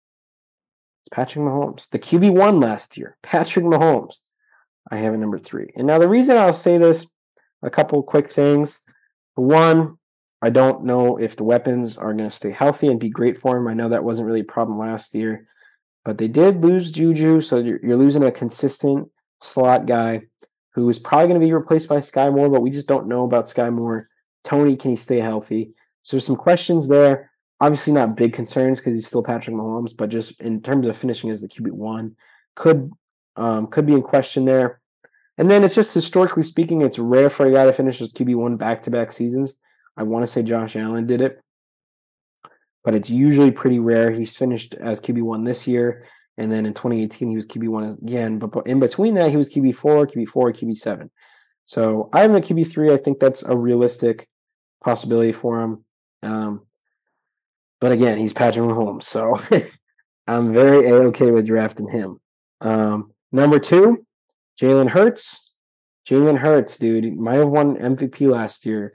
It's 1.03 1.09
Patrick 1.09 1.44
Mahomes. 1.44 1.90
The 1.90 1.98
QB1 1.98 2.62
last 2.62 2.96
year, 2.96 3.16
Patrick 3.22 3.64
Mahomes. 3.64 4.18
I 4.90 4.98
have 4.98 5.14
it 5.14 5.18
number 5.18 5.38
three. 5.38 5.72
And 5.76 5.86
now 5.86 5.98
the 5.98 6.09
reason 6.09 6.36
I'll 6.36 6.53
say 6.53 6.78
this, 6.78 7.11
a 7.62 7.70
couple 7.70 8.03
quick 8.05 8.30
things. 8.30 8.80
One, 9.34 9.98
I 10.40 10.50
don't 10.50 10.84
know 10.84 11.16
if 11.16 11.34
the 11.34 11.44
weapons 11.44 11.98
are 11.98 12.12
going 12.12 12.28
to 12.28 12.34
stay 12.34 12.50
healthy 12.50 12.86
and 12.86 13.00
be 13.00 13.09
great 13.09 13.36
for 13.36 13.57
him. 13.57 13.66
I 13.66 13.74
know 13.74 13.88
that 13.88 14.05
wasn't 14.05 14.26
really 14.26 14.40
a 14.40 14.44
problem 14.44 14.78
last 14.78 15.14
year, 15.14 15.48
but 16.05 16.18
they 16.18 16.28
did 16.28 16.62
lose 16.62 16.92
Juju, 16.92 17.40
so 17.40 17.59
you're, 17.59 17.80
you're 17.82 17.96
losing 17.96 18.24
a 18.24 18.30
consistent 18.30 19.09
slot 19.40 19.86
guy 19.86 20.22
who 20.74 20.88
is 20.88 21.00
probably 21.00 21.28
going 21.28 21.40
to 21.40 21.46
be 21.46 21.53
replaced 21.53 21.88
by 21.88 21.98
Skyy 21.98 22.32
Moore, 22.32 22.48
but 22.48 22.62
we 22.62 22.70
just 22.70 22.88
don't 22.88 23.09
know 23.09 23.24
about 23.24 23.46
Skyy 23.46 23.72
Moore. 23.72 24.09
Toney, 24.44 24.76
can 24.76 24.90
he 24.90 24.96
stay 24.96 25.18
healthy? 25.18 25.74
So 26.03 26.16
there's 26.16 26.26
some 26.26 26.36
questions 26.36 26.88
there. 26.88 27.32
Obviously, 27.62 27.92
not 27.92 28.16
big 28.16 28.32
concerns 28.32 28.80
because 28.80 28.94
he's 28.94 29.06
still 29.06 29.22
Patrick 29.22 29.54
Mahomes, 29.54 29.96
but 29.96 30.08
just 30.08 30.40
in 30.40 30.60
terms 30.60 30.84
of 30.84 30.96
finishing 30.96 31.30
as 31.30 31.40
the 31.40 31.46
QB 31.46 31.70
one, 31.70 32.16
could 32.56 32.90
um, 33.36 33.68
could 33.68 33.86
be 33.86 33.92
in 33.92 34.02
question 34.02 34.44
there. 34.44 34.80
And 35.38 35.48
then 35.48 35.62
it's 35.62 35.76
just 35.76 35.94
historically 35.94 36.42
speaking, 36.42 36.82
it's 36.82 36.98
rare 36.98 37.30
for 37.30 37.46
a 37.46 37.52
guy 37.52 37.64
to 37.64 37.72
finish 37.72 38.00
as 38.00 38.12
QB 38.12 38.34
one 38.34 38.56
back 38.56 38.82
to 38.82 38.90
back 38.90 39.12
seasons. 39.12 39.60
I 39.96 40.02
want 40.02 40.24
to 40.24 40.26
say 40.26 40.42
Josh 40.42 40.74
Allen 40.74 41.06
did 41.06 41.20
it, 41.20 41.40
but 42.82 42.96
it's 42.96 43.08
usually 43.08 43.52
pretty 43.52 43.78
rare. 43.78 44.10
He's 44.10 44.36
finished 44.36 44.74
as 44.74 45.00
QB 45.00 45.22
one 45.22 45.44
this 45.44 45.68
year, 45.68 46.04
and 46.36 46.50
then 46.50 46.66
in 46.66 46.74
2018 46.74 47.28
he 47.28 47.36
was 47.36 47.46
QB 47.46 47.68
one 47.68 47.84
again. 48.02 48.40
But 48.40 48.66
in 48.66 48.80
between 48.80 49.14
that, 49.14 49.30
he 49.30 49.36
was 49.36 49.48
QB 49.48 49.76
four, 49.76 50.04
QB 50.04 50.26
four, 50.26 50.52
QB 50.52 50.76
seven. 50.76 51.12
So 51.64 52.10
I'm 52.12 52.34
a 52.34 52.40
QB 52.40 52.68
three. 52.68 52.92
I 52.92 52.96
think 52.96 53.20
that's 53.20 53.44
a 53.44 53.56
realistic 53.56 54.28
possibility 54.82 55.30
for 55.30 55.60
him. 55.60 55.84
Um, 56.24 56.66
but 57.83 57.91
again, 57.91 58.16
he's 58.16 58.33
Patrick 58.33 58.64
Mahomes, 58.64 59.03
so 59.03 59.43
I'm 60.28 60.53
very 60.53 60.89
okay 60.89 61.33
with 61.33 61.49
drafting 61.49 61.89
him. 61.89 62.20
Um, 62.61 63.11
number 63.33 63.59
two, 63.59 64.07
Jalen 64.57 64.91
Hurts. 64.91 65.57
Jalen 66.09 66.39
Hurts, 66.39 66.76
dude, 66.76 67.18
might 67.18 67.41
have 67.41 67.49
won 67.49 67.76
MVP 67.76 68.30
last 68.30 68.66
year. 68.66 68.93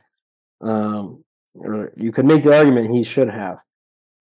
Um, 0.61 1.25
or 1.53 1.91
you 1.97 2.13
could 2.13 2.25
make 2.25 2.43
the 2.43 2.55
argument 2.55 2.89
he 2.89 3.03
should 3.03 3.29
have. 3.29 3.59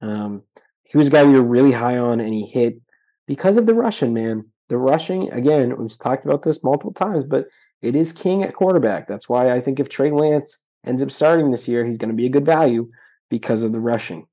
Um, 0.03 0.43
he 0.83 0.99
was 0.99 1.07
a 1.07 1.11
guy 1.11 1.23
we 1.23 1.35
were 1.35 1.43
really 1.43 1.71
high 1.71 1.99
on, 1.99 2.19
and 2.19 2.35
he 2.35 2.45
hit 2.45 2.81
because 3.29 3.59
of 3.59 3.67
the 3.67 3.75
rushing, 3.75 4.12
man. 4.12 4.47
The 4.69 4.79
rushing, 4.79 5.31
again, 5.31 5.77
we've 5.77 5.97
talked 5.97 6.25
about 6.25 6.43
this 6.43 6.64
multiple 6.64 6.93
times, 6.93 7.23
but 7.23 7.47
it 7.83 7.95
is 7.95 8.12
king 8.12 8.43
at 8.43 8.57
quarterback. 8.57 9.07
That's 9.07 9.29
why 9.29 9.53
I 9.53 9.61
think 9.61 9.79
if 9.79 9.89
Trey 9.89 10.11
Lance 10.11 10.59
ends 10.85 11.03
up 11.03 11.12
starting 11.12 11.53
this 11.53 11.69
year, 11.69 11.85
he's 11.85 11.99
going 11.99 12.11
to 12.11 12.17
be 12.17 12.27
a 12.27 12.31
good 12.31 12.45
value 12.45 12.91
because 13.31 13.62
of 13.62 13.71
the 13.71 13.79
rushing. 13.79 14.27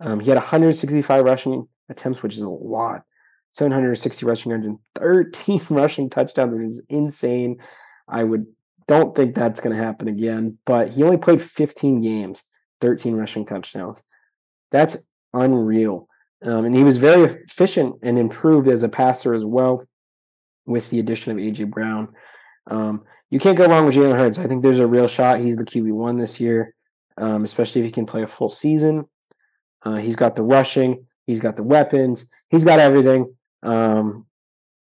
Um, 0.00 0.20
he 0.20 0.30
had 0.30 0.36
165 0.36 1.24
rushing 1.24 1.68
attempts, 1.88 2.22
which 2.22 2.34
is 2.34 2.42
a 2.42 2.48
lot. 2.48 3.04
760 3.52 4.26
rushing 4.26 4.50
yards 4.50 4.66
and 4.66 4.78
13 4.94 5.62
rushing 5.70 6.10
touchdowns, 6.10 6.54
which 6.54 6.66
is 6.66 6.82
insane. 6.88 7.58
I 8.06 8.24
would 8.24 8.46
don't 8.88 9.14
think 9.14 9.34
that's 9.34 9.60
going 9.60 9.76
to 9.76 9.82
happen 9.82 10.08
again. 10.08 10.58
But 10.64 10.90
he 10.90 11.02
only 11.02 11.18
played 11.18 11.40
15 11.40 12.00
games, 12.00 12.44
13 12.80 13.14
rushing 13.14 13.46
touchdowns. 13.46 14.02
That's 14.72 15.08
unreal. 15.32 16.08
Um, 16.42 16.64
and 16.64 16.74
he 16.74 16.84
was 16.84 16.96
very 16.96 17.24
efficient 17.24 17.96
and 18.02 18.18
improved 18.18 18.68
as 18.68 18.82
a 18.82 18.88
passer 18.88 19.34
as 19.34 19.44
well 19.44 19.84
with 20.66 20.90
the 20.90 21.00
addition 21.00 21.32
of 21.32 21.38
AJ 21.38 21.70
Brown. 21.70 22.08
Um, 22.70 23.04
you 23.30 23.38
can't 23.38 23.58
go 23.58 23.66
wrong 23.66 23.86
with 23.86 23.94
Jalen 23.94 24.16
Hurts. 24.16 24.38
I 24.38 24.46
think 24.46 24.62
there's 24.62 24.78
a 24.78 24.86
real 24.86 25.06
shot. 25.06 25.40
He's 25.40 25.56
the 25.56 25.64
QB 25.64 25.92
one 25.92 26.16
this 26.16 26.40
year, 26.40 26.74
um, 27.16 27.44
especially 27.44 27.80
if 27.80 27.86
he 27.86 27.90
can 27.90 28.06
play 28.06 28.22
a 28.22 28.26
full 28.26 28.50
season. 28.50 29.06
Uh, 29.82 29.96
he's 29.96 30.16
got 30.16 30.36
the 30.36 30.42
rushing. 30.42 31.06
He's 31.26 31.40
got 31.40 31.56
the 31.56 31.62
weapons. 31.62 32.30
He's 32.48 32.64
got 32.64 32.80
everything. 32.80 33.34
Um, 33.62 34.26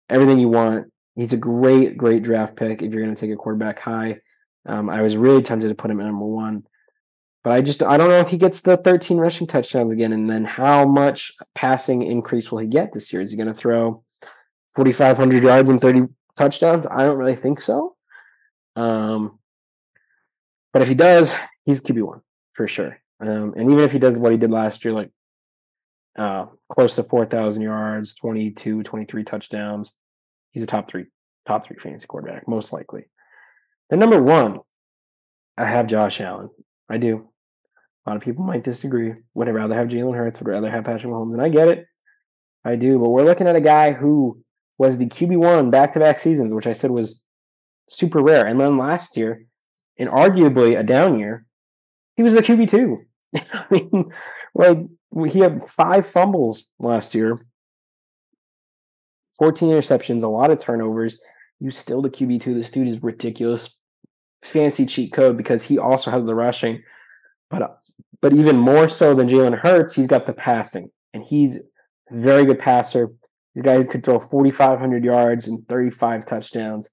everything 0.08 0.38
you 0.38 0.48
want. 0.48 0.92
He's 1.14 1.32
a 1.32 1.38
great, 1.38 1.96
great 1.96 2.22
draft 2.22 2.56
pick 2.56 2.82
if 2.82 2.92
you're 2.92 3.02
going 3.02 3.14
to 3.14 3.20
take 3.20 3.32
a 3.32 3.36
quarterback 3.36 3.80
high. 3.80 4.20
Um, 4.66 4.90
I 4.90 5.00
was 5.02 5.16
really 5.16 5.42
tempted 5.42 5.68
to 5.68 5.74
put 5.74 5.90
him 5.90 6.00
at 6.00 6.06
number 6.06 6.26
one, 6.26 6.64
but 7.44 7.52
I 7.52 7.60
just 7.60 7.82
I 7.82 7.96
don't 7.96 8.08
know 8.08 8.18
if 8.18 8.28
he 8.28 8.36
gets 8.36 8.60
the 8.60 8.76
13 8.76 9.16
rushing 9.16 9.46
touchdowns 9.46 9.92
again, 9.92 10.12
and 10.12 10.28
then 10.28 10.44
how 10.44 10.84
much 10.84 11.32
passing 11.54 12.02
increase 12.02 12.50
will 12.50 12.58
he 12.58 12.66
get 12.66 12.92
this 12.92 13.12
year? 13.12 13.22
Is 13.22 13.30
he 13.30 13.36
going 13.36 13.46
to 13.46 13.54
throw 13.54 14.02
4,500 14.74 15.42
yards 15.42 15.70
and 15.70 15.80
30 15.80 16.08
touchdowns? 16.36 16.86
I 16.86 17.04
don't 17.04 17.16
really 17.16 17.36
think 17.36 17.60
so. 17.60 17.94
Um, 18.74 19.38
but 20.72 20.82
if 20.82 20.88
he 20.88 20.94
does, 20.94 21.34
he's 21.64 21.82
QB 21.82 22.02
one 22.02 22.20
for 22.52 22.68
sure. 22.68 22.98
Um, 23.20 23.54
and 23.56 23.70
even 23.70 23.80
if 23.80 23.92
he 23.92 23.98
does 23.98 24.18
what 24.18 24.32
he 24.32 24.38
did 24.38 24.50
last 24.50 24.84
year, 24.84 24.92
like 24.92 25.10
uh, 26.18 26.46
close 26.70 26.94
to 26.96 27.02
4,000 27.02 27.62
yards, 27.62 28.14
22, 28.14 28.82
23 28.82 29.24
touchdowns, 29.24 29.96
he's 30.50 30.62
a 30.62 30.66
top 30.66 30.90
three, 30.90 31.06
top 31.46 31.66
three 31.66 31.76
fantasy 31.78 32.06
quarterback, 32.06 32.46
most 32.46 32.72
likely. 32.72 33.04
Then 33.90 33.98
number 33.98 34.22
one, 34.22 34.60
I 35.56 35.64
have 35.64 35.86
Josh 35.86 36.20
Allen. 36.20 36.50
I 36.88 36.98
do. 36.98 37.28
A 38.04 38.10
lot 38.10 38.16
of 38.16 38.22
people 38.22 38.44
might 38.44 38.64
disagree. 38.64 39.14
Would 39.34 39.48
I 39.48 39.52
rather 39.52 39.74
have 39.74 39.88
Jalen 39.88 40.16
Hurts? 40.16 40.40
Would 40.40 40.50
I 40.50 40.54
rather 40.54 40.70
have 40.70 40.84
Patrick 40.84 41.12
Mahomes? 41.12 41.32
And 41.32 41.42
I 41.42 41.48
get 41.48 41.68
it. 41.68 41.86
I 42.64 42.76
do. 42.76 42.98
But 42.98 43.10
we're 43.10 43.24
looking 43.24 43.48
at 43.48 43.56
a 43.56 43.60
guy 43.60 43.92
who 43.92 44.42
was 44.78 44.98
the 44.98 45.06
QB1 45.06 45.70
back 45.70 45.92
to 45.92 46.00
back 46.00 46.18
seasons, 46.18 46.52
which 46.52 46.66
I 46.66 46.72
said 46.72 46.90
was 46.90 47.22
super 47.88 48.20
rare. 48.20 48.46
And 48.46 48.60
then 48.60 48.78
last 48.78 49.16
year, 49.16 49.46
in 49.96 50.08
arguably 50.08 50.78
a 50.78 50.82
down 50.82 51.18
year, 51.18 51.46
he 52.16 52.22
was 52.22 52.34
the 52.34 52.42
QB 52.42 52.68
two. 52.68 53.02
I 53.34 53.66
mean, 53.70 54.12
like 54.54 54.78
he 55.30 55.40
had 55.40 55.62
five 55.62 56.06
fumbles 56.06 56.66
last 56.78 57.14
year, 57.14 57.38
14 59.38 59.70
interceptions, 59.70 60.22
a 60.22 60.28
lot 60.28 60.50
of 60.50 60.58
turnovers. 60.58 61.20
You 61.60 61.70
still 61.70 62.02
the 62.02 62.10
QB 62.10 62.42
two. 62.42 62.54
This 62.54 62.70
dude 62.70 62.88
is 62.88 63.02
ridiculous. 63.02 63.78
Fancy 64.42 64.86
cheat 64.86 65.12
code 65.12 65.36
because 65.36 65.64
he 65.64 65.78
also 65.78 66.10
has 66.10 66.24
the 66.24 66.34
rushing, 66.34 66.82
but 67.50 67.80
but 68.20 68.32
even 68.32 68.56
more 68.56 68.88
so 68.88 69.14
than 69.14 69.28
Jalen 69.28 69.58
Hurts, 69.58 69.94
he's 69.94 70.06
got 70.06 70.26
the 70.26 70.32
passing, 70.32 70.90
and 71.12 71.24
he's 71.24 71.56
a 71.56 71.62
very 72.12 72.44
good 72.44 72.58
passer. 72.58 73.12
He's 73.54 73.62
a 73.62 73.64
guy 73.64 73.76
who 73.76 73.84
could 73.84 74.04
throw 74.04 74.18
4,500 74.18 75.04
yards 75.04 75.48
and 75.48 75.66
35 75.66 76.26
touchdowns 76.26 76.90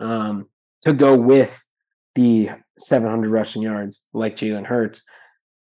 um, 0.00 0.48
to 0.82 0.92
go 0.92 1.16
with 1.16 1.66
the 2.14 2.50
700 2.78 3.30
rushing 3.30 3.62
yards 3.62 4.06
like 4.12 4.36
Jalen 4.36 4.66
Hurts. 4.66 5.02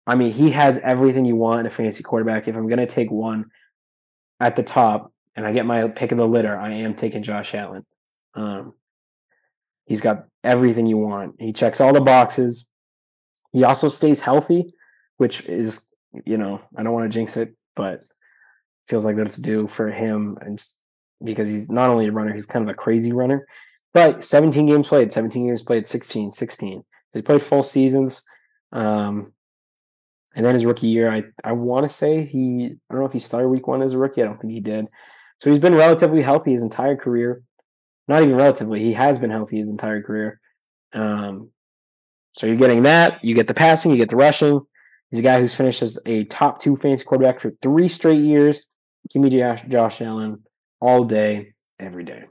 I 0.08 0.16
mean, 0.16 0.32
he 0.32 0.52
has 0.52 0.78
everything 0.80 1.26
you 1.26 1.36
want 1.36 1.62
in 1.62 1.66
a 1.66 1.70
fantasy 1.70 2.04
quarterback. 2.04 2.48
If 2.48 2.56
I'm 2.56 2.68
going 2.68 2.80
to 2.80 2.88
take 2.88 3.12
one 3.12 3.46
at 4.40 4.56
the 4.56 4.64
top 4.64 5.14
and 5.36 5.46
I 5.46 5.54
get 5.54 5.66
my 5.66 5.88
pick 5.88 6.12
of 6.12 6.18
the 6.18 6.28
litter, 6.28 6.58
I 6.58 6.72
am 6.72 6.96
taking 6.96 7.24
Josh 7.24 7.54
Allen. 7.54 7.86
Um, 8.34 8.74
he's 9.86 10.02
got 10.02 10.26
everything 10.44 10.88
you 10.88 10.98
want. 10.98 11.36
He 11.40 11.54
checks 11.54 11.80
all 11.80 11.94
the 11.94 12.02
boxes. 12.02 12.72
He 13.52 13.64
also 13.64 13.90
stays 13.90 14.22
healthy, 14.22 14.74
which 15.18 15.42
is, 15.46 15.90
you 16.26 16.38
know, 16.38 16.62
I 16.76 16.84
don't 16.84 16.94
want 16.94 17.12
to 17.12 17.16
jinx 17.16 17.38
it, 17.38 17.56
but 17.76 18.02
feels 18.88 19.06
like 19.06 19.16
that's 19.16 19.38
due 19.38 19.68
for 19.68 19.92
him 19.92 20.38
and 20.42 20.60
because 21.24 21.48
he's 21.50 21.70
not 21.70 21.90
only 21.90 22.08
a 22.08 22.12
runner, 22.12 22.34
he's 22.34 22.46
kind 22.46 22.68
of 22.68 22.70
a 22.70 22.78
crazy 22.78 23.12
runner. 23.12 23.46
But 23.94 24.24
17 24.24 24.68
games 24.68 24.88
played, 24.88 25.12
17 25.12 25.48
games 25.48 25.64
played, 25.64 25.88
16, 25.88 26.32
16. 26.32 26.80
So 26.82 26.84
he 27.14 27.22
played 27.22 27.42
full 27.42 27.64
seasons. 27.64 28.24
Um, 28.72 29.34
and 30.36 30.46
then 30.46 30.54
his 30.54 30.66
rookie 30.66 30.88
year, 30.88 31.12
I, 31.12 31.24
I 31.44 31.54
want 31.54 31.88
to 31.88 31.94
say 31.94 32.24
he, 32.24 32.66
I 32.66 32.94
don't 32.94 33.02
know 33.02 33.08
if 33.08 33.14
he 33.14 33.20
started 33.20 33.50
week 33.50 33.68
one 33.68 33.82
as 33.82 33.94
a 33.94 33.98
rookie. 33.98 34.22
I 34.22 34.26
don't 34.26 34.40
think 34.40 34.54
he 34.54 34.62
did. 34.62 34.86
So 35.40 35.52
he's 35.52 35.62
been 35.62 35.76
relatively 35.76 36.22
healthy 36.22 36.52
his 36.52 36.64
entire 36.64 36.96
career. 36.96 37.42
Not 38.08 38.24
even 38.24 38.36
relatively, 38.36 38.80
he 38.82 38.94
has 38.94 39.18
been 39.18 39.30
healthy 39.30 39.60
his 39.60 39.70
entire 39.70 40.02
career. 40.02 40.40
Um, 40.94 41.52
so 42.34 42.48
you're 42.48 42.56
getting 42.56 42.84
that. 42.84 43.24
You 43.24 43.36
get 43.36 43.48
the 43.48 43.54
passing, 43.54 43.92
you 43.92 43.98
get 43.98 44.10
the 44.10 44.16
rushing. 44.16 44.62
He's 45.10 45.20
a 45.20 45.24
guy 45.24 45.40
who's 45.40 45.56
finished 45.56 45.82
as 45.82 46.00
a 46.06 46.24
top 46.26 46.62
two 46.62 46.78
fantasy 46.78 47.04
quarterback 47.04 47.40
for 47.40 47.52
three 47.62 47.88
straight 47.88 48.22
years. 48.22 48.66
Give 49.12 49.22
me 49.22 49.30
Josh, 49.30 49.64
Josh 49.68 50.02
Allen 50.02 50.44
all 50.80 51.04
day, 51.04 51.54
every 51.80 52.04
day. 52.04 52.26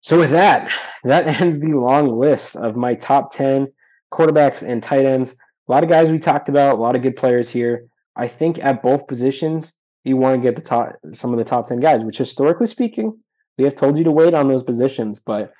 So 0.00 0.18
with 0.18 0.30
that, 0.30 0.70
that 1.04 1.26
ends 1.40 1.60
the 1.60 1.74
long 1.74 2.18
list 2.18 2.56
of 2.56 2.76
my 2.76 2.94
top 2.94 3.32
10 3.32 3.72
quarterbacks 4.12 4.66
and 4.66 4.82
tight 4.82 5.04
ends. 5.04 5.36
A 5.68 5.72
lot 5.72 5.84
of 5.84 5.90
guys 5.90 6.10
we 6.10 6.18
talked 6.18 6.48
about, 6.48 6.76
a 6.76 6.80
lot 6.80 6.96
of 6.96 7.02
good 7.02 7.16
players 7.16 7.50
here. 7.50 7.86
I 8.16 8.26
think 8.26 8.58
at 8.58 8.82
both 8.82 9.06
positions, 9.06 9.72
you 10.04 10.16
want 10.16 10.36
to 10.36 10.42
get 10.42 10.56
the 10.56 10.62
top 10.62 10.96
some 11.12 11.32
of 11.32 11.38
the 11.38 11.44
top 11.44 11.68
10 11.68 11.80
guys, 11.80 12.02
which 12.02 12.18
historically 12.18 12.66
speaking, 12.66 13.18
we 13.58 13.64
have 13.64 13.74
told 13.74 13.98
you 13.98 14.04
to 14.04 14.10
wait 14.10 14.34
on 14.34 14.48
those 14.48 14.62
positions, 14.62 15.20
but 15.20 15.52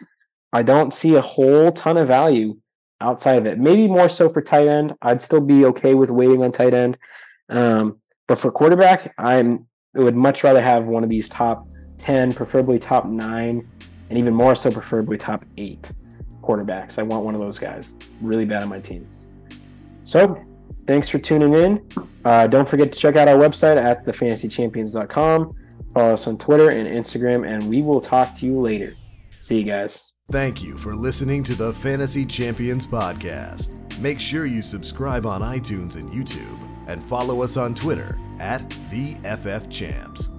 I 0.53 0.62
don't 0.62 0.93
see 0.93 1.14
a 1.14 1.20
whole 1.20 1.70
ton 1.72 1.97
of 1.97 2.09
value 2.09 2.57
outside 3.01 3.38
of 3.38 3.47
it. 3.47 3.59
Maybe 3.59 3.86
more 3.86 4.09
so 4.09 4.28
for 4.28 4.43
tight 4.43 4.66
end. 4.66 4.95
I'd 5.03 5.22
still 5.22 5.41
be 5.41 5.64
okay 5.66 5.95
with 5.95 6.11
waiting 6.11 6.43
on 6.43 6.53
tight 6.53 6.74
end. 6.74 6.99
Um, 7.49 7.99
but 8.26 8.38
for 8.38 8.51
quarterback, 8.51 9.14
I'm 9.18 9.66
I 9.97 10.03
would 10.03 10.16
much 10.16 10.45
rather 10.45 10.62
have 10.62 10.84
one 10.84 11.03
of 11.03 11.11
these 11.11 11.28
top 11.28 11.64
10, 11.99 12.32
preferably 12.32 12.78
top 12.78 13.05
nine 13.07 13.68
and 14.11 14.18
even 14.18 14.34
more 14.34 14.54
so, 14.54 14.70
preferably 14.70 15.16
top 15.16 15.44
eight 15.56 15.90
quarterbacks. 16.42 16.98
I 16.98 17.02
want 17.02 17.24
one 17.24 17.34
of 17.34 17.40
those 17.40 17.58
guys 17.58 17.92
really 18.20 18.44
bad 18.44 18.62
on 18.62 18.68
my 18.68 18.80
team. 18.80 19.06
So, 20.04 20.44
thanks 20.86 21.08
for 21.08 21.18
tuning 21.18 21.54
in. 21.54 21.88
Uh, 22.24 22.46
don't 22.46 22.68
forget 22.68 22.92
to 22.92 22.98
check 22.98 23.16
out 23.16 23.28
our 23.28 23.38
website 23.38 23.82
at 23.82 24.04
thefantasychampions.com. 24.04 25.54
Follow 25.94 26.12
us 26.12 26.26
on 26.26 26.38
Twitter 26.38 26.70
and 26.70 26.86
Instagram, 26.88 27.48
and 27.48 27.68
we 27.68 27.82
will 27.82 28.00
talk 28.00 28.34
to 28.36 28.46
you 28.46 28.61
later. 28.61 28.94
See 29.38 29.58
you 29.58 29.64
guys. 29.64 30.12
Thank 30.30 30.62
you 30.62 30.78
for 30.78 30.94
listening 30.94 31.42
to 31.44 31.54
the 31.54 31.72
Fantasy 31.72 32.24
Champions 32.24 32.86
Podcast. 32.86 33.98
Make 34.00 34.20
sure 34.20 34.46
you 34.46 34.62
subscribe 34.62 35.26
on 35.26 35.40
iTunes 35.40 35.96
and 35.96 36.11
YouTube 36.12 36.62
and 36.86 37.02
follow 37.02 37.42
us 37.42 37.56
on 37.56 37.74
Twitter 37.74 38.18
at 38.38 38.68
the 38.90 39.14
FF 39.24 39.68
Champs. 39.68 40.30